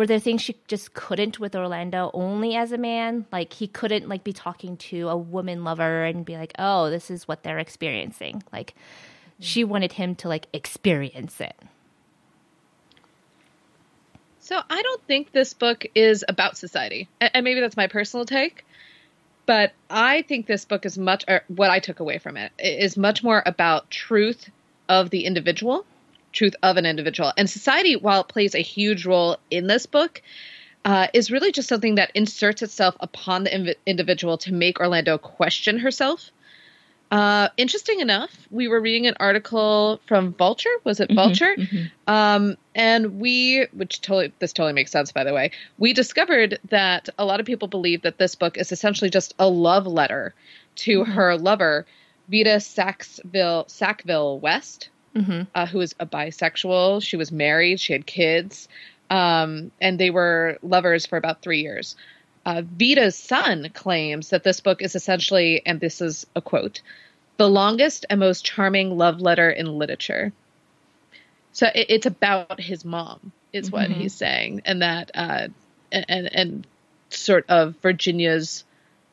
Were 0.00 0.06
there 0.06 0.18
things 0.18 0.40
she 0.40 0.56
just 0.66 0.94
couldn't 0.94 1.38
with 1.38 1.54
Orlando 1.54 2.10
only 2.14 2.56
as 2.56 2.72
a 2.72 2.78
man? 2.78 3.26
Like 3.30 3.52
he 3.52 3.66
couldn't 3.66 4.08
like 4.08 4.24
be 4.24 4.32
talking 4.32 4.78
to 4.78 5.10
a 5.10 5.16
woman 5.18 5.62
lover 5.62 6.04
and 6.04 6.24
be 6.24 6.38
like, 6.38 6.54
"Oh, 6.58 6.88
this 6.88 7.10
is 7.10 7.28
what 7.28 7.42
they're 7.42 7.58
experiencing." 7.58 8.42
Like 8.50 8.70
mm-hmm. 8.70 9.42
she 9.42 9.62
wanted 9.62 9.92
him 9.92 10.14
to 10.14 10.28
like 10.28 10.46
experience 10.54 11.38
it. 11.38 11.54
So 14.38 14.58
I 14.70 14.80
don't 14.80 15.02
think 15.06 15.32
this 15.32 15.52
book 15.52 15.84
is 15.94 16.24
about 16.26 16.56
society, 16.56 17.10
and 17.20 17.44
maybe 17.44 17.60
that's 17.60 17.76
my 17.76 17.86
personal 17.86 18.24
take. 18.24 18.64
But 19.44 19.74
I 19.90 20.22
think 20.22 20.46
this 20.46 20.64
book 20.64 20.86
is 20.86 20.96
much, 20.96 21.26
what 21.48 21.68
I 21.68 21.78
took 21.78 22.00
away 22.00 22.16
from 22.16 22.38
it 22.38 22.52
is 22.58 22.96
much 22.96 23.22
more 23.22 23.42
about 23.44 23.90
truth 23.90 24.48
of 24.88 25.10
the 25.10 25.26
individual, 25.26 25.84
truth 26.32 26.54
of 26.62 26.76
an 26.76 26.86
individual. 26.86 27.32
And 27.36 27.48
society, 27.48 27.96
while 27.96 28.22
it 28.22 28.28
plays 28.28 28.54
a 28.54 28.62
huge 28.62 29.06
role 29.06 29.38
in 29.50 29.66
this 29.66 29.86
book, 29.86 30.22
uh, 30.84 31.08
is 31.12 31.30
really 31.30 31.52
just 31.52 31.68
something 31.68 31.96
that 31.96 32.10
inserts 32.14 32.62
itself 32.62 32.96
upon 33.00 33.44
the 33.44 33.50
inv- 33.50 33.74
individual 33.84 34.38
to 34.38 34.52
make 34.52 34.80
Orlando 34.80 35.18
question 35.18 35.78
herself 35.78 36.30
uh, 37.10 37.48
interesting 37.56 37.98
enough, 37.98 38.30
we 38.52 38.68
were 38.68 38.80
reading 38.80 39.08
an 39.08 39.14
article 39.18 40.00
from 40.06 40.32
Vulture. 40.34 40.70
Was 40.84 41.00
it 41.00 41.08
mm-hmm, 41.08 41.16
Vulture? 41.16 41.54
Mm-hmm, 41.56 41.76
mm-hmm. 41.76 42.12
Um, 42.12 42.56
and 42.74 43.20
we, 43.20 43.66
which 43.72 44.00
totally, 44.00 44.32
this 44.38 44.52
totally 44.52 44.74
makes 44.74 44.92
sense, 44.92 45.10
by 45.10 45.24
the 45.24 45.34
way, 45.34 45.50
we 45.76 45.92
discovered 45.92 46.60
that 46.68 47.08
a 47.18 47.24
lot 47.24 47.40
of 47.40 47.46
people 47.46 47.66
believe 47.66 48.02
that 48.02 48.18
this 48.18 48.36
book 48.36 48.56
is 48.56 48.70
essentially 48.70 49.10
just 49.10 49.34
a 49.40 49.48
love 49.48 49.88
letter 49.88 50.34
to 50.76 51.00
mm-hmm. 51.00 51.12
her 51.12 51.36
lover, 51.36 51.84
Vita 52.28 52.60
Sackville 52.60 54.38
West, 54.38 54.88
mm-hmm. 55.14 55.42
uh, 55.54 55.66
who 55.66 55.80
is 55.80 55.94
a 56.00 56.06
bisexual. 56.06 57.02
She 57.02 57.16
was 57.16 57.32
married, 57.32 57.80
she 57.80 57.92
had 57.92 58.06
kids, 58.06 58.68
um, 59.10 59.70
and 59.80 59.98
they 59.98 60.10
were 60.10 60.58
lovers 60.62 61.06
for 61.06 61.16
about 61.16 61.42
three 61.42 61.62
years. 61.62 61.96
Uh, 62.46 62.62
Vita's 62.64 63.16
son 63.16 63.70
claims 63.74 64.30
that 64.30 64.44
this 64.44 64.60
book 64.60 64.82
is 64.82 64.94
essentially, 64.94 65.62
and 65.66 65.80
this 65.80 66.00
is 66.00 66.26
a 66.34 66.40
quote, 66.40 66.80
the 67.36 67.48
longest 67.48 68.06
and 68.08 68.20
most 68.20 68.44
charming 68.44 68.96
love 68.96 69.20
letter 69.20 69.50
in 69.50 69.66
literature. 69.78 70.32
So 71.52 71.66
it, 71.66 71.86
it's 71.88 72.06
about 72.06 72.60
his 72.60 72.84
mom, 72.84 73.32
is 73.52 73.66
mm-hmm. 73.66 73.76
what 73.76 73.90
he's 73.90 74.14
saying, 74.14 74.62
and 74.64 74.82
that, 74.82 75.10
uh, 75.14 75.48
and 75.92 76.30
and 76.32 76.66
sort 77.10 77.44
of 77.48 77.74
Virginia's 77.82 78.64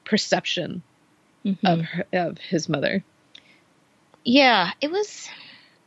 perception 0.05 0.83
mm-hmm. 1.43 1.65
of 1.65 1.81
her, 1.81 2.05
of 2.13 2.37
his 2.37 2.69
mother. 2.69 3.03
Yeah, 4.23 4.71
it 4.81 4.91
was 4.91 5.29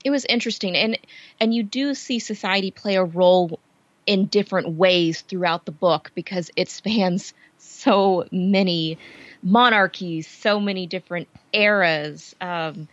it 0.04 0.10
was 0.10 0.24
interesting, 0.24 0.76
and 0.76 0.98
and 1.40 1.54
you 1.54 1.62
do 1.62 1.94
see 1.94 2.18
society 2.18 2.70
play 2.70 2.96
a 2.96 3.04
role 3.04 3.58
in 4.06 4.26
different 4.26 4.70
ways 4.70 5.20
throughout 5.20 5.66
the 5.66 5.72
book 5.72 6.10
because 6.14 6.50
it 6.56 6.68
spans 6.68 7.34
so 7.58 8.26
many 8.32 8.98
monarchies, 9.42 10.26
so 10.26 10.60
many 10.60 10.86
different 10.86 11.28
eras. 11.52 12.34
Um, 12.40 12.88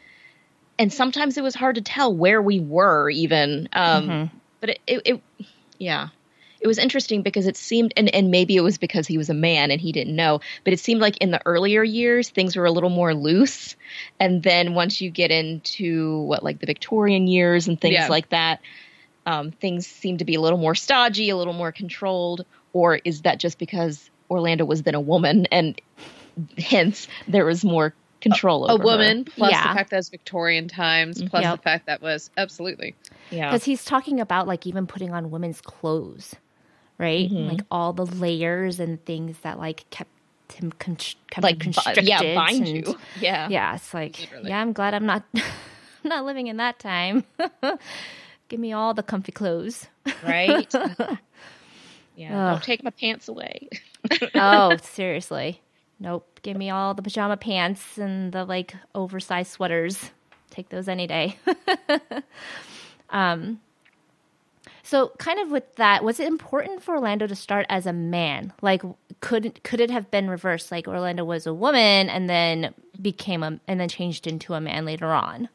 and 0.80 0.94
sometimes 0.94 1.38
it 1.38 1.44
was 1.44 1.56
hard 1.56 1.76
to 1.76 1.82
tell 1.82 2.14
where 2.14 2.42
we 2.42 2.60
were 2.60 3.10
even. 3.10 3.68
Um, 3.74 4.08
mm-hmm. 4.08 4.38
But 4.60 4.70
it, 4.70 4.80
it, 4.88 5.02
it, 5.06 5.22
yeah, 5.80 6.10
it 6.68 6.76
was 6.76 6.78
interesting 6.78 7.22
because 7.22 7.48
it 7.48 7.56
seemed, 7.56 7.94
and, 7.96 8.14
and 8.14 8.30
maybe 8.30 8.58
it 8.58 8.62
was 8.62 8.78
because 8.78 9.08
he 9.08 9.18
was 9.18 9.30
a 9.30 9.34
man 9.34 9.72
and 9.72 9.80
he 9.80 9.94
didn't 9.94 10.16
know, 10.16 10.42
but 10.66 10.74
it 10.74 10.80
seemed 10.82 11.00
like 11.00 11.16
in 11.18 11.32
the 11.32 11.42
earlier 11.46 11.82
years, 11.82 12.30
things 12.30 12.58
were 12.58 12.66
a 12.66 12.72
little 12.72 12.90
more 12.90 13.14
loose. 13.14 13.78
And 14.20 14.44
then 14.44 14.74
once 14.74 15.00
you 15.00 15.10
get 15.10 15.32
into 15.32 16.24
what, 16.24 16.44
like 16.44 16.60
the 16.60 16.66
Victorian 16.66 17.26
years 17.26 17.70
and 17.70 17.80
things 17.80 17.94
yeah. 17.94 18.10
like 18.10 18.28
that, 18.30 18.60
um, 19.26 19.52
things 19.52 19.88
seem 19.88 20.18
to 20.18 20.26
be 20.26 20.36
a 20.36 20.42
little 20.42 20.60
more 20.60 20.76
stodgy, 20.76 21.30
a 21.30 21.38
little 21.38 21.54
more 21.54 21.72
controlled, 21.72 22.46
or 22.74 23.00
is 23.06 23.22
that 23.22 23.40
just 23.40 23.60
because 23.60 24.10
Orlando 24.30 24.66
was 24.66 24.84
then 24.84 24.96
a 24.96 25.02
woman 25.02 25.46
and 25.52 25.80
hence 26.58 27.08
there 27.30 27.46
was 27.46 27.64
more 27.64 27.94
control 28.20 28.66
a, 28.66 28.74
over 28.74 28.84
a 28.84 28.86
woman 28.86 29.20
her. 29.20 29.32
plus 29.36 29.52
yeah. 29.52 29.70
the 29.70 29.76
fact 29.76 29.90
that 29.92 29.98
was 29.98 30.10
Victorian 30.10 30.68
times 30.68 31.24
plus 31.24 31.44
yep. 31.44 31.58
the 31.58 31.62
fact 31.62 31.86
that 31.86 32.02
was 32.02 32.30
absolutely 32.38 32.96
yeah 33.30 33.50
because 33.50 33.64
he's 33.64 33.86
talking 33.86 34.20
about 34.20 34.48
like 34.48 34.66
even 34.66 34.88
putting 34.88 35.14
on 35.14 35.30
women's 35.30 35.62
clothes 35.62 36.36
right 36.98 37.30
mm-hmm. 37.30 37.50
like 37.50 37.62
all 37.72 37.94
the 37.94 38.06
layers 38.06 38.80
and 38.80 39.04
things 39.06 39.38
that 39.40 39.60
like 39.60 39.90
kept 39.90 40.12
him 40.54 40.72
con- 40.80 40.98
kept 41.30 41.44
like 41.44 41.60
constricted 41.60 42.06
yeah 42.06 42.34
bind 42.34 42.68
and, 42.68 42.88
you 42.88 42.98
yeah 43.22 43.48
yeah 43.50 43.76
it's 43.76 43.94
like 43.94 44.20
Literally. 44.20 44.50
yeah 44.50 44.62
I'm 44.62 44.74
glad 44.74 44.94
I'm 44.94 45.06
not 45.06 45.24
not 46.04 46.26
living 46.26 46.48
in 46.48 46.58
that 46.58 46.80
time 46.80 47.26
Give 48.50 48.60
me 48.60 48.72
all 48.74 48.94
the 48.94 49.04
comfy 49.04 49.32
clothes. 49.32 49.88
Right? 50.24 50.74
yeah. 52.16 52.52
Ugh. 52.52 52.54
Don't 52.54 52.64
take 52.64 52.84
my 52.84 52.92
pants 52.92 53.28
away. 53.28 53.68
oh, 54.36 54.78
seriously. 54.78 55.62
Nope. 56.00 56.40
Give 56.44 56.56
me 56.56 56.70
all 56.70 56.94
the 56.94 57.02
pajama 57.02 57.38
pants 57.38 57.98
and 57.98 58.32
the 58.32 58.46
like 58.46 58.76
oversized 58.96 59.52
sweaters. 59.52 60.12
Take 60.50 60.70
those 60.70 60.88
any 60.88 61.08
day. 61.08 61.38
um 63.10 63.60
so 64.88 65.12
kind 65.18 65.38
of 65.40 65.52
with 65.52 65.76
that, 65.76 66.02
was 66.02 66.18
it 66.20 66.28
important 66.28 66.82
for 66.82 66.96
Orlando 66.96 67.28
to 67.28 67.36
start 67.36 67.66
as 67.68 67.86
a 67.86 67.92
man? 67.92 68.54
Like 68.62 68.82
could 69.20 69.62
could 69.64 69.82
it 69.82 69.92
have 69.92 70.10
been 70.12 70.30
reversed? 70.30 70.72
Like 70.72 70.88
Orlando 70.88 71.26
was 71.26 71.46
a 71.46 71.54
woman 71.54 72.10
and 72.10 72.30
then 72.30 72.74
became 73.02 73.44
a 73.44 73.60
and 73.68 73.82
then 73.82 73.90
changed 73.90 74.28
into 74.28 74.54
a 74.54 74.62
man 74.62 74.86
later 74.86 75.08
on? 75.08 75.50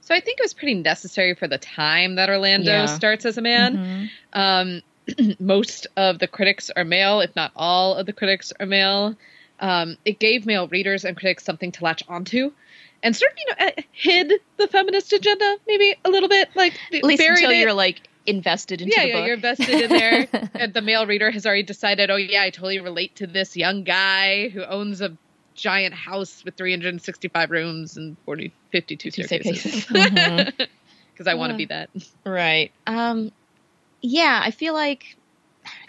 So 0.00 0.12
I 0.12 0.18
think 0.18 0.40
it 0.40 0.42
was 0.42 0.54
pretty 0.54 0.74
necessary 0.74 1.34
for 1.34 1.46
the 1.46 1.58
time 1.58 2.16
that 2.16 2.28
Orlando 2.28 2.70
yeah. 2.70 2.86
starts 2.86 3.24
as 3.24 3.38
a 3.38 3.42
man. 3.42 4.10
Mm-hmm. 4.34 4.82
Um, 5.20 5.36
most 5.38 5.86
of 5.96 6.18
the 6.18 6.26
critics 6.26 6.68
are 6.74 6.84
male, 6.84 7.20
if 7.20 7.34
not 7.36 7.52
all 7.54 7.94
of 7.94 8.06
the 8.06 8.12
critics 8.12 8.52
are 8.58 8.66
male. 8.66 9.14
Um, 9.60 9.96
it 10.04 10.18
gave 10.18 10.46
male 10.46 10.66
readers 10.66 11.04
and 11.04 11.16
critics 11.16 11.44
something 11.44 11.70
to 11.70 11.84
latch 11.84 12.02
onto, 12.08 12.50
and 13.04 13.14
sort 13.14 13.30
of 13.30 13.38
you 13.38 13.46
know 13.46 13.82
hid 13.92 14.32
the 14.56 14.66
feminist 14.66 15.12
agenda 15.12 15.58
maybe 15.68 15.94
a 16.04 16.10
little 16.10 16.28
bit, 16.28 16.48
like 16.56 16.74
at 16.92 17.04
least 17.04 17.22
until 17.22 17.50
it. 17.50 17.58
you're 17.58 17.72
like 17.72 18.02
invested 18.26 18.82
into 18.82 18.94
yeah, 18.96 19.02
the 19.02 19.08
yeah, 19.08 19.14
book. 19.16 19.26
you're 19.26 19.34
invested 19.36 19.82
in 19.82 19.90
there. 19.90 20.50
and 20.54 20.74
the 20.74 20.82
male 20.82 21.06
reader 21.06 21.30
has 21.30 21.46
already 21.46 21.62
decided, 21.62 22.10
oh 22.10 22.16
yeah, 22.16 22.42
I 22.42 22.50
totally 22.50 22.80
relate 22.80 23.16
to 23.16 23.26
this 23.26 23.56
young 23.56 23.84
guy 23.84 24.48
who 24.48 24.64
owns 24.64 25.00
a 25.00 25.16
giant 25.54 25.94
house 25.94 26.44
with 26.44 26.56
365 26.56 27.50
rooms 27.50 27.96
and 27.96 28.16
40, 28.24 28.52
52 28.72 29.10
staircases. 29.10 29.86
Because 29.86 29.86
mm-hmm. 29.90 31.28
I 31.28 31.34
want 31.34 31.52
to 31.52 31.56
be 31.56 31.66
that. 31.66 31.90
Right. 32.24 32.72
Um, 32.86 33.32
yeah, 34.02 34.40
I 34.44 34.50
feel 34.50 34.74
like 34.74 35.16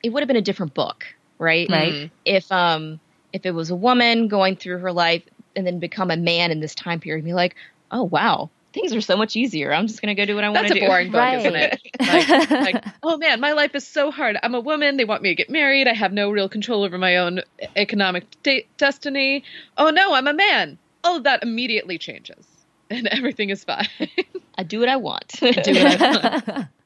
it 0.04 0.10
would 0.10 0.22
have 0.22 0.28
been 0.28 0.38
a 0.38 0.42
different 0.42 0.74
book, 0.74 1.06
right? 1.38 1.70
Right. 1.70 1.94
Mm-hmm. 1.94 2.14
If 2.26 2.52
um 2.52 3.00
if 3.34 3.46
it 3.46 3.52
was 3.52 3.70
a 3.70 3.76
woman 3.76 4.28
going 4.28 4.56
through 4.56 4.80
her 4.80 4.92
life 4.92 5.24
and 5.56 5.68
then 5.68 5.80
become 5.80 6.10
a 6.10 6.18
man 6.18 6.52
in 6.52 6.60
this 6.60 6.74
time 6.74 7.00
period, 7.00 7.26
be 7.26 7.34
like, 7.34 7.56
oh 7.92 8.04
wow, 8.04 8.50
things 8.74 8.94
are 8.94 9.02
so 9.02 9.18
much 9.18 9.36
easier. 9.36 9.74
I'm 9.74 9.88
just 9.88 10.02
going 10.02 10.16
to 10.16 10.20
go 10.20 10.26
do 10.26 10.36
what 10.36 10.44
I 10.44 10.50
want 10.50 10.68
to 10.68 10.74
do. 10.74 10.80
That's 10.80 10.86
a 10.86 10.90
boring 10.90 11.12
book, 11.12 11.20
right. 11.20 11.40
isn't 11.40 11.56
it? 11.56 11.82
Like, 12.00 12.50
like, 12.74 12.86
oh 13.04 13.18
man, 13.18 13.40
my 13.40 13.54
life 13.54 13.76
is 13.76 13.86
so 13.86 14.12
hard. 14.12 14.38
I'm 14.44 14.54
a 14.54 14.60
woman. 14.60 14.98
They 14.98 15.06
want 15.06 15.22
me 15.22 15.30
to 15.30 15.36
get 15.36 15.50
married. 15.50 15.88
I 15.88 15.94
have 15.94 16.14
no 16.14 16.30
real 16.30 16.50
control 16.50 16.84
over 16.84 16.98
my 16.98 17.18
own 17.18 17.42
economic 17.76 18.26
de- 18.44 18.68
destiny. 18.78 19.44
Oh 19.78 19.90
no, 19.90 20.14
I'm 20.14 20.28
a 20.28 20.34
man. 20.34 20.78
All 21.04 21.18
of 21.18 21.24
that 21.24 21.44
immediately 21.44 21.98
changes, 21.98 22.46
and 22.90 23.08
everything 23.08 23.50
is 23.50 23.64
fine. 23.64 23.88
I 24.58 24.64
do 24.64 24.80
what 24.80 24.90
I 24.90 24.98
want. 24.98 25.40
I 25.42 25.52
do 25.52 25.74
what 25.74 26.02
I 26.02 26.42
want. 26.46 26.68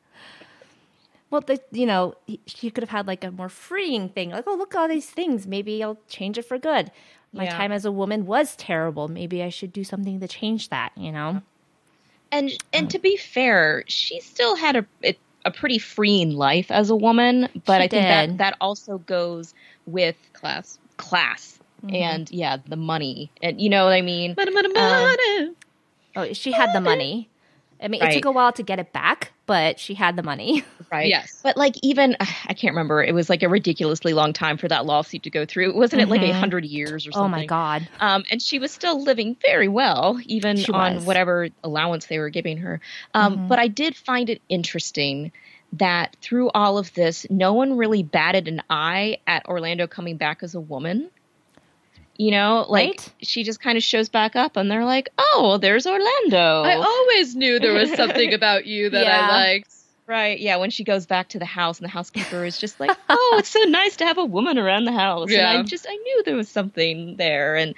Well, 1.31 1.39
the, 1.39 1.61
you 1.71 1.85
know, 1.85 2.15
she 2.45 2.69
could 2.69 2.83
have 2.83 2.89
had 2.89 3.07
like 3.07 3.23
a 3.23 3.31
more 3.31 3.47
freeing 3.47 4.09
thing, 4.09 4.31
like, 4.31 4.43
oh, 4.47 4.55
look 4.55 4.75
at 4.75 4.81
all 4.81 4.89
these 4.89 5.09
things. 5.09 5.47
Maybe 5.47 5.81
I'll 5.81 5.97
change 6.09 6.37
it 6.37 6.43
for 6.43 6.57
good. 6.57 6.91
My 7.31 7.45
yeah. 7.45 7.55
time 7.55 7.71
as 7.71 7.85
a 7.85 7.91
woman 7.91 8.25
was 8.25 8.57
terrible. 8.57 9.07
Maybe 9.07 9.41
I 9.41 9.47
should 9.47 9.71
do 9.71 9.85
something 9.85 10.19
to 10.19 10.27
change 10.27 10.67
that. 10.67 10.91
You 10.97 11.13
know. 11.13 11.41
And 12.31 12.51
and 12.73 12.89
to 12.89 12.99
be 12.99 13.17
fair, 13.17 13.83
she 13.87 14.19
still 14.21 14.55
had 14.55 14.75
a 14.75 14.85
it, 15.01 15.19
a 15.45 15.51
pretty 15.51 15.77
freeing 15.77 16.31
life 16.31 16.71
as 16.71 16.89
a 16.89 16.95
woman, 16.95 17.49
but 17.65 17.77
She 17.77 17.83
I 17.83 17.87
think 17.87 17.91
that 18.07 18.27
did. 18.27 18.37
that 18.37 18.57
also 18.61 18.99
goes 18.99 19.53
with 19.85 20.15
Class. 20.33 20.79
class 20.97 21.59
Mhm. 21.85 21.95
and 21.95 22.31
yeah, 22.31 22.57
the 22.67 22.75
money. 22.75 23.31
And 23.41 23.59
you 23.59 23.69
know 23.69 23.85
what 23.85 23.93
I 23.93 24.01
mean? 24.01 24.35
Money, 24.37 24.51
money, 24.51 24.75
Um. 24.75 25.55
Oh, 26.15 26.33
she 26.33 26.51
had 26.51 26.73
the 26.73 26.81
money. 26.81 27.29
I 27.81 27.87
mean, 27.87 28.01
it 28.01 28.11
took 28.13 28.25
a 28.25 28.31
while 28.31 28.51
to 28.53 28.63
get 28.63 28.79
it 28.79 28.93
back, 28.93 29.31
but 29.47 29.79
she 29.79 29.93
had 29.95 30.15
the 30.15 30.23
money. 30.23 30.63
Right. 30.91 31.07
Yes. 31.07 31.39
But 31.41 31.55
like 31.55 31.75
even 31.83 32.17
I 32.19 32.53
can't 32.53 32.73
remember. 32.73 33.01
It 33.01 33.13
was 33.13 33.29
like 33.29 33.43
a 33.43 33.47
ridiculously 33.47 34.11
long 34.11 34.33
time 34.33 34.57
for 34.57 34.67
that 34.67 34.85
lawsuit 34.85 35.23
to 35.23 35.29
go 35.29 35.45
through. 35.45 35.73
Wasn't 35.73 36.01
it 36.01 36.09
like 36.09 36.21
a 36.21 36.31
Mhm. 36.33 36.39
hundred 36.39 36.65
years 36.65 37.07
or 37.07 37.13
something? 37.13 37.23
Oh 37.23 37.27
my 37.29 37.45
god. 37.45 37.87
Um, 38.01 38.25
and 38.29 38.41
she 38.41 38.59
was 38.59 38.71
still 38.73 39.01
living 39.01 39.37
very 39.41 39.69
well, 39.69 40.19
even 40.25 40.57
She 40.57 40.69
on 40.73 40.95
was. 40.95 41.05
whatever 41.05 41.47
allowance 41.63 42.07
they 42.07 42.19
were 42.19 42.27
giving 42.29 42.57
her. 42.57 42.81
Um, 43.13 43.37
Mhm. 43.37 43.47
But 43.47 43.59
I 43.59 43.69
did 43.69 43.95
find 43.95 44.29
it 44.29 44.41
interesting 44.49 45.31
that 45.71 46.17
through 46.21 46.49
all 46.49 46.77
of 46.77 46.93
this, 46.93 47.25
no 47.29 47.53
one 47.53 47.77
really 47.77 48.03
batted 48.03 48.49
an 48.49 48.61
eye 48.69 49.19
at 49.27 49.45
Orlando 49.47 49.87
coming 49.87 50.17
back 50.17 50.43
as 50.43 50.55
a 50.55 50.59
woman. 50.59 51.09
You 52.21 52.29
know, 52.29 52.67
like 52.69 52.87
Right. 52.89 53.09
she 53.23 53.43
just 53.43 53.59
kind 53.59 53.79
of 53.79 53.83
shows 53.83 54.07
back 54.09 54.35
up, 54.35 54.55
and 54.55 54.69
they're 54.69 54.85
like, 54.85 55.09
"Oh, 55.17 55.39
well, 55.43 55.57
there's 55.57 55.87
Orlando." 55.87 56.61
I 56.63 56.75
always 56.75 57.35
knew 57.35 57.59
there 57.59 57.73
was 57.73 57.91
something 57.95 58.31
about 58.39 58.67
you 58.67 58.91
that 58.91 59.03
Yeah. 59.07 59.17
I 59.21 59.27
liked. 59.27 59.73
Right, 60.05 60.39
yeah. 60.39 60.57
When 60.57 60.69
she 60.69 60.83
goes 60.83 61.07
back 61.07 61.29
to 61.29 61.39
the 61.39 61.45
house, 61.45 61.79
and 61.79 61.85
the 61.85 61.91
housekeeper 61.91 62.43
is 62.45 62.59
just 62.59 62.79
like, 62.79 62.91
"Oh, 63.09 63.37
it's 63.39 63.49
so 63.49 63.61
nice 63.63 63.95
to 63.97 64.05
have 64.05 64.19
a 64.19 64.25
woman 64.25 64.59
around 64.59 64.85
the 64.85 64.91
house." 64.91 65.31
Yeah. 65.31 65.49
And 65.51 65.59
I 65.61 65.63
just 65.63 65.87
I 65.89 65.95
knew 65.95 66.21
there 66.23 66.35
was 66.35 66.47
something 66.47 67.15
there, 67.17 67.55
and 67.55 67.73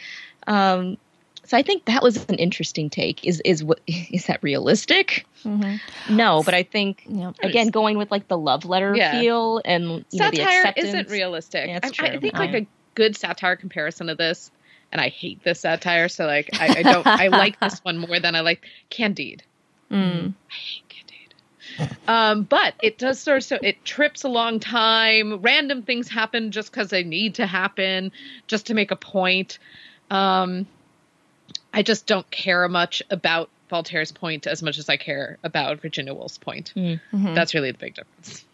um, 0.46 0.98
so 1.46 1.56
I 1.56 1.62
think 1.62 1.86
that 1.86 2.04
was 2.04 2.26
an 2.26 2.36
interesting 2.36 2.90
take. 2.90 3.24
Is 3.26 3.42
is 3.46 3.64
what 3.64 3.80
is 3.88 4.26
that 4.26 4.44
realistic? 4.44 5.26
hmm 5.44 5.76
No, 6.10 6.44
but 6.44 6.54
I 6.54 6.64
think 6.64 7.04
Yep. 7.08 7.36
again 7.44 7.68
going 7.70 7.98
with 7.98 8.12
like 8.12 8.28
the 8.28 8.38
love 8.38 8.66
letter 8.66 8.94
Yeah. 8.98 9.12
feel 9.22 9.62
and 9.64 9.84
you 10.12 10.20
know, 10.20 10.32
the 10.32 10.38
Satire 10.38 10.60
acceptance. 10.64 10.88
isn't 10.90 11.10
realistic. 11.10 11.68
Yeah, 11.70 11.80
I, 11.82 12.08
I 12.10 12.18
think 12.20 12.38
like 12.38 12.54
a 12.56 12.68
good 12.96 13.16
satire 13.16 13.56
comparison 13.56 14.10
of 14.10 14.18
this, 14.18 14.52
and 14.92 15.02
I 15.02 15.10
hate 15.10 15.44
this 15.44 15.62
satire, 15.62 16.10
so 16.10 16.26
like 16.26 16.50
I, 16.60 16.80
I 16.80 16.84
don't. 16.84 17.08
I 17.08 17.28
like 17.30 17.60
this 17.60 17.80
one 17.80 17.98
more 17.98 18.20
than 18.20 18.36
I 18.36 18.42
like 18.42 18.66
Candide. 18.90 19.44
Mm. 19.92 20.34
I 20.50 20.54
hate 20.54 20.90
Candide. 20.90 21.98
Um, 22.08 22.44
but 22.44 22.76
it 22.82 22.98
does 22.98 23.20
sort 23.20 23.38
of 23.38 23.44
so 23.44 23.58
it 23.62 23.84
trips 23.86 24.24
a 24.24 24.30
long 24.30 24.60
time. 24.60 25.42
Random 25.42 25.82
things 25.82 26.10
happen 26.10 26.52
just 26.52 26.72
because 26.72 26.90
they 26.90 27.04
need 27.04 27.36
to 27.36 27.46
happen, 27.46 28.12
just 28.48 28.68
to 28.68 28.74
make 28.74 28.92
a 28.92 28.96
point. 28.96 29.60
Um, 30.12 30.68
I 31.74 31.82
just 31.82 32.06
don't 32.06 32.30
care 32.30 32.68
much 32.68 33.02
about 33.10 33.50
Voltaire's 33.70 34.12
point 34.12 34.46
as 34.46 34.62
much 34.62 34.78
as 34.78 34.90
I 34.90 34.98
care 34.98 35.40
about 35.44 35.82
Virginia 35.82 36.14
Woolf's 36.14 36.38
point. 36.38 36.74
Mm. 36.76 37.02
Mhm. 37.12 37.34
That's 37.34 37.56
really 37.56 37.72
the 37.72 37.78
big 37.80 37.96
difference. 37.96 38.46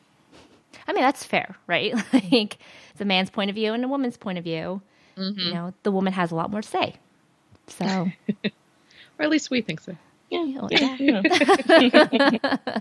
I 0.90 0.94
mean, 0.94 1.04
that's 1.04 1.24
fair, 1.24 1.56
right? 1.68 1.94
like 2.14 2.58
it's 2.92 3.00
a 3.00 3.06
man's 3.06 3.30
point 3.30 3.50
of 3.52 3.56
view 3.56 3.74
and 3.74 3.86
a 3.86 3.88
woman's 3.88 4.18
point 4.18 4.40
of 4.40 4.44
view. 4.44 4.82
Mm-hmm. 5.16 5.40
You 5.40 5.54
know, 5.54 5.74
the 5.84 5.92
woman 5.92 6.14
has 6.14 6.32
a 6.32 6.36
lot 6.36 6.50
more 6.50 6.62
say. 6.64 6.96
So, 7.68 7.86
Or 9.20 9.24
at 9.24 9.30
least 9.30 9.52
we 9.52 9.62
think 9.62 9.82
so. 9.82 9.96
Yeah, 10.32 10.44
yeah, 10.72 10.98
yeah. 11.00 12.80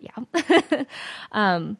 yeah. 0.00 0.84
um, 1.32 1.76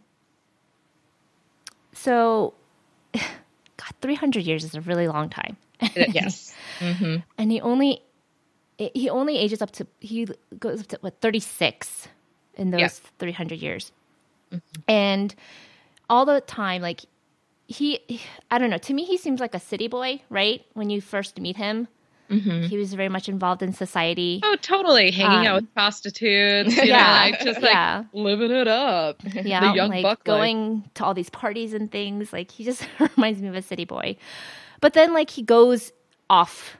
so, 1.92 2.54
God, 3.14 3.92
300 4.00 4.44
years 4.44 4.64
is 4.64 4.74
a 4.74 4.80
really 4.80 5.08
long 5.08 5.28
time. 5.28 5.56
yes. 5.80 6.54
hmm 6.78 7.16
and 7.36 7.50
he 7.50 7.60
only 7.60 8.00
he 8.78 9.10
only 9.10 9.36
ages 9.36 9.60
up 9.62 9.72
to 9.72 9.84
he 9.98 10.28
goes 10.58 10.80
up 10.80 10.86
to 10.86 10.98
what 11.00 11.20
36 11.20 12.06
in 12.54 12.70
those 12.70 12.80
Yeah. 12.80 12.88
300 13.18 13.58
years 13.58 13.90
and 14.88 15.34
all 16.10 16.24
the 16.26 16.40
time 16.42 16.82
like 16.82 17.02
he 17.66 18.00
i 18.50 18.58
don't 18.58 18.70
know 18.70 18.78
to 18.78 18.92
me 18.92 19.04
he 19.04 19.16
seems 19.16 19.40
like 19.40 19.54
a 19.54 19.60
city 19.60 19.88
boy 19.88 20.20
right 20.28 20.64
when 20.74 20.90
you 20.90 21.00
first 21.00 21.40
meet 21.40 21.56
him 21.56 21.88
hmm 22.28 22.62
he 22.66 22.76
was 22.78 22.94
very 22.94 23.08
much 23.08 23.28
involved 23.28 23.62
in 23.62 23.72
society 23.72 24.40
Oh, 24.42 24.56
totally. 24.62 25.10
Hanging 25.10 25.46
out 25.46 25.56
Um, 25.58 25.62
with 25.64 25.74
prostitutes. 25.74 26.76
You 26.76 26.84
yeah, 26.84 27.06
know, 27.06 27.30
like 27.30 27.40
just 27.40 27.60
like 27.60 27.72
yeah. 27.72 28.04
living 28.14 28.50
it 28.50 28.68
up. 28.68 29.20
yeah 29.44 29.60
the 29.70 29.76
young 29.76 29.90
like 29.90 30.02
buck 30.02 30.18
life. 30.20 30.24
going 30.24 30.90
to 30.94 31.04
all 31.04 31.12
these 31.14 31.28
parties 31.30 31.74
and 31.74 31.90
things 31.90 32.32
like 32.32 32.50
he 32.50 32.64
just 32.64 32.86
reminds 33.16 33.40
me 33.42 33.48
of 33.48 33.54
a 33.54 33.60
city 33.62 33.84
boy 33.84 34.16
but 34.80 34.94
then 34.94 35.12
like 35.12 35.28
he 35.30 35.42
goes 35.42 35.92
off 36.30 36.76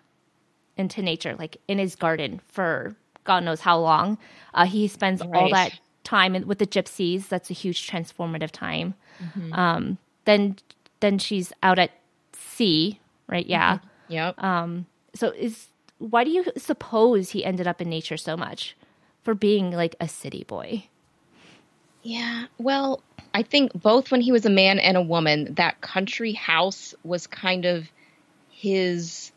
into 0.79 1.03
nature 1.03 1.35
like 1.39 1.59
in 1.69 1.79
his 1.79 1.97
garden 1.97 2.41
for 2.49 2.97
god 3.25 3.45
knows 3.45 3.61
how 3.61 3.79
long 3.79 4.17
uh, 4.55 4.65
he 4.65 4.89
spends 4.89 5.21
all 5.21 5.51
that 5.51 5.73
time 6.05 6.33
with 6.47 6.59
the 6.59 6.67
gypsies 6.67 7.29
that's 7.29 7.51
a 7.51 7.55
huge 7.55 7.89
transformative 7.91 8.51
time 8.51 8.95
Mm-hmm. 9.23 9.53
um, 9.53 9.99
then 10.25 10.57
then 11.01 11.19
she's 11.19 11.53
out 11.63 11.79
at 11.79 11.91
sea 12.33 12.99
right 13.29 13.47
yeah 13.47 13.79
Yep. 14.09 14.43
um, 14.43 14.87
so 15.15 15.29
is 15.31 15.69
why 15.99 16.25
do 16.25 16.31
you 16.31 16.45
suppose 16.57 17.31
he 17.31 17.45
ended 17.45 17.67
up 17.67 17.81
in 17.81 17.89
nature 17.89 18.17
so 18.17 18.37
much 18.37 18.77
for 19.23 19.35
being 19.35 19.71
like 19.71 19.95
a 20.01 20.09
city 20.09 20.45
boy 20.45 20.85
Yeah, 22.03 22.47
well, 22.59 23.01
I 23.33 23.43
think 23.45 23.73
both 23.75 24.11
when 24.11 24.21
he 24.21 24.33
was 24.33 24.45
a 24.45 24.51
man 24.51 24.81
and 24.81 24.97
a 24.97 25.03
woman, 25.03 25.55
that 25.55 25.81
country 25.81 26.33
house 26.33 26.95
was 27.05 27.29
kind 27.29 27.65
of 27.65 27.89
his. 28.51 29.31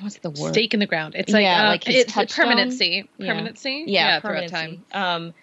What's 0.00 0.18
the 0.18 0.30
word? 0.30 0.52
Stake 0.52 0.74
in 0.74 0.80
the 0.80 0.86
ground. 0.86 1.14
It's 1.16 1.32
like, 1.32 1.42
Yeah, 1.42 1.66
uh, 1.66 1.68
like 1.68 1.88
it's 1.88 2.12
touchstone. 2.12 2.46
permanency. 2.46 3.08
Yeah. 3.18 3.32
Permanency. 3.32 3.84
Yeah, 3.86 4.20
throughout 4.20 4.48
permanency. 4.50 4.82
time. 4.92 5.24
Um, 5.26 5.34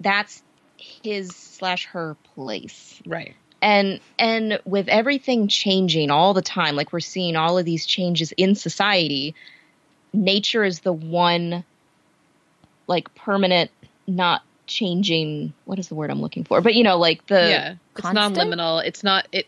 that's 0.00 0.42
his 0.76 1.34
slash 1.34 1.86
her 1.86 2.16
place, 2.34 3.00
Right. 3.06 3.34
and 3.60 4.00
and 4.18 4.60
with 4.64 4.88
everything 4.88 5.48
changing 5.48 6.10
all 6.10 6.34
the 6.34 6.42
time, 6.42 6.76
like 6.76 6.92
we're 6.92 7.00
seeing 7.00 7.34
all 7.36 7.58
of 7.58 7.64
these 7.64 7.84
changes 7.86 8.32
in 8.32 8.54
society, 8.54 9.34
nature 10.12 10.62
is 10.64 10.80
the 10.80 10.92
one, 10.92 11.64
like 12.86 13.12
permanent, 13.14 13.70
not 14.06 14.42
changing. 14.66 15.52
What 15.64 15.78
is 15.78 15.88
the 15.88 15.94
word 15.94 16.10
I'm 16.10 16.20
looking 16.20 16.44
for? 16.44 16.60
But 16.60 16.74
you 16.74 16.84
know, 16.84 16.98
like 16.98 17.26
the 17.26 17.48
yeah. 17.48 17.74
It's 17.96 18.12
non-liminal. 18.12 18.84
It's 18.84 19.02
not 19.02 19.26
it 19.32 19.46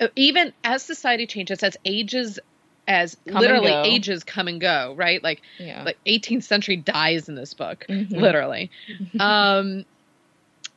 uh, 0.00 0.08
even 0.16 0.52
as 0.64 0.82
society 0.82 1.26
changes 1.28 1.62
as 1.62 1.76
ages 1.84 2.40
as 2.88 3.16
Come 3.28 3.40
literally 3.40 3.70
ages 3.72 4.24
come 4.24 4.48
and 4.48 4.60
go, 4.60 4.94
right? 4.96 5.22
Like 5.22 5.42
yeah. 5.58 5.84
like 5.84 5.98
18th 6.06 6.42
century 6.44 6.76
dies 6.76 7.28
in 7.28 7.34
this 7.36 7.54
book, 7.54 7.84
Mhm. 7.88 8.10
literally. 8.12 8.70
um 9.20 9.84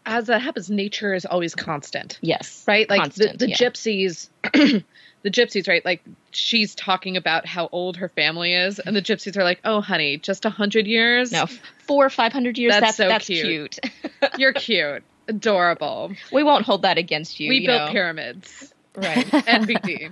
as 0.07 0.27
that 0.27 0.39
happens 0.41 0.69
nature 0.69 1.15
is 1.15 1.25
always 1.25 1.55
constant. 1.55 2.19
yes, 2.21 2.63
right 2.67 2.87
like 2.89 3.01
Constant, 3.01 3.39
the, 3.39 3.45
the 3.47 3.49
yeah. 3.49 3.55
gypsies 3.57 4.29
the 5.23 5.31
gypsies 5.31 5.67
right 5.67 5.83
like 5.83 6.03
she's 6.29 6.75
talking 6.75 7.17
about 7.17 7.47
how 7.47 7.67
old 7.71 7.97
her 7.97 8.09
family 8.09 8.53
is 8.53 8.77
and 8.77 8.95
the 8.95 9.01
gypsies 9.01 9.35
are 9.35 9.43
like 9.43 9.59
oh 9.65 9.81
honey 9.81 10.17
just 10.17 10.45
a 10.45 10.51
hundred 10.51 10.85
years 10.85 11.31
No, 11.31 11.47
four 11.87 12.05
or 12.05 12.11
five 12.11 12.31
hundred 12.33 12.59
years. 12.59 12.73
That's 12.73 12.81
That's 12.85 12.97
so 12.97 13.07
that's, 13.07 13.25
cute. 13.25 13.79
cute. 13.81 13.93
you're 14.37 14.53
cute 14.53 15.03
adorable 15.27 16.11
we 16.31 16.43
won't 16.43 16.65
hold 16.65 16.83
that 16.83 16.99
against 16.99 17.39
you. 17.39 17.49
we 17.49 17.57
you 17.61 17.67
built 17.67 17.87
know? 17.87 17.91
pyramids 17.91 18.71
right? 18.95 19.27
and 19.47 19.65
big 19.65 19.81
d 19.81 20.09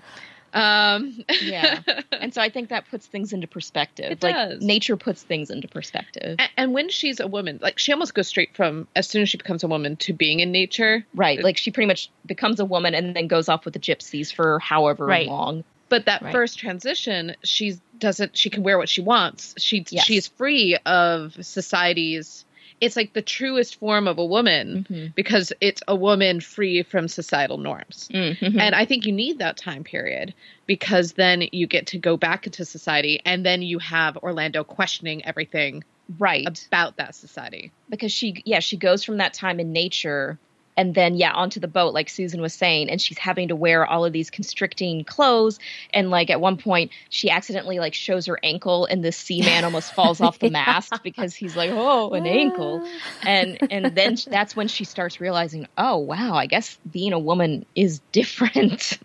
um 0.54 1.24
Yeah. 1.42 1.80
And 2.12 2.34
so 2.34 2.42
I 2.42 2.50
think 2.50 2.70
that 2.70 2.90
puts 2.90 3.06
things 3.08 3.34
into 3.34 3.48
perspective. 3.48 4.12
It 4.12 4.24
like 4.24 4.36
does. 4.36 4.62
nature 4.62 4.96
puts 4.96 5.22
things 5.24 5.50
into 5.50 5.68
perspective. 5.68 6.38
A- 6.40 6.48
and 6.60 6.74
when 6.74 6.90
she's 6.90 7.20
a 7.20 7.28
woman 7.28 7.60
like 7.62 7.80
she 7.80 7.92
almost 7.92 8.14
goes 8.14 8.28
straight 8.28 8.56
from 8.56 8.88
as 8.96 9.08
soon 9.08 9.22
as 9.24 9.30
she 9.30 9.38
becomes 9.38 9.64
a 9.64 9.68
woman 9.68 9.96
to 9.98 10.14
being 10.14 10.40
in 10.40 10.52
nature 10.52 11.06
Right. 11.16 11.44
Like 11.44 11.58
she 11.58 11.72
pretty 11.72 11.88
much 11.88 12.10
becomes 12.26 12.60
a 12.60 12.66
woman 12.66 12.94
and 12.96 13.16
then 13.16 13.28
goes 13.28 13.50
off 13.50 13.66
with 13.66 13.74
the 13.74 13.80
gypsies 13.80 14.34
for 14.34 14.60
however 14.60 15.06
Right. 15.06 15.28
long. 15.28 15.64
but 15.90 16.06
that 16.06 16.22
Right. 16.22 16.32
first 16.32 16.58
transition 16.60 17.36
she 17.44 17.76
doesn't 18.00 18.36
she 18.38 18.50
can 18.50 18.64
wear 18.64 18.78
what 18.78 18.90
she 18.90 19.02
wants 19.02 19.54
she 19.58 19.86
Yes. 19.90 20.06
she's 20.06 20.28
free 20.28 20.78
of 20.86 21.36
society's 21.46 22.46
it's 22.84 22.96
like 22.96 23.14
the 23.14 23.22
truest 23.22 23.80
form 23.80 24.08
of 24.08 24.18
a 24.18 24.26
woman 24.26 24.86
Mm-hmm. 24.90 25.08
because 25.16 25.54
it's 25.62 25.82
a 25.88 25.96
woman 25.96 26.40
free 26.42 26.84
from 26.84 27.08
societal 27.08 27.58
norms 27.58 28.10
Mm-hmm. 28.14 28.60
and 28.60 28.76
i 28.76 28.86
think 28.86 29.06
you 29.06 29.12
need 29.12 29.40
that 29.40 29.58
time 29.58 29.84
period 29.84 30.34
because 30.66 31.14
then 31.14 31.44
you 31.52 31.68
get 31.68 31.88
to 31.88 31.98
go 32.00 32.18
back 32.18 32.46
into 32.46 32.66
society 32.66 33.20
and 33.26 33.46
then 33.46 33.62
you 33.62 33.80
have 33.80 34.18
orlando 34.18 34.64
questioning 34.64 35.26
everything 35.26 35.84
right. 36.20 36.66
about 36.68 36.98
that 36.98 37.16
society 37.16 37.72
because 37.90 38.12
she 38.12 38.42
yeah 38.46 38.60
she 38.60 38.78
goes 38.78 39.04
from 39.04 39.18
that 39.18 39.34
time 39.34 39.60
in 39.60 39.72
nature 39.72 40.38
and 40.76 40.96
then 40.96 41.16
yeah 41.16 41.32
onto 41.32 41.60
the 41.60 41.68
boat 41.68 41.94
like 41.94 42.10
susan 42.10 42.42
was 42.42 42.54
saying 42.54 42.90
and 42.90 43.02
she's 43.02 43.18
having 43.18 43.48
to 43.50 43.56
wear 43.56 43.86
all 43.86 44.06
of 44.06 44.14
these 44.14 44.30
constricting 44.30 45.04
clothes. 45.04 45.60
And 45.94 46.10
like 46.10 46.30
at 46.30 46.40
one 46.42 46.58
point 46.58 46.92
she 47.10 47.30
accidentally 47.30 47.80
like 47.80 47.94
shows 47.94 48.26
her 48.26 48.40
ankle 48.44 48.86
and 48.86 49.04
the 49.04 49.12
seaman 49.12 49.64
almost 49.64 49.94
falls 49.94 50.20
off 50.22 50.40
the 50.40 50.50
mast 50.62 50.94
because 51.04 51.36
he's 51.36 51.56
like 51.56 51.70
oh 51.72 52.12
an 52.14 52.26
ankle. 52.26 52.88
And 53.24 53.58
and 53.72 53.96
then 53.96 54.16
that's 54.30 54.56
when 54.56 54.68
she 54.68 54.84
starts 54.84 55.20
realizing 55.22 55.68
oh 55.78 55.98
wow 55.98 56.34
i 56.36 56.46
guess 56.46 56.78
being 56.92 57.14
a 57.14 57.20
woman 57.20 57.66
is 57.76 58.00
different. 58.12 58.98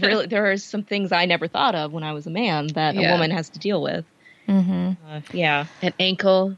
Really 0.00 0.26
there 0.34 0.50
are 0.50 0.56
some 0.56 0.82
things 0.82 1.12
i 1.12 1.24
never 1.26 1.48
thought 1.48 1.74
of 1.74 1.92
when 1.92 2.02
i 2.04 2.12
was 2.12 2.26
a 2.26 2.30
man 2.30 2.68
that 2.74 2.94
Yeah. 2.94 3.08
a 3.08 3.12
woman 3.12 3.30
has 3.30 3.48
to 3.50 3.58
deal 3.58 3.82
with. 3.82 4.04
Mm-hmm. 4.48 4.92
uh, 5.08 5.20
yeah. 5.32 5.66
An 5.80 5.94
ankle? 5.98 6.56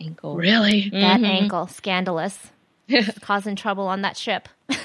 Ankle. 0.00 0.36
Really? 0.36 0.90
That 0.90 1.20
Mhm. 1.20 1.26
ankle 1.26 1.66
scandalous 1.66 2.50
causing 3.20 3.56
trouble 3.56 3.86
on 3.86 4.02
that 4.02 4.16
ship. 4.16 4.48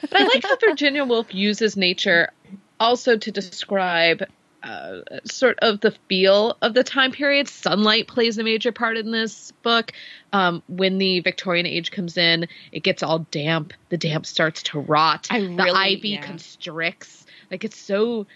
But 0.00 0.20
I 0.20 0.24
like 0.24 0.42
how 0.42 0.56
Virginia 0.56 1.04
Woolf 1.04 1.32
uses 1.32 1.78
nature 1.78 2.30
also 2.78 3.16
to 3.16 3.30
describe 3.30 4.24
uh, 4.62 5.00
sort 5.24 5.58
of 5.60 5.80
the 5.80 5.92
feel 6.08 6.56
of 6.62 6.74
the 6.74 6.84
time 6.84 7.12
period. 7.12 7.48
Sunlight 7.48 8.08
plays 8.08 8.36
a 8.38 8.44
major 8.44 8.72
part 8.72 8.96
in 8.96 9.10
this 9.12 9.52
book. 9.62 9.92
Um, 10.32 10.62
when 10.68 10.98
the 10.98 11.20
Victorian 11.20 11.66
age 11.66 11.90
comes 11.90 12.16
in, 12.16 12.48
it 12.72 12.82
gets 12.82 13.02
all 13.02 13.20
damp. 13.30 13.72
The 13.90 13.96
damp 13.96 14.26
starts 14.26 14.62
to 14.64 14.80
rot. 14.80 15.28
I 15.30 15.40
the 15.40 15.48
really- 15.48 15.70
ivy 15.70 16.08
yeah. 16.10 16.22
constricts. 16.22 17.24
Like 17.50 17.64
it's 17.64 17.78
so 17.78 18.26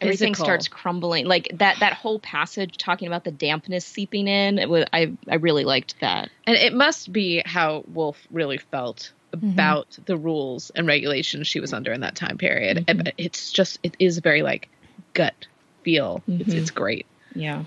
Everything 0.00 0.32
physical. 0.34 0.44
starts 0.46 0.68
crumbling. 0.68 1.26
Like 1.26 1.48
that 1.54 1.78
that 1.80 1.92
whole 1.92 2.18
passage 2.18 2.78
talking 2.78 3.06
about 3.06 3.24
the 3.24 3.30
dampness 3.30 3.84
seeping 3.84 4.28
in. 4.28 4.58
It 4.58 4.68
was, 4.68 4.84
I 4.92 5.12
I 5.28 5.34
really 5.36 5.64
liked 5.64 6.00
that. 6.00 6.30
And 6.46 6.56
it 6.56 6.72
must 6.74 7.12
be 7.12 7.42
how 7.44 7.84
Woolf 7.86 8.18
really 8.30 8.58
felt 8.58 9.12
Mm-hmm. 9.32 9.50
about 9.50 9.96
the 10.06 10.16
rules 10.16 10.70
and 10.70 10.88
regulations 10.88 11.46
she 11.46 11.60
was 11.60 11.72
under 11.72 11.92
in 11.92 12.00
that 12.00 12.16
time 12.16 12.36
period. 12.36 12.78
Mm-hmm. 12.78 12.98
And 12.98 13.12
It's 13.16 13.52
just, 13.52 13.78
it 13.84 13.94
is 14.00 14.18
very 14.18 14.42
like 14.42 14.68
gut 15.14 15.46
feel. 15.84 16.20
It's, 16.26 16.48
Mm-hmm. 16.48 16.58
it's 16.58 16.70
great. 16.72 17.06
Yeah. 17.36 17.62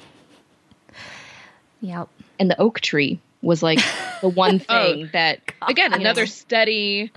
Yep. 1.79 2.09
And 2.39 2.49
the 2.51 2.59
oak 2.59 2.81
tree 2.81 3.19
was 3.41 3.63
like 3.63 3.79
the 4.21 4.27
one 4.27 4.59
thing 4.71 5.09
that 5.13 5.39
Again, 5.67 5.93
another 5.93 6.23
know. 6.23 6.25
steady, 6.25 7.11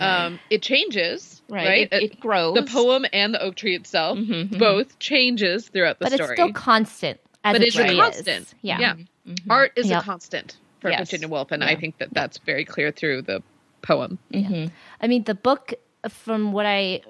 um, 0.00 0.38
it 0.50 0.60
changes, 0.62 1.35
right? 1.48 1.66
right, 1.66 1.88
It, 1.92 2.02
it 2.12 2.20
grows. 2.20 2.54
the 2.54 2.62
poem 2.64 3.06
and 3.12 3.34
the 3.34 3.40
oak 3.42 3.54
tree 3.54 3.74
itself 3.74 4.18
Mhm, 4.18 4.48
mhm. 4.50 4.58
both 4.58 4.98
changes 4.98 5.68
throughout 5.68 5.98
the 5.98 6.04
But 6.06 6.12
story. 6.14 6.30
it's 6.30 6.40
still 6.40 6.52
constant 6.52 7.20
as 7.44 7.54
but 7.54 7.62
a 7.62 7.66
it's 7.66 7.74
tree 7.76 7.98
a 7.98 8.02
constant. 8.02 8.54
Yeah. 8.62 8.78
yeah. 8.80 8.94
Mhm. 9.26 9.38
Art 9.50 9.72
is 9.76 9.88
Yep. 9.88 10.02
a 10.02 10.04
constant 10.04 10.56
for 10.80 10.90
Yes. 10.90 11.00
Virginia 11.00 11.28
Woolf, 11.28 11.50
and 11.52 11.62
I 11.64 11.74
think 11.76 11.98
that 11.98 12.12
that's 12.12 12.38
very 12.38 12.64
clear 12.64 12.90
through 12.92 13.22
the 13.22 13.42
poem. 13.82 14.18
Mhm. 14.32 14.70
I 15.00 15.06
mean, 15.06 15.24
the 15.24 15.34
book, 15.34 15.74
from 16.08 16.52
what 16.52 16.66
I 16.66 17.00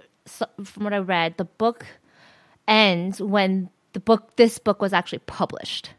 from 0.64 0.82
what 0.84 0.93
I 0.93 0.99
read, 0.99 1.37
the 1.37 1.45
book 1.45 1.87
ends 2.66 3.20
when 3.20 3.70
the 3.93 4.01
book 4.01 4.34
this 4.37 4.59
book 4.59 4.80
was 4.82 4.93
actually 4.93 5.20
published. 5.20 5.91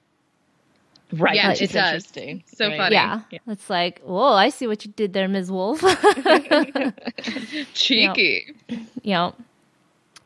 Right. 1.13 1.35
Yeah, 1.35 1.49
which 1.49 1.61
it 1.61 1.65
is 1.65 1.71
does. 1.71 1.85
interesting. 1.93 2.43
So 2.47 2.67
Right. 2.67 2.77
funny. 2.77 2.95
Yeah. 2.95 3.21
Yeah. 3.31 3.39
it's 3.47 3.69
like, 3.69 4.01
whoa, 4.01 4.33
I 4.33 4.49
see 4.49 4.67
what 4.67 4.83
you 4.85 4.91
did 4.91 5.13
there, 5.13 5.27
Ms. 5.27 5.49
Woolf. 5.51 5.81
Cheeky. 7.73 8.53
you 9.03 9.13
know, 9.13 9.35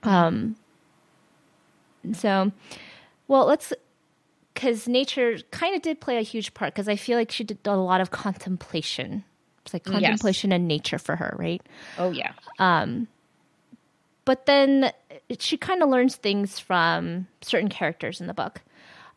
um. 0.04 0.56
So, 2.14 2.52
well, 3.28 3.46
let's 3.46 3.72
because 4.54 4.88
nature 4.88 5.38
kind 5.52 5.76
of 5.76 5.82
did 5.82 6.00
play 6.02 6.18
a 6.18 6.22
huge 6.22 6.54
part 6.54 6.74
because 6.74 6.88
I 6.90 6.96
feel 6.96 7.18
like 7.18 7.32
she 7.32 7.44
did 7.44 7.60
a 7.66 7.76
lot 7.76 8.02
of 8.02 8.12
contemplation. 8.12 9.24
It's 9.64 9.74
like 9.74 9.84
contemplation 9.84 10.52
and 10.52 10.68
nature 10.68 10.98
for 10.98 11.16
her, 11.16 11.36
right? 11.38 11.62
Oh 12.00 12.10
yeah. 12.12 12.32
Um, 12.58 13.08
but 14.26 14.48
then 14.48 14.92
she 15.40 15.58
kind 15.58 15.84
of 15.84 15.90
learns 15.90 16.16
things 16.16 16.58
from 16.60 17.28
certain 17.42 17.70
characters 17.70 18.20
in 18.20 18.26
the 18.28 18.34
book, 18.34 18.62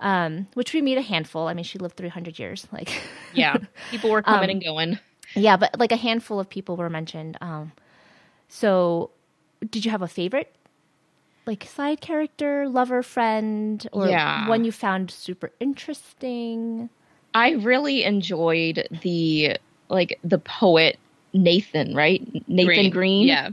um, 0.01 0.47
which 0.55 0.73
we 0.75 0.83
meet 0.83 0.99
a 0.99 1.03
handful. 1.03 1.49
I 1.49 1.55
mean, 1.55 1.65
she 1.65 1.79
lived 1.79 1.97
300 1.97 2.39
years. 2.39 2.67
Like, 2.73 2.91
Yeah. 3.33 3.59
People 3.91 4.11
were 4.11 4.23
coming 4.23 4.45
Um, 4.45 4.51
and 4.51 4.65
going. 4.65 4.99
yeah, 5.35 5.57
but 5.57 5.79
like 5.79 5.93
a 5.93 5.97
handful 5.97 6.39
of 6.41 6.49
people 6.49 6.77
were 6.77 6.91
mentioned. 6.91 7.37
Um, 7.41 7.73
so, 8.49 9.11
did 9.71 9.85
you 9.85 9.91
have 9.91 10.03
a 10.03 10.09
favorite? 10.09 10.55
Like 11.47 11.65
side 11.65 12.01
character, 12.01 12.69
lover, 12.69 13.03
friend, 13.03 13.87
or 13.93 14.09
Yeah. 14.09 14.49
one 14.49 14.65
you 14.65 14.73
found 14.73 15.11
super 15.11 15.51
interesting? 15.61 16.89
I 17.35 17.53
really 17.53 18.05
enjoyed 18.05 18.87
the 19.03 19.57
like 19.89 20.19
the 20.25 20.39
poet 20.39 20.99
Nathan, 21.33 21.95
right? 21.95 22.23
Nathan 22.49 22.91
Green. 22.91 23.27
Yeah. 23.27 23.51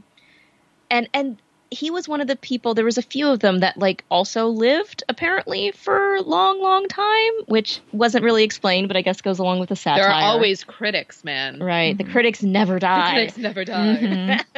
And 0.89 1.09
and 1.13 1.41
he 1.73 1.89
was 1.89 2.05
one 2.07 2.19
of 2.19 2.27
the 2.27 2.35
people 2.35 2.73
there 2.73 2.83
was 2.85 2.97
a 2.97 3.01
few 3.01 3.29
of 3.29 3.39
them 3.39 3.59
that 3.59 3.77
like 3.77 4.03
also 4.11 4.47
lived 4.47 5.03
apparently 5.07 5.71
for 5.71 6.15
a 6.15 6.21
long 6.21 6.61
long 6.61 6.85
time, 6.87 7.31
which 7.47 7.79
wasn't 7.93 8.23
really 8.25 8.43
explained, 8.43 8.89
but 8.89 8.97
I 8.97 9.01
guess 9.01 9.21
goes 9.21 9.39
along 9.39 9.59
with 9.61 9.69
the 9.69 9.75
satire. 9.77 10.03
There 10.03 10.11
are 10.11 10.21
always 10.23 10.63
critics, 10.65 11.23
man. 11.23 11.59
right. 11.63 11.97
The 11.97 12.03
critics 12.03 12.43
never 12.43 12.73
The 12.75 12.79
die. 12.81 13.13
critics 13.13 13.37
never 13.37 13.63
die. 13.65 14.39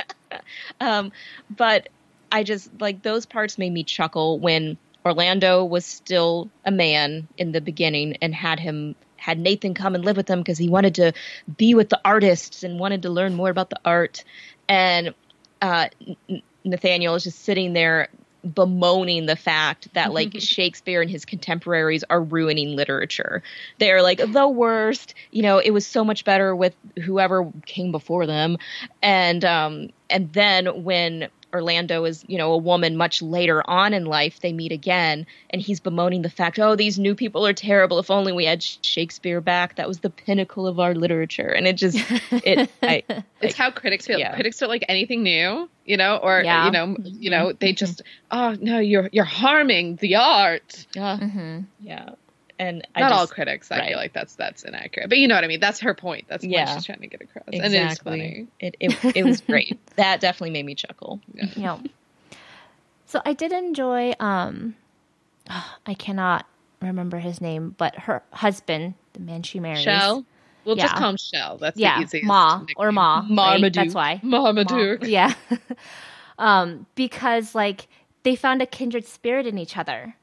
Um, 0.81 1.11
but 1.55 1.89
I 2.31 2.43
just 2.43 2.69
like 2.81 3.03
those 3.03 3.27
parts 3.27 3.59
made 3.59 3.71
me 3.71 3.83
chuckle 3.83 4.39
when 4.39 4.77
Orlando 5.05 5.63
was 5.63 5.85
still 5.85 6.49
a 6.65 6.71
man 6.71 7.27
in 7.37 7.51
the 7.51 7.61
beginning 7.61 8.17
and 8.21 8.33
had 8.33 8.59
him 8.59 8.95
had 9.15 9.37
Nathan 9.37 9.75
come 9.75 9.93
and 9.93 10.03
live 10.03 10.17
with 10.17 10.27
him 10.27 10.39
because 10.39 10.57
he 10.57 10.69
wanted 10.69 10.95
to 10.95 11.13
be 11.55 11.75
with 11.75 11.89
the 11.89 12.01
artists 12.03 12.63
and 12.63 12.79
wanted 12.79 13.03
to 13.03 13.09
learn 13.11 13.35
more 13.35 13.49
about 13.51 13.69
the 13.69 13.79
art. 13.85 14.23
And 14.67 15.13
uh, 15.61 15.89
N- 16.27 16.41
Nathaniel 16.63 17.15
is 17.15 17.23
just 17.23 17.39
sitting 17.43 17.73
there 17.73 18.09
bemoaning 18.43 19.25
the 19.25 19.35
fact 19.35 19.87
that 19.93 20.13
like 20.13 20.33
Shakespeare 20.39 21.01
and 21.01 21.09
his 21.09 21.25
contemporaries 21.25 22.03
are 22.09 22.21
ruining 22.21 22.75
literature. 22.75 23.41
They're 23.79 24.01
like 24.01 24.19
the 24.25 24.47
worst. 24.47 25.13
You 25.31 25.43
know, 25.43 25.59
it 25.59 25.71
was 25.71 25.87
so 25.87 26.03
much 26.03 26.25
better 26.25 26.55
with 26.55 26.75
whoever 27.03 27.49
came 27.65 27.91
before 27.91 28.25
them. 28.25 28.57
And 29.01 29.45
um 29.45 29.89
and 30.09 30.31
then 30.33 30.83
when 30.83 31.29
Orlando 31.53 32.05
is, 32.05 32.23
you 32.27 32.37
know, 32.37 32.51
a 32.53 32.57
woman 32.57 32.97
much 32.97 33.21
later 33.21 33.63
on 33.69 33.93
in 33.93 34.05
life, 34.05 34.39
they 34.39 34.51
meet 34.53 34.71
again 34.71 35.25
and 35.51 35.61
he's 35.61 35.79
bemoaning 35.79 36.21
the 36.23 36.29
fact, 36.29 36.57
"Oh, 36.59 36.75
these 36.75 36.97
new 36.97 37.13
people 37.15 37.45
are 37.45 37.53
terrible. 37.53 37.99
If 37.99 38.09
only 38.09 38.31
we 38.31 38.45
had 38.45 38.63
Shakespeare 38.63 39.39
back. 39.41 39.75
That 39.75 39.87
was 39.87 39.99
the 39.99 40.09
pinnacle 40.09 40.65
of 40.67 40.79
our 40.79 40.95
literature." 40.95 41.47
And 41.49 41.67
it 41.67 41.73
just 41.77 41.97
it 42.31 42.69
I 42.83 43.03
It's 43.41 43.55
how 43.55 43.71
critics 43.71 44.07
feel. 44.07 44.19
Yeah. 44.19 44.33
Critics 44.33 44.57
don't 44.57 44.69
like 44.69 44.85
anything 44.89 45.21
new, 45.23 45.69
you 45.85 45.97
know, 45.97 46.17
or 46.17 46.41
Yeah. 46.43 46.65
you 46.65 46.71
know, 46.71 46.95
you 47.03 47.29
know, 47.29 47.53
they 47.53 47.73
just, 47.73 48.01
oh 48.31 48.55
no, 48.59 48.79
you're 48.79 49.09
you're 49.11 49.23
harming 49.25 49.97
the 49.97 50.15
art. 50.15 50.85
uh, 50.97 51.17
Mm-hmm. 51.17 51.59
yeah. 51.81 52.09
And 52.59 52.85
I 52.95 52.99
Not 53.01 53.11
all 53.11 53.23
just- 53.23 53.33
critics. 53.33 53.71
I 53.71 53.79
right. 53.79 53.87
feel 53.89 53.97
like 53.97 54.13
that's 54.13 54.35
that's 54.35 54.63
inaccurate, 54.63 55.09
but 55.09 55.17
you 55.17 55.27
know 55.27 55.35
what 55.35 55.43
I 55.43 55.47
mean. 55.47 55.59
That's 55.59 55.79
her 55.79 55.93
point. 55.93 56.25
That's 56.27 56.43
Yeah. 56.43 56.65
what 56.65 56.75
she's 56.75 56.85
trying 56.85 57.01
to 57.01 57.07
get 57.07 57.21
across, 57.21 57.45
and 57.51 57.55
it 57.55 57.73
is 57.73 57.97
funny. 57.99 58.47
It, 58.59 58.75
it 58.79 59.15
it 59.17 59.25
was 59.25 59.41
great. 59.41 59.79
that 59.95 60.21
definitely 60.21 60.51
made 60.51 60.65
me 60.65 60.75
chuckle. 60.75 61.19
Yeah. 61.55 61.79
So 63.05 63.21
I 63.25 63.33
did 63.33 63.51
enjoy. 63.51 64.13
Um, 64.19 64.75
I 65.85 65.93
cannot 65.95 66.45
remember 66.81 67.19
his 67.19 67.41
name, 67.41 67.75
but 67.77 67.95
her 67.95 68.21
husband, 68.31 68.93
the 69.13 69.19
man 69.19 69.41
she 69.43 69.59
marries, 69.59 69.81
Shell. 69.81 70.25
We'll 70.65 70.75
just 70.77 70.95
call 70.95 71.09
him 71.09 71.17
Shell. 71.17 71.57
That's 71.57 71.77
yeah, 71.77 71.97
the 71.97 72.03
easiest. 72.05 72.25
Ma 72.25 72.59
nickname. 72.59 72.75
or 72.77 72.91
Ma, 72.91 73.25
right? 73.29 73.73
That's 73.73 73.93
why. 73.93 74.19
Marmaduke. 74.23 75.01
Ma. 75.01 75.07
Yeah. 75.07 75.33
um, 76.37 76.85
because 76.95 77.53
like 77.55 77.87
they 78.23 78.35
found 78.35 78.61
a 78.61 78.65
kindred 78.65 79.05
spirit 79.05 79.45
in 79.45 79.57
each 79.57 79.75
other. 79.75 80.15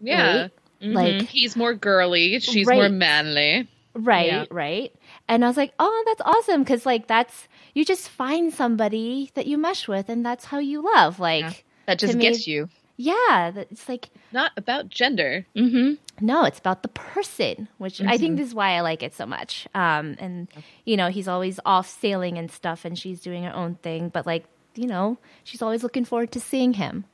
Yeah, 0.00 0.40
Right? 0.42 0.50
Like 0.82 1.22
he's 1.28 1.54
more 1.56 1.74
girly. 1.74 2.40
She's 2.40 2.66
Right. 2.66 2.76
more 2.76 2.88
manly. 2.88 3.68
right, 3.94 4.26
Yeah. 4.26 4.44
right. 4.50 4.92
And 5.28 5.44
I 5.44 5.48
was 5.48 5.56
like, 5.56 5.72
oh, 5.78 6.02
that's 6.06 6.22
awesome 6.24 6.62
because 6.62 6.84
like 6.86 7.06
that's 7.06 7.46
you 7.74 7.84
just 7.84 8.08
find 8.08 8.52
somebody 8.52 9.30
that 9.34 9.46
you 9.46 9.56
mesh 9.58 9.86
with, 9.88 10.08
and 10.08 10.24
that's 10.26 10.46
how 10.46 10.58
you 10.58 10.82
love. 10.82 11.18
Like, 11.20 11.64
That 11.86 11.98
just 11.98 12.14
me- 12.16 12.22
gets 12.22 12.46
you. 12.46 12.68
yeah, 12.96 13.52
it's 13.54 13.88
like 13.88 14.10
Not 14.32 14.52
about 14.56 14.88
gender. 14.88 15.46
Mm-hmm. 15.56 15.94
No, 16.24 16.44
it's 16.44 16.58
about 16.58 16.82
the 16.82 16.88
person, 16.88 17.68
which 17.78 18.00
I 18.02 18.18
think 18.18 18.36
this 18.36 18.48
is 18.48 18.54
why 18.54 18.72
I 18.72 18.80
like 18.80 19.02
it 19.02 19.14
so 19.14 19.24
much. 19.26 19.66
Um, 19.74 20.16
and 20.18 20.48
you 20.84 20.96
know, 20.96 21.08
he's 21.08 21.28
always 21.28 21.58
off 21.64 21.88
sailing 21.88 22.38
and 22.38 22.50
stuff, 22.50 22.84
and 22.84 22.98
she's 22.98 23.20
doing 23.20 23.44
her 23.44 23.54
own 23.54 23.76
thing. 23.76 24.08
But 24.08 24.26
like, 24.26 24.44
you 24.74 24.86
know, 24.86 25.18
she's 25.44 25.62
always 25.62 25.82
looking 25.82 26.04
forward 26.04 26.32
to 26.32 26.40
seeing 26.40 26.74
him. 26.74 27.04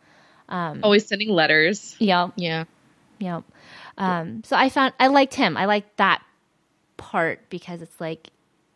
Always 0.49 1.07
sending 1.07 1.29
letters. 1.31 1.95
Yeah, 1.99 2.29
Yeah. 2.37 2.65
yeah. 3.19 3.41
Um, 3.99 4.43
so 4.45 4.57
I 4.57 4.69
found 4.69 4.95
I 5.01 5.09
liked 5.09 5.35
him. 5.35 5.57
I 5.57 5.65
liked 5.67 5.97
that 5.99 6.23
part 6.97 7.49
because 7.51 7.83
it's 7.83 8.01
like, 8.01 8.31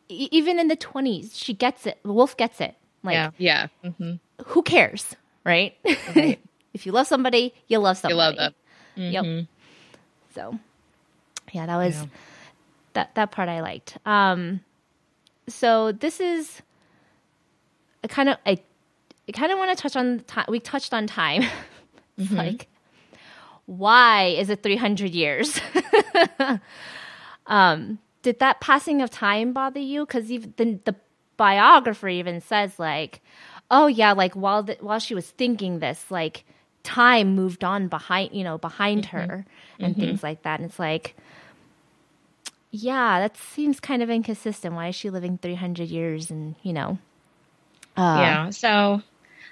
e- 0.08 0.28
even 0.30 0.58
in 0.58 0.68
the 0.68 0.76
twenties, 0.76 1.36
she 1.36 1.54
gets 1.54 1.86
it. 1.86 1.98
Woolf 2.04 2.36
gets 2.36 2.60
it. 2.60 2.74
Like, 3.02 3.14
Yeah. 3.14 3.30
Yeah, 3.38 3.66
who 4.46 4.62
cares, 4.62 5.16
right? 5.44 5.74
if 5.84 6.86
you 6.86 6.92
love 6.92 7.06
somebody, 7.06 7.54
you 7.68 7.78
love 7.78 7.96
somebody. 7.98 8.14
you 8.14 8.18
love 8.18 8.36
them. 8.36 8.54
Yep. 9.12 9.46
So, 10.34 10.58
yeah, 11.52 11.66
that 11.66 11.76
was 11.76 12.06
that 12.94 13.14
that 13.14 13.30
part 13.30 13.48
I 13.48 13.60
liked. 13.60 13.98
Um, 14.06 14.60
so 15.48 15.92
this 15.92 16.20
is 16.20 16.62
I 18.04 18.08
kind 18.08 18.28
of 18.28 18.36
I, 18.46 18.58
I 19.28 19.32
kind 19.32 19.52
of 19.52 19.58
want 19.58 19.76
to 19.76 19.80
touch 19.80 19.96
on 19.96 20.20
time. 20.26 20.46
We 20.48 20.60
touched 20.60 20.92
on 20.94 21.06
time. 21.06 21.42
it's 22.18 22.30
like 22.32 22.68
why 23.66 24.24
is 24.26 24.50
it 24.50 24.62
300 24.62 25.10
years? 25.10 25.60
um, 27.46 27.98
did 28.22 28.38
that 28.40 28.60
passing 28.60 29.02
of 29.02 29.10
time 29.10 29.52
bother 29.52 29.80
you? 29.80 30.06
Because 30.06 30.30
even 30.30 30.54
the, 30.56 30.78
the 30.84 30.96
biographer 31.36 32.08
even 32.08 32.40
says 32.40 32.78
like, 32.78 33.20
oh 33.70 33.86
yeah, 33.86 34.12
like 34.12 34.34
while 34.34 34.62
the, 34.62 34.76
while 34.80 34.98
she 34.98 35.14
was 35.14 35.30
thinking 35.30 35.78
this, 35.78 36.10
like 36.10 36.44
time 36.82 37.36
moved 37.36 37.62
on 37.62 37.86
behind 37.86 38.34
you 38.34 38.42
know 38.42 38.58
behind 38.58 39.06
her 39.06 39.46
and 39.78 39.96
things 39.96 40.22
like 40.22 40.42
that. 40.42 40.60
And 40.60 40.68
it's 40.68 40.78
like, 40.78 41.16
yeah, 42.72 43.20
that 43.20 43.36
seems 43.36 43.80
kind 43.80 44.02
of 44.02 44.08
inconsistent. 44.10 44.74
Why 44.74 44.88
is 44.88 44.94
she 44.94 45.10
living 45.10 45.38
300 45.38 45.88
years 45.88 46.30
and, 46.30 46.54
you 46.62 46.72
know? 46.72 46.98
Uh, 47.96 48.16
yeah. 48.18 48.50
So, 48.50 49.02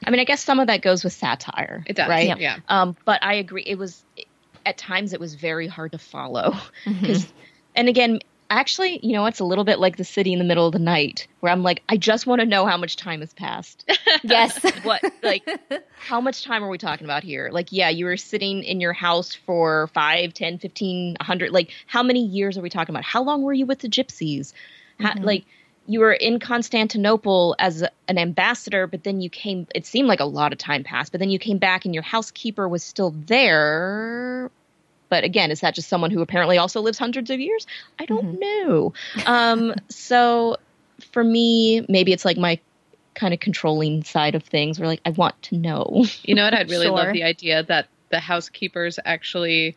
I 0.04 0.10
mean, 0.10 0.20
I 0.20 0.24
guess 0.24 0.42
some 0.42 0.60
of 0.60 0.66
that 0.68 0.82
goes 0.82 1.04
with 1.04 1.12
satire. 1.12 1.84
It 1.86 1.96
does, 1.96 2.08
right? 2.08 2.28
yeah. 2.28 2.36
Yeah. 2.38 2.56
Um, 2.68 2.96
but 3.04 3.22
I 3.22 3.34
agree. 3.34 3.64
It 3.66 3.78
was 3.78 4.04
at 4.66 4.78
times 4.78 5.12
it 5.12 5.20
was 5.20 5.34
very 5.34 5.66
hard 5.66 5.92
to 5.92 5.98
follow 5.98 6.52
Mm-hmm. 6.84 7.00
because, 7.00 7.32
and 7.74 7.88
again, 7.88 8.20
actually, 8.50 8.98
you 9.02 9.12
know, 9.12 9.26
it's 9.26 9.40
a 9.40 9.44
little 9.44 9.64
bit 9.64 9.78
like 9.78 9.96
the 9.96 10.04
city 10.04 10.32
in 10.32 10.38
the 10.38 10.44
middle 10.44 10.66
of 10.66 10.72
the 10.72 10.78
night 10.78 11.26
where 11.40 11.52
I'm 11.52 11.62
like, 11.62 11.82
I 11.88 11.96
just 11.96 12.26
want 12.26 12.40
to 12.40 12.46
know 12.46 12.66
how 12.66 12.76
much 12.76 12.96
time 12.96 13.20
has 13.20 13.32
passed. 13.32 13.88
Yes. 14.22 14.60
what 14.82 15.02
like 15.22 15.48
how 15.96 16.20
much 16.20 16.44
time 16.44 16.62
are 16.62 16.68
we 16.68 16.76
talking 16.76 17.06
about 17.06 17.22
here 17.22 17.48
like 17.52 17.68
yeah 17.70 17.88
you 17.88 18.04
were 18.04 18.16
sitting 18.18 18.62
in 18.64 18.80
your 18.80 18.92
house 18.92 19.34
for 19.34 19.88
5 19.94 20.34
10 20.34 20.58
15 20.58 21.16
100 21.18 21.50
like 21.52 21.70
how 21.86 22.02
many 22.02 22.26
years 22.26 22.58
are 22.58 22.60
we 22.60 22.68
talking 22.68 22.94
about 22.94 23.04
how 23.04 23.22
long 23.22 23.42
were 23.42 23.52
you 23.52 23.64
with 23.64 23.78
the 23.78 23.88
gypsies 23.88 24.52
how, 24.98 25.14
like 25.22 25.46
you 25.86 26.00
were 26.00 26.12
in 26.12 26.38
constantinople 26.38 27.56
as 27.58 27.82
an 28.08 28.18
ambassador 28.18 28.86
but 28.86 29.02
then 29.04 29.20
you 29.20 29.28
came 29.30 29.66
it 29.74 29.86
seemed 29.86 30.08
like 30.08 30.20
a 30.20 30.24
lot 30.24 30.52
of 30.52 30.58
time 30.58 30.84
passed 30.84 31.12
but 31.12 31.18
then 31.18 31.30
you 31.30 31.38
came 31.38 31.58
back 31.58 31.84
and 31.84 31.94
your 31.94 32.02
housekeeper 32.02 32.68
was 32.68 32.82
still 32.82 33.10
there. 33.26 34.50
But 35.08 35.24
again 35.24 35.50
is 35.50 35.60
that 35.60 35.74
just 35.74 35.88
someone 35.88 36.10
who 36.10 36.20
apparently 36.22 36.58
also 36.58 36.80
lives 36.80 36.98
hundreds 36.98 37.30
of 37.30 37.40
years? 37.40 37.66
I 37.98 38.06
don't 38.06 38.38
know. 38.38 38.92
Um 39.26 39.74
so 39.88 40.56
for 41.12 41.24
me 41.24 41.84
maybe 41.88 42.12
it's 42.12 42.24
like 42.24 42.36
my 42.36 42.60
kind 43.14 43.34
of 43.34 43.40
controlling 43.40 44.04
side 44.04 44.34
of 44.36 44.44
things 44.44 44.78
where 44.78 44.86
like 44.88 45.00
i 45.04 45.10
want 45.10 45.40
to 45.42 45.56
know. 45.56 46.04
You 46.22 46.34
know 46.36 46.44
what? 46.44 46.54
I'd 46.54 46.70
really 46.70 46.86
Sure. 46.86 46.96
love 46.96 47.12
the 47.12 47.24
idea 47.24 47.62
that 47.64 47.88
the 48.10 48.20
housekeepers 48.20 48.98
actually, 49.04 49.76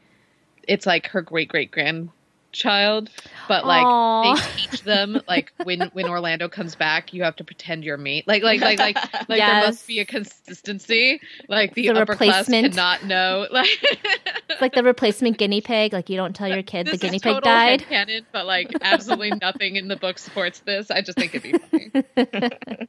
it's 0.67 0.85
like 0.85 1.07
her 1.07 1.21
great 1.21 1.49
great 1.49 1.71
grandchild, 2.53 3.09
but 3.47 3.65
like 3.65 3.85
Aw. 3.85 4.35
they 4.35 4.41
teach 4.55 4.81
them 4.83 5.19
like 5.27 5.51
when 5.63 5.81
when 5.93 6.07
Orlando 6.07 6.47
comes 6.47 6.75
back, 6.75 7.13
you 7.13 7.23
have 7.23 7.35
to 7.37 7.43
pretend 7.43 7.83
you're 7.83 7.97
me. 7.97 8.23
Like 8.25 8.43
like 8.43 8.61
like 8.61 8.79
like 8.79 8.95
like 9.27 9.39
there 9.39 9.65
must 9.65 9.87
be 9.87 9.99
a 9.99 10.05
consistency. 10.05 11.19
Like 11.49 11.73
the, 11.73 11.89
The 11.89 12.01
upper 12.01 12.15
class 12.15 12.47
cannot 12.47 13.05
know. 13.05 13.47
Like 13.53 13.69
It's 14.49 14.61
like 14.61 14.73
the 14.73 14.83
replacement 14.83 15.37
guinea 15.37 15.61
pig. 15.61 15.93
Like 15.93 16.09
you 16.09 16.17
don't 16.17 16.35
tell 16.35 16.47
your 16.47 16.63
kid 16.63 16.87
this 16.87 16.93
the 16.93 16.97
guinea 16.97 17.19
pig 17.19 17.41
died. 17.43 17.81
headcanon, 17.81 18.25
but 18.31 18.45
like 18.45 18.71
absolutely 18.81 19.31
nothing 19.41 19.75
in 19.75 19.87
the 19.87 19.95
book 19.95 20.17
supports 20.17 20.59
this. 20.61 20.89
I 20.89 21.01
just 21.01 21.17
think 21.17 21.35
it'd 21.35 21.43
be 21.43 21.89
funny. 22.13 22.87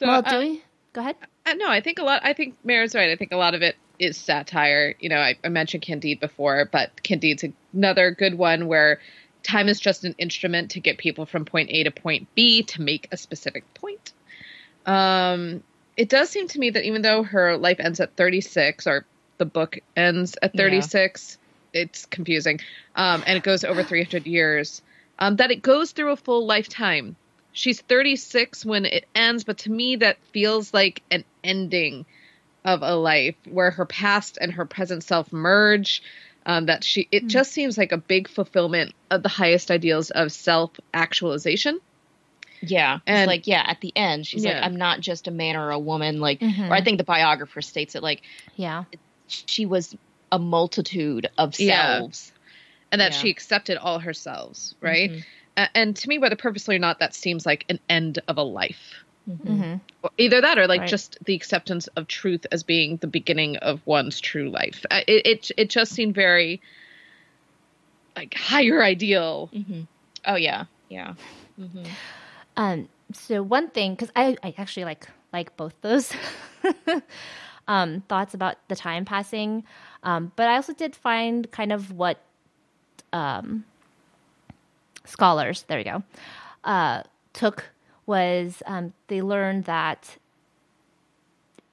So, 0.00 0.06
well, 0.06 0.22
uh, 0.24 0.30
do 0.30 0.38
we? 0.38 0.62
Go 0.94 1.02
ahead. 1.02 1.16
Uh, 1.46 1.54
no, 1.54 1.68
I 1.68 1.80
think 1.80 1.98
a 1.98 2.02
lot. 2.02 2.20
I 2.24 2.32
think 2.32 2.56
Mayor's 2.64 2.94
right. 2.94 3.10
I 3.10 3.16
think 3.16 3.32
a 3.32 3.36
lot 3.36 3.54
of 3.54 3.62
it 3.62 3.76
is 3.98 4.16
satire. 4.16 4.94
You 5.00 5.08
know, 5.08 5.18
I, 5.18 5.36
I 5.42 5.48
mentioned 5.48 5.82
Candide 5.82 6.20
before, 6.20 6.68
but 6.70 7.02
Candide's 7.02 7.44
another 7.72 8.10
good 8.10 8.36
one 8.36 8.66
where 8.66 9.00
time 9.42 9.68
is 9.68 9.80
just 9.80 10.04
an 10.04 10.14
instrument 10.18 10.72
to 10.72 10.80
get 10.80 10.98
people 10.98 11.26
from 11.26 11.44
point 11.44 11.70
A 11.70 11.84
to 11.84 11.90
point 11.90 12.28
B 12.34 12.62
to 12.64 12.82
make 12.82 13.08
a 13.10 13.16
specific 13.16 13.72
point. 13.74 14.12
Um, 14.86 15.62
it 15.96 16.08
does 16.08 16.30
seem 16.30 16.48
to 16.48 16.58
me 16.58 16.70
that 16.70 16.84
even 16.84 17.02
though 17.02 17.22
her 17.22 17.56
life 17.56 17.80
ends 17.80 18.00
at 18.00 18.16
36, 18.16 18.86
or 18.86 19.04
the 19.38 19.44
book 19.44 19.78
ends 19.96 20.36
at 20.40 20.54
Yeah. 20.54 20.62
36, 20.62 21.38
it's 21.72 22.06
confusing, 22.06 22.60
um, 22.96 23.22
and 23.26 23.36
it 23.36 23.42
goes 23.42 23.64
over 23.64 23.82
300 23.82 24.26
years, 24.26 24.82
um, 25.18 25.36
that 25.36 25.50
it 25.50 25.62
goes 25.62 25.92
through 25.92 26.12
a 26.12 26.16
full 26.16 26.46
lifetime. 26.46 27.16
She's 27.52 27.80
36 27.80 28.64
when 28.64 28.84
it 28.86 29.06
ends, 29.14 29.44
but 29.44 29.58
to 29.58 29.70
me, 29.70 29.96
that 29.96 30.18
feels 30.32 30.72
like 30.72 31.02
an 31.10 31.24
ending 31.42 32.06
of 32.64 32.82
a 32.82 32.94
life 32.94 33.34
where 33.48 33.70
her 33.70 33.86
past 33.86 34.38
and 34.40 34.52
her 34.52 34.64
present 34.66 35.02
self 35.04 35.32
merge. 35.32 36.02
Um, 36.46 36.66
that 36.66 36.82
she, 36.84 37.06
it 37.12 37.26
just 37.26 37.52
seems 37.52 37.76
like 37.76 37.92
a 37.92 37.98
big 37.98 38.26
fulfillment 38.26 38.94
of 39.10 39.22
the 39.22 39.28
highest 39.28 39.70
ideals 39.70 40.10
of 40.10 40.32
self 40.32 40.70
actualization. 40.94 41.78
yeah 42.62 42.96
it's 42.96 43.02
And- 43.06 43.26
like 43.26 43.46
yeah 43.46 43.62
at 43.66 43.80
the 43.82 43.92
end 43.96 44.26
she's 44.26 44.44
like 44.44 44.56
i'm 44.56 44.76
not 44.76 45.00
just 45.00 45.28
a 45.28 45.30
man 45.30 45.56
or 45.56 45.70
a 45.70 45.78
woman 45.78 46.18
like 46.20 46.40
Mhm. 46.40 46.68
or 46.70 46.74
i 46.74 46.82
think 46.82 46.96
the 46.98 47.04
biographer 47.04 47.60
states 47.62 47.94
it 47.94 48.02
like 48.02 48.22
Yeah. 48.56 48.84
she 49.28 49.64
was 49.66 49.94
a 50.32 50.38
multitude 50.38 51.28
of 51.38 51.58
Yeah. 51.60 51.98
selves 51.98 52.32
and 52.92 53.00
that 53.02 53.12
Yeah. 53.12 53.18
she 53.18 53.30
accepted 53.30 53.76
all 53.76 53.98
herself, 53.98 54.58
right? 54.80 55.10
Mhm. 55.12 55.24
A- 55.56 55.68
And 55.76 55.96
to 55.96 56.08
me, 56.08 56.18
whether 56.18 56.36
purposely 56.36 56.76
or 56.76 56.78
not, 56.80 56.98
that 57.00 57.14
seems 57.14 57.44
like 57.46 57.64
an 57.68 57.80
end 57.88 58.18
of 58.28 58.38
a 58.38 58.42
life. 58.42 59.04
hmm 59.26 59.74
Either 60.16 60.40
that, 60.40 60.58
or 60.58 60.66
like 60.66 60.80
Right. 60.80 60.88
just 60.88 61.18
the 61.24 61.34
acceptance 61.34 61.86
of 61.88 62.06
truth 62.06 62.46
as 62.50 62.62
being 62.62 62.96
the 62.96 63.06
beginning 63.06 63.56
of 63.58 63.86
one's 63.86 64.18
true 64.20 64.48
life. 64.50 64.86
Uh, 64.90 65.00
It 65.06 65.26
it, 65.26 65.50
it 65.58 65.70
just 65.70 65.92
seemed 65.92 66.14
very 66.14 66.62
like 68.16 68.34
higher 68.34 68.82
ideal. 68.82 69.50
Mhm. 69.52 69.86
oh 70.26 70.36
yeah 70.36 70.64
yeah 70.88 71.14
Mhm. 71.60 71.86
Um, 72.56 72.88
so 73.12 73.42
one 73.42 73.68
thing, 73.70 73.94
because 73.94 74.10
I, 74.16 74.36
I 74.42 74.54
actually 74.56 74.84
like 74.84 75.06
like 75.32 75.56
both 75.56 75.74
those 75.82 76.12
um, 77.68 78.02
thoughts 78.08 78.34
about 78.34 78.56
the 78.68 78.76
time 78.76 79.04
passing, 79.04 79.64
um, 80.02 80.32
but 80.36 80.48
I 80.48 80.56
also 80.56 80.72
did 80.72 80.96
find 80.96 81.50
kind 81.50 81.72
of 81.72 81.92
what 81.92 82.18
um, 83.12 83.64
scholars 85.10 85.64
there 85.68 85.78
we 85.78 85.84
go 85.84 86.02
uh, 86.64 87.02
took 87.32 87.70
was 88.06 88.62
um, 88.66 88.92
they 89.06 89.22
learned 89.22 89.64
that 89.64 90.16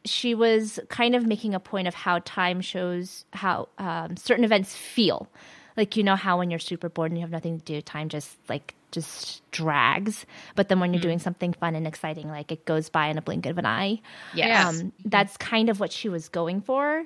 she 0.05 0.33
was 0.35 0.79
kind 0.89 1.15
of 1.15 1.25
making 1.25 1.53
a 1.53 1.59
point 1.59 1.87
of 1.87 1.93
how 1.93 2.19
time 2.19 2.61
shows 2.61 3.25
how 3.33 3.67
um, 3.77 4.17
certain 4.17 4.45
events 4.45 4.75
feel. 4.75 5.27
Like 5.75 5.95
you 5.95 6.03
know 6.03 6.15
how 6.15 6.39
when 6.39 6.49
you're 6.49 6.59
super 6.59 6.89
bored 6.89 7.11
and 7.11 7.17
you 7.19 7.21
have 7.21 7.31
nothing 7.31 7.59
to 7.59 7.65
do, 7.65 7.81
time 7.81 8.09
just 8.09 8.35
like 8.49 8.73
just 8.91 9.41
drags. 9.51 10.25
But 10.55 10.69
then 10.69 10.79
when 10.79 10.93
you're 10.93 11.01
doing 11.01 11.19
something 11.19 11.53
fun 11.53 11.75
and 11.75 11.85
exciting, 11.85 12.29
like 12.29 12.51
it 12.51 12.65
goes 12.65 12.89
by 12.89 13.07
in 13.07 13.17
a 13.17 13.21
blink 13.21 13.45
of 13.45 13.57
an 13.57 13.65
eye. 13.65 14.01
yes 14.33 14.81
Um, 14.81 14.93
that's 15.05 15.37
kind 15.37 15.69
of 15.69 15.79
what 15.79 15.91
she 15.91 16.09
was 16.09 16.29
going 16.29 16.61
for. 16.61 17.05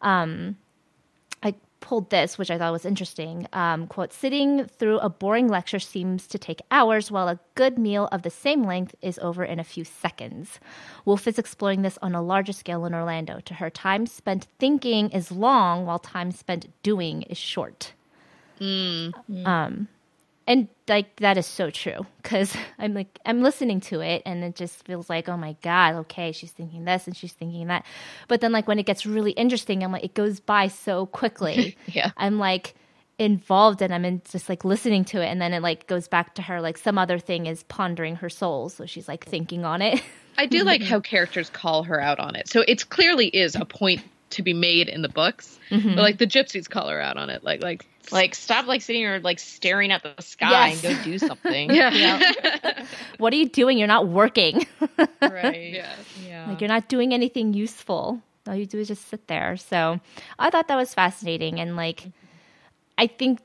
Um, 0.00 0.56
pulled 1.80 2.10
this, 2.10 2.38
which 2.38 2.50
I 2.50 2.58
thought 2.58 2.72
was 2.72 2.84
interesting. 2.84 3.46
Um, 3.52 3.86
quote, 3.86 4.12
sitting 4.12 4.66
through 4.66 4.98
a 4.98 5.08
boring 5.08 5.48
lecture 5.48 5.78
seems 5.78 6.26
to 6.28 6.38
take 6.38 6.60
hours, 6.70 7.10
while 7.10 7.28
a 7.28 7.38
good 7.54 7.78
meal 7.78 8.08
of 8.12 8.22
the 8.22 8.30
same 8.30 8.64
length 8.64 8.94
is 9.02 9.18
over 9.20 9.44
in 9.44 9.60
a 9.60 9.64
few 9.64 9.84
seconds. 9.84 10.58
Woolf 11.04 11.26
is 11.28 11.38
exploring 11.38 11.82
this 11.82 11.98
on 12.02 12.14
a 12.14 12.22
larger 12.22 12.52
scale 12.52 12.84
in 12.86 12.94
Orlando. 12.94 13.40
To 13.40 13.54
her, 13.54 13.70
time 13.70 14.06
spent 14.06 14.46
thinking 14.58 15.10
is 15.10 15.30
long, 15.30 15.86
while 15.86 15.98
time 15.98 16.32
spent 16.32 16.66
doing 16.82 17.22
is 17.22 17.38
short. 17.38 17.92
Um, 19.46 19.88
and 20.46 20.68
like 20.88 21.16
that 21.16 21.36
is 21.36 21.46
so 21.46 21.70
true 21.70 22.06
because 22.22 22.56
I'm 22.78 22.94
like 22.94 23.18
I'm 23.26 23.42
listening 23.42 23.80
to 23.82 24.00
it 24.00 24.22
and 24.24 24.44
it 24.44 24.54
just 24.54 24.84
feels 24.84 25.10
like 25.10 25.28
oh 25.28 25.36
my 25.36 25.56
god 25.62 25.94
okay 25.94 26.32
she's 26.32 26.52
thinking 26.52 26.84
this 26.84 27.06
and 27.06 27.16
she's 27.16 27.32
thinking 27.32 27.66
that, 27.68 27.84
but 28.28 28.40
then 28.40 28.52
like 28.52 28.68
when 28.68 28.78
it 28.78 28.86
gets 28.86 29.06
really 29.06 29.32
interesting 29.32 29.82
I'm 29.82 29.92
like 29.92 30.04
it 30.04 30.14
goes 30.14 30.40
by 30.40 30.68
so 30.68 31.06
quickly. 31.06 31.76
Yeah. 31.86 32.10
I'm 32.16 32.38
like 32.38 32.74
involved 33.18 33.80
and 33.80 33.94
I'm 33.94 34.04
in 34.04 34.20
just 34.30 34.48
like 34.48 34.64
listening 34.64 35.04
to 35.06 35.22
it 35.22 35.26
and 35.26 35.40
then 35.40 35.52
it 35.52 35.62
like 35.62 35.86
goes 35.86 36.08
back 36.08 36.34
to 36.34 36.42
her 36.42 36.60
like 36.60 36.76
some 36.76 36.98
other 36.98 37.18
thing 37.18 37.46
is 37.46 37.62
pondering 37.64 38.16
her 38.16 38.28
soul 38.28 38.68
so 38.68 38.84
she's 38.86 39.08
like 39.08 39.24
thinking 39.24 39.64
on 39.64 39.82
it. 39.82 40.02
I 40.36 40.46
do 40.46 40.64
like 40.64 40.82
how 40.82 41.00
characters 41.00 41.48
call 41.48 41.84
her 41.84 42.00
out 42.00 42.18
on 42.18 42.34
it. 42.36 42.48
So 42.48 42.64
it's 42.68 42.84
clearly 42.84 43.28
is 43.28 43.54
a 43.54 43.64
point 43.64 44.02
to 44.30 44.42
be 44.42 44.52
made 44.52 44.88
in 44.88 45.02
the 45.02 45.08
books, 45.08 45.58
mm-hmm. 45.70 45.94
but 45.94 46.02
like 46.02 46.18
the 46.18 46.26
gypsies 46.26 46.68
call 46.68 46.88
her 46.88 47.00
out 47.00 47.16
on 47.16 47.30
it. 47.30 47.44
Like 47.44 47.62
like 47.62 47.86
like 48.12 48.34
stop 48.34 48.66
like 48.66 48.82
sitting 48.82 49.04
or 49.04 49.20
like 49.20 49.38
staring 49.38 49.90
at 49.90 50.02
the 50.02 50.14
sky 50.22 50.68
Yes. 50.68 50.84
and 50.84 50.96
go 50.96 51.02
do 51.04 51.18
something 51.30 51.74
yeah 51.74 52.32
what 53.18 53.32
are 53.32 53.36
you 53.36 53.48
doing? 53.48 53.78
You're 53.78 53.88
not 53.88 54.06
working. 54.08 54.66
right 55.20 55.72
yeah. 55.72 55.94
yeah 56.26 56.46
Like 56.48 56.60
you're 56.60 56.68
not 56.68 56.88
doing 56.88 57.12
anything 57.14 57.52
useful. 57.54 58.20
All 58.46 58.54
you 58.54 58.66
do 58.66 58.78
is 58.78 58.88
just 58.88 59.08
sit 59.08 59.26
there. 59.26 59.56
So 59.56 59.98
I 60.38 60.50
thought 60.50 60.68
that 60.68 60.76
was 60.76 60.94
fascinating. 60.94 61.58
And 61.58 61.74
like, 61.74 62.04
I 62.96 63.08
think 63.08 63.40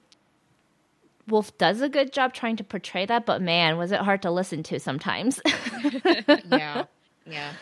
Woolf 1.27 1.57
does 1.57 1.81
a 1.81 1.89
good 1.89 2.13
job 2.13 2.33
trying 2.33 2.57
to 2.57 2.63
portray 2.63 3.05
that, 3.07 3.25
but 3.25 3.41
man, 3.41 3.77
was 3.77 3.91
it 3.91 3.99
hard 4.01 4.21
to 4.23 4.31
listen 4.31 4.61
to 4.63 4.79
sometimes. 4.79 5.39
yeah 6.51 6.85
yeah 7.25 7.53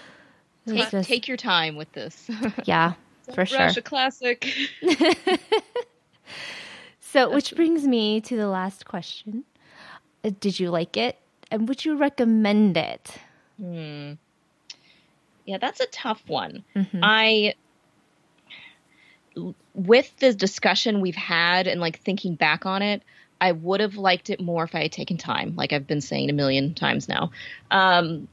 take, 0.67 0.89
just- 0.91 1.07
take 1.07 1.28
your 1.28 1.38
time 1.38 1.76
with 1.76 1.91
this 1.93 2.30
yeah, 2.65 2.93
for 3.34 3.45
sure. 3.45 3.67
A 3.67 3.82
classic. 3.82 4.47
So, 7.11 7.34
which 7.34 7.55
brings 7.55 7.88
me 7.88 8.21
to 8.21 8.38
the 8.38 8.47
last 8.47 8.86
question. 8.86 9.43
Uh, 10.23 10.30
Did 10.39 10.59
you 10.59 10.69
like 10.69 10.95
it? 10.95 11.17
And 11.49 11.67
would 11.67 11.84
you 11.84 11.97
recommend 11.97 12.77
it? 12.77 13.17
Yeah, 15.45 15.57
that's 15.57 15.80
a 15.80 15.88
tough 15.88 16.21
one. 16.27 16.63
I 17.01 17.55
with 19.73 20.15
the 20.17 20.34
discussion 20.34 21.01
we've 21.01 21.15
had 21.15 21.65
and 21.65 21.82
like 21.82 21.99
thinking 21.99 22.36
back 22.36 22.67
on 22.67 22.84
it, 22.84 23.01
I 23.41 23.53
would 23.53 23.80
have 23.80 23.95
liked 23.95 24.30
it 24.30 24.39
more 24.39 24.65
if 24.65 24.75
I 24.75 24.84
had 24.84 24.91
taken 24.91 25.17
time, 25.17 25.55
like 25.55 25.73
I've 25.73 25.88
been 25.88 26.01
saying 26.01 26.30
a 26.30 26.34
million 26.34 26.75
times 26.75 27.09
now. 27.09 27.32
Um 27.71 28.27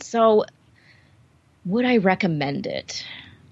so 0.00 0.44
would 1.64 1.84
I 1.84 1.96
recommend 1.96 2.66
it? 2.68 3.04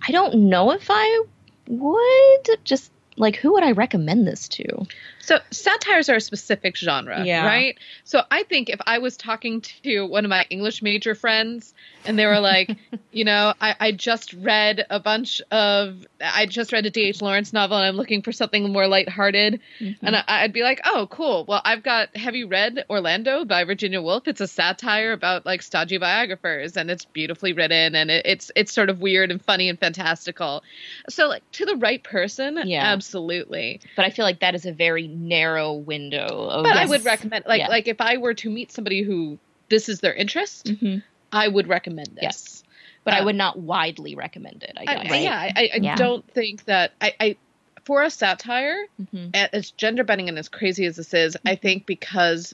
I 0.06 0.12
don't 0.12 0.48
know 0.48 0.72
if 0.72 0.86
I 0.88 1.22
would. 1.68 2.64
Just 2.64 2.92
like 3.16 3.36
who 3.36 3.52
would 3.54 3.64
I 3.64 3.72
recommend 3.72 4.26
this 4.26 4.48
to? 4.48 4.86
So 5.26 5.40
satires 5.50 6.08
are 6.08 6.14
a 6.14 6.20
specific 6.20 6.76
genre, 6.76 7.24
Yeah. 7.24 7.44
right? 7.44 7.76
So 8.04 8.22
I 8.30 8.44
think 8.44 8.68
if 8.70 8.80
I 8.86 8.98
was 8.98 9.16
talking 9.16 9.60
to 9.82 10.06
one 10.06 10.24
of 10.24 10.28
my 10.28 10.46
English 10.50 10.82
major 10.82 11.16
friends 11.16 11.74
and 12.04 12.16
they 12.16 12.26
were 12.26 12.38
like, 12.38 12.76
you 13.10 13.24
know, 13.24 13.52
I, 13.60 13.74
I 13.80 13.90
just 13.90 14.34
read 14.34 14.86
a 14.88 15.00
bunch 15.00 15.42
of, 15.50 16.06
I 16.20 16.46
just 16.46 16.70
read 16.72 16.86
a 16.86 16.90
D.H. 16.90 17.20
Lawrence 17.22 17.52
novel 17.52 17.76
and 17.76 17.84
I'm 17.84 17.96
looking 17.96 18.22
for 18.22 18.30
something 18.30 18.72
more 18.72 18.86
lighthearted. 18.86 19.60
Mm-hmm. 19.80 20.06
And 20.06 20.14
I, 20.14 20.22
I'd 20.28 20.52
be 20.52 20.62
like, 20.62 20.80
oh, 20.84 21.08
cool. 21.10 21.44
Well, 21.48 21.60
I've 21.64 21.82
got, 21.82 22.16
have 22.16 22.36
you 22.36 22.46
read 22.46 22.84
Orlando 22.88 23.44
by 23.44 23.64
Virginia 23.64 24.00
Woolf? 24.00 24.28
It's 24.28 24.40
a 24.40 24.46
satire 24.46 25.10
about 25.10 25.44
like 25.44 25.60
stodgy 25.60 25.98
biographers 25.98 26.76
and 26.76 26.88
it's 26.88 27.04
beautifully 27.04 27.52
written 27.52 27.96
and 27.96 28.12
it, 28.12 28.24
it's, 28.26 28.52
it's 28.54 28.72
sort 28.72 28.90
of 28.90 29.00
weird 29.00 29.32
and 29.32 29.42
funny 29.44 29.68
and 29.68 29.78
fantastical. 29.80 30.62
So 31.08 31.26
like 31.26 31.42
to 31.50 31.64
the 31.64 31.74
right 31.74 32.04
person, 32.04 32.60
Yeah. 32.64 32.84
absolutely. 32.92 33.80
But 33.96 34.04
I 34.04 34.10
feel 34.10 34.24
like 34.24 34.38
that 34.38 34.54
is 34.54 34.66
a 34.66 34.72
very 34.72 35.08
narrow 35.16 35.72
window 35.74 36.26
of 36.26 36.64
But 36.64 36.76
I 36.76 36.86
would 36.86 37.04
recommend, 37.04 37.44
like, 37.46 37.60
Yeah. 37.60 37.68
like 37.68 37.88
if 37.88 38.00
I 38.00 38.16
were 38.18 38.34
to 38.34 38.50
meet 38.50 38.70
somebody 38.72 39.02
who 39.02 39.38
this 39.68 39.88
is 39.88 40.00
their 40.00 40.14
interest, 40.14 40.66
Mhm. 40.66 41.02
I 41.32 41.48
would 41.48 41.66
recommend 41.68 42.08
this. 42.08 42.22
Yes. 42.22 42.62
but 43.04 43.14
I 43.14 43.20
Um, 43.20 43.26
would 43.26 43.36
not 43.36 43.56
widely 43.56 44.16
recommend 44.16 44.64
it. 44.64 44.72
I 44.76 44.80
I, 44.82 45.04
guess. 45.04 45.22
Yeah, 45.22 45.38
I, 45.38 45.52
I, 45.54 45.70
I 45.74 45.76
Yeah. 45.80 45.94
don't 45.94 46.28
think 46.32 46.64
that 46.64 46.92
I, 47.00 47.14
I 47.20 47.36
for 47.84 48.02
a 48.02 48.10
satire, 48.10 48.84
Mhm. 49.00 49.30
as 49.52 49.70
gender 49.70 50.02
bending 50.02 50.28
and 50.28 50.36
as 50.36 50.48
crazy 50.48 50.86
as 50.86 50.96
this 50.96 51.14
is, 51.14 51.36
I 51.46 51.54
think 51.54 51.86
because 51.86 52.52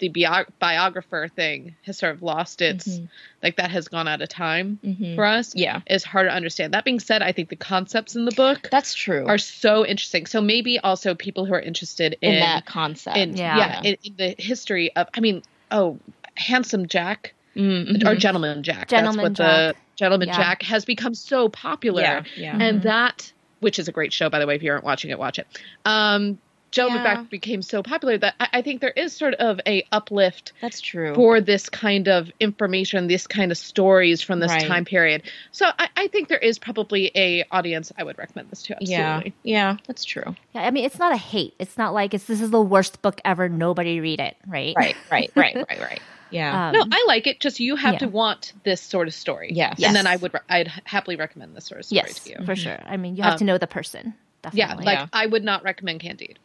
the 0.00 0.08
bio- 0.08 0.44
biographer 0.58 1.28
thing 1.34 1.76
has 1.84 1.96
sort 1.98 2.12
of 2.14 2.22
lost 2.22 2.60
its 2.60 2.88
Mhm. 2.88 3.08
like 3.42 3.56
that 3.56 3.70
has 3.70 3.86
gone 3.88 4.08
out 4.08 4.20
of 4.20 4.28
time 4.28 4.78
Mhm. 4.84 5.14
for 5.14 5.24
us. 5.24 5.54
Yeah, 5.54 5.80
is 5.86 6.02
hard 6.04 6.26
to 6.28 6.32
understand. 6.34 6.74
That 6.74 6.84
being 6.84 6.98
said, 7.00 7.22
I 7.22 7.32
think 7.32 7.48
the 7.48 7.56
concepts 7.56 8.16
in 8.16 8.24
the 8.24 8.32
book 8.32 8.68
that's 8.70 8.92
true. 8.94 9.26
are 9.26 9.38
so 9.38 9.86
interesting. 9.86 10.26
So 10.26 10.40
maybe 10.40 10.78
also 10.80 11.14
people 11.14 11.44
who 11.46 11.54
are 11.54 11.60
interested 11.60 12.16
in, 12.20 12.32
in, 12.34 12.40
that 12.40 12.66
concept. 12.66 13.16
in 13.16 13.36
Yeah. 13.36 13.56
yeah, 13.56 13.80
in, 13.84 13.96
in 14.02 14.14
the 14.16 14.34
history 14.38 14.94
of 14.96 15.08
I 15.14 15.20
mean, 15.20 15.42
oh, 15.70 15.98
handsome 16.36 16.88
Jack 16.88 17.34
Mhm. 17.56 18.06
or 18.06 18.14
gentleman 18.16 18.62
Jack. 18.62 18.88
Gentleman 18.88 19.32
That's 19.34 19.40
what 19.40 19.46
the 19.68 19.72
Jack. 19.74 19.76
gentleman 19.96 20.28
Yeah. 20.28 20.36
Jack 20.36 20.62
has 20.62 20.84
become 20.84 21.14
so 21.14 21.48
popular. 21.48 22.02
yeah, 22.02 22.22
yeah. 22.36 22.56
And 22.58 22.82
that 22.82 23.32
which 23.60 23.78
is 23.78 23.88
a 23.88 23.92
great 23.92 24.10
show 24.12 24.30
by 24.30 24.38
the 24.38 24.46
way, 24.46 24.54
if 24.54 24.62
you 24.62 24.70
aren't 24.72 24.84
watching 24.84 25.10
it, 25.10 25.18
watch 25.18 25.38
it. 25.38 25.46
Um 25.84 26.38
Gentleman 26.70 27.02
Yeah. 27.04 27.14
Jack 27.16 27.30
became 27.30 27.62
so 27.62 27.82
popular 27.82 28.16
that 28.18 28.34
I, 28.38 28.48
I 28.54 28.62
think 28.62 28.80
there 28.80 28.90
is 28.90 29.12
sort 29.12 29.34
of 29.34 29.60
a 29.66 29.84
uplift 29.92 30.52
That's 30.60 30.80
true. 30.80 31.14
for 31.14 31.40
this 31.40 31.68
kind 31.68 32.08
of 32.08 32.30
information, 32.40 33.06
this 33.08 33.26
kind 33.26 33.50
of 33.50 33.58
stories 33.58 34.20
from 34.22 34.38
this 34.40 34.50
Right. 34.52 34.66
time 34.66 34.84
period. 34.84 35.22
So 35.52 35.66
I, 35.78 35.88
I 35.96 36.06
think 36.08 36.28
there 36.28 36.38
is 36.38 36.58
probably 36.58 37.10
a 37.14 37.44
audience 37.50 37.90
I 37.98 38.04
would 38.04 38.18
recommend 38.18 38.50
this 38.50 38.62
to. 38.64 38.76
yeah, 38.80 39.16
Absolutely. 39.16 39.34
yeah, 39.42 39.76
that's 39.86 40.04
true. 40.04 40.36
Yeah, 40.54 40.62
I 40.62 40.70
mean, 40.70 40.84
it's 40.84 40.98
not 40.98 41.12
a 41.12 41.16
hate. 41.16 41.54
It's 41.58 41.76
not 41.76 41.92
like 41.94 42.14
it's 42.14 42.24
this 42.24 42.40
is 42.40 42.50
the 42.50 42.60
worst 42.62 43.02
book 43.02 43.20
ever. 43.24 43.48
Nobody 43.48 44.00
read 44.00 44.20
it, 44.20 44.36
right? 44.46 44.74
Right, 44.76 44.96
right, 45.10 45.30
right, 45.36 45.54
right, 45.56 45.80
right. 45.80 46.00
Yeah. 46.30 46.68
Um, 46.68 46.72
No, 46.74 46.84
I 46.92 47.04
like 47.08 47.26
it. 47.26 47.40
Just 47.40 47.58
you 47.58 47.74
have 47.74 47.94
yeah. 47.94 47.98
to 48.00 48.08
want 48.08 48.52
this 48.62 48.80
sort 48.80 49.08
of 49.08 49.14
story. 49.14 49.50
Yes. 49.52 49.82
and 49.82 49.96
then 49.96 50.06
I 50.06 50.14
would, 50.14 50.32
re- 50.32 50.40
I'd 50.48 50.68
happily 50.84 51.16
recommend 51.16 51.56
this 51.56 51.64
sort 51.64 51.80
of 51.80 51.86
story 51.86 52.02
yes, 52.06 52.20
to 52.20 52.30
you. 52.30 52.46
for 52.46 52.54
sure. 52.54 52.78
I 52.84 52.96
mean, 52.96 53.16
you 53.16 53.24
have 53.24 53.32
Um, 53.32 53.38
to 53.40 53.44
know 53.44 53.58
the 53.58 53.66
person. 53.66 54.14
Yeah, 54.52 54.68
Definitely. 54.68 54.84
like 54.86 54.98
Yeah. 55.00 55.06
I 55.12 55.26
would 55.26 55.42
not 55.44 55.64
recommend 55.64 56.00
Candide, 56.00 56.38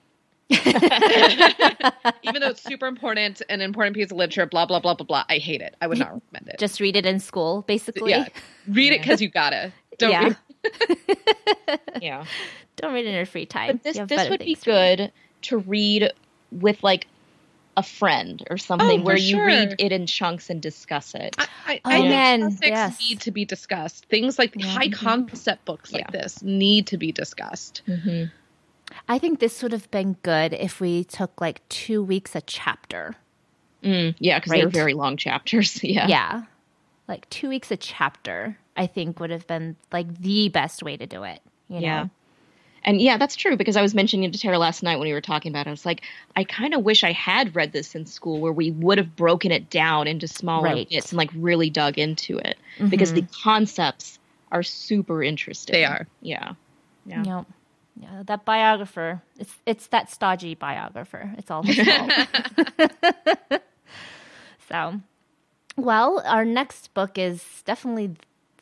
even 0.49 2.41
though 2.41 2.49
it's 2.49 2.63
super 2.63 2.85
important, 2.87 3.41
an 3.49 3.61
important 3.61 3.95
piece 3.95 4.11
of 4.11 4.17
literature. 4.17 4.45
Blah 4.45 4.65
blah 4.65 4.79
blah 4.79 4.93
blah 4.93 5.05
blah. 5.05 5.23
I 5.29 5.37
hate 5.37 5.61
it. 5.61 5.75
I 5.81 5.87
would 5.87 5.97
not 5.97 6.13
recommend 6.13 6.49
it. 6.49 6.59
just 6.59 6.79
read 6.79 6.95
it 6.95 7.05
in 7.05 7.19
school, 7.19 7.63
basically. 7.67 8.11
yeah, 8.11 8.27
read 8.67 8.93
it 8.93 9.01
because 9.01 9.21
you 9.21 9.29
gotta. 9.29 9.71
Don't 9.97 10.11
Yeah. 10.11 10.23
read. 10.23 11.79
yeah. 12.01 12.25
Don't 12.75 12.93
read 12.93 13.05
it 13.05 13.09
in 13.09 13.15
your 13.15 13.25
free 13.25 13.45
time. 13.45 13.73
But 13.77 13.83
this 13.83 13.97
You 13.97 14.05
this 14.05 14.29
would 14.29 14.39
be 14.39 14.55
things 14.55 14.67
read. 14.67 14.97
good 14.97 15.11
to 15.43 15.57
read 15.59 16.11
with 16.51 16.83
like 16.83 17.07
a 17.77 17.83
friend 17.83 18.41
or 18.49 18.57
something 18.57 18.87
Oh, 19.01 19.03
for 19.03 19.05
where 19.05 19.17
you 19.17 19.35
sure. 19.35 19.45
read 19.45 19.75
it 19.79 19.91
in 19.91 20.05
chunks 20.05 20.49
and 20.49 20.61
discuss 20.61 21.13
it. 21.15 21.35
I, 21.37 21.47
I, 21.67 21.81
Oh, 21.85 21.89
I 21.91 22.01
man, 22.07 22.39
classics 22.41 22.67
yes. 22.67 22.99
need 23.09 23.19
to 23.21 23.31
be 23.31 23.43
discussed. 23.45 24.05
Things 24.05 24.39
like 24.39 24.53
Yeah. 24.55 24.65
high 24.67 24.89
concept 24.89 25.65
books 25.65 25.91
like 25.91 26.05
Yeah. 26.09 26.21
this 26.21 26.41
need 26.43 26.87
to 26.87 26.97
be 26.97 27.11
discussed. 27.11 27.81
Mm-hmm. 27.87 28.25
I 29.07 29.19
think 29.19 29.39
this 29.39 29.61
would 29.61 29.71
have 29.71 29.89
been 29.91 30.13
good 30.23 30.53
if 30.53 30.79
we 30.79 31.03
took 31.03 31.39
like 31.39 31.67
two 31.69 32.03
weeks 32.03 32.35
a 32.35 32.41
chapter. 32.41 33.15
Mm, 33.83 34.15
yeah, 34.19 34.39
because 34.39 34.51
they're 34.53 34.69
very 34.69 34.93
long 34.93 35.15
chapters. 35.17 35.79
Yeah. 35.83 36.07
Yeah. 36.07 36.43
Like 37.07 37.29
two 37.29 37.49
weeks 37.49 37.69
a 37.69 37.77
chapter, 37.77 38.57
I 38.75 38.87
think 38.87 39.19
would 39.19 39.29
have 39.29 39.45
been 39.45 39.75
like 39.91 40.21
the 40.21 40.49
best 40.49 40.81
way 40.81 40.97
to 40.97 41.05
do 41.05 41.23
it. 41.23 41.39
You 41.69 41.75
know? 41.75 41.81
Yeah. 41.81 42.07
And 42.83 43.01
yeah, 43.01 43.17
that's 43.17 43.35
true 43.35 43.57
because 43.57 43.77
I 43.77 43.81
was 43.81 43.93
mentioning 43.95 44.31
to 44.31 44.37
Tara 44.39 44.59
last 44.59 44.83
night 44.83 44.97
when 44.97 45.07
we 45.07 45.13
were 45.13 45.21
talking 45.21 45.51
about 45.51 45.65
it. 45.65 45.69
I 45.69 45.71
was 45.71 45.85
like, 45.85 46.01
I 46.35 46.43
kind 46.43 46.73
of 46.75 46.83
wish 46.83 47.03
I 47.03 47.11
had 47.11 47.55
read 47.55 47.73
this 47.73 47.95
in 47.95 48.05
school 48.05 48.39
where 48.39 48.51
we 48.51 48.71
would 48.71 48.97
have 48.99 49.15
broken 49.15 49.51
it 49.51 49.69
down 49.71 50.07
into 50.07 50.27
smaller 50.27 50.65
Right. 50.65 50.89
bits 50.89 51.11
and 51.11 51.17
like 51.17 51.31
really 51.35 51.69
dug 51.71 51.97
into 51.97 52.37
it 52.37 52.57
because 52.89 53.13
the 53.13 53.25
concepts 53.43 54.19
are 54.51 54.61
super 54.63 55.23
interesting. 55.23 55.73
They 55.73 55.83
are. 55.85 56.07
Yeah. 56.21 56.53
Yeah. 57.07 57.23
Yep. 57.23 57.45
Yeah, 57.97 58.23
that 58.25 58.43
biographer. 58.45 59.21
It's 59.39 59.53
it's 59.65 59.87
that 59.87 60.11
stodgy 60.11 60.53
biographer. 60.55 61.33
It's 61.37 61.49
all 61.49 61.63
his 61.63 61.79
fault. 61.87 62.11
so, 64.69 64.99
well, 65.77 66.21
our 66.25 66.43
next 66.43 66.93
book 66.93 67.17
is 67.17 67.63
definitely 67.65 68.15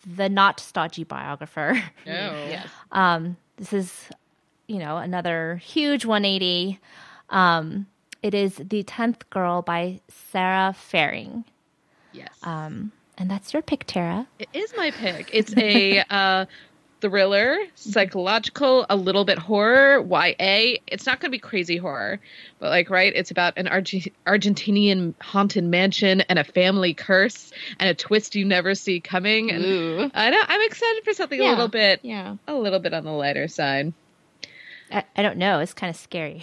the 0.05 0.29
not 0.29 0.59
stodgy 0.59 1.03
biographer. 1.03 1.81
No. 2.05 2.45
Yes. 2.49 2.67
Um, 2.91 3.37
this 3.57 3.71
is, 3.71 4.09
you 4.67 4.77
know, 4.77 4.97
another 4.97 5.55
huge 5.55 6.05
180. 6.05 6.79
Um, 7.29 7.87
it 8.21 8.33
is 8.33 8.55
The 8.55 8.83
Tenth 8.83 9.29
Girl 9.29 9.61
by 9.61 10.01
Sara 10.09 10.73
Faring. 10.77 11.45
Yes. 12.11 12.33
Um, 12.43 12.91
and 13.17 13.31
that's 13.31 13.53
your 13.53 13.61
pick, 13.61 13.85
Tara. 13.85 14.27
It 14.39 14.49
is 14.53 14.73
my 14.75 14.91
pick. 14.91 15.29
It's 15.31 15.55
a 15.55 16.03
uh, 16.09 16.45
thriller, 17.03 17.57
psychological, 17.75 18.85
a 18.89 18.95
little 18.95 19.25
bit 19.25 19.37
horror, 19.37 19.99
YA. 20.01 20.77
It's 20.87 21.05
not 21.05 21.19
going 21.19 21.29
to 21.29 21.35
be 21.35 21.37
crazy 21.37 21.75
horror, 21.75 22.17
but 22.59 22.69
like, 22.69 22.89
right? 22.89 23.11
It's 23.13 23.29
about 23.29 23.57
an 23.57 23.67
Arge- 23.67 24.09
Argentinian 24.25 25.13
haunted 25.19 25.65
mansion 25.65 26.21
and 26.21 26.39
a 26.39 26.45
family 26.45 26.93
curse 26.93 27.51
and 27.77 27.89
a 27.89 27.93
twist 27.93 28.35
you 28.35 28.45
never 28.45 28.73
see 28.73 29.01
coming. 29.01 29.51
And 29.51 29.65
Ooh. 29.65 30.11
I 30.13 30.29
know 30.29 30.39
I'm 30.47 30.61
excited 30.61 31.03
for 31.03 31.11
something 31.11 31.41
a 31.41 31.49
little 31.49 31.67
bit, 31.67 31.99
Yeah. 32.03 32.37
a 32.47 32.53
little 32.53 32.79
bit 32.79 32.93
on 32.93 33.03
the 33.03 33.11
lighter 33.11 33.49
side. 33.49 33.91
I, 34.89 35.03
I 35.17 35.23
don't 35.23 35.37
know. 35.37 35.59
It's 35.59 35.73
kind 35.73 35.89
of 35.89 35.97
scary. 35.97 36.41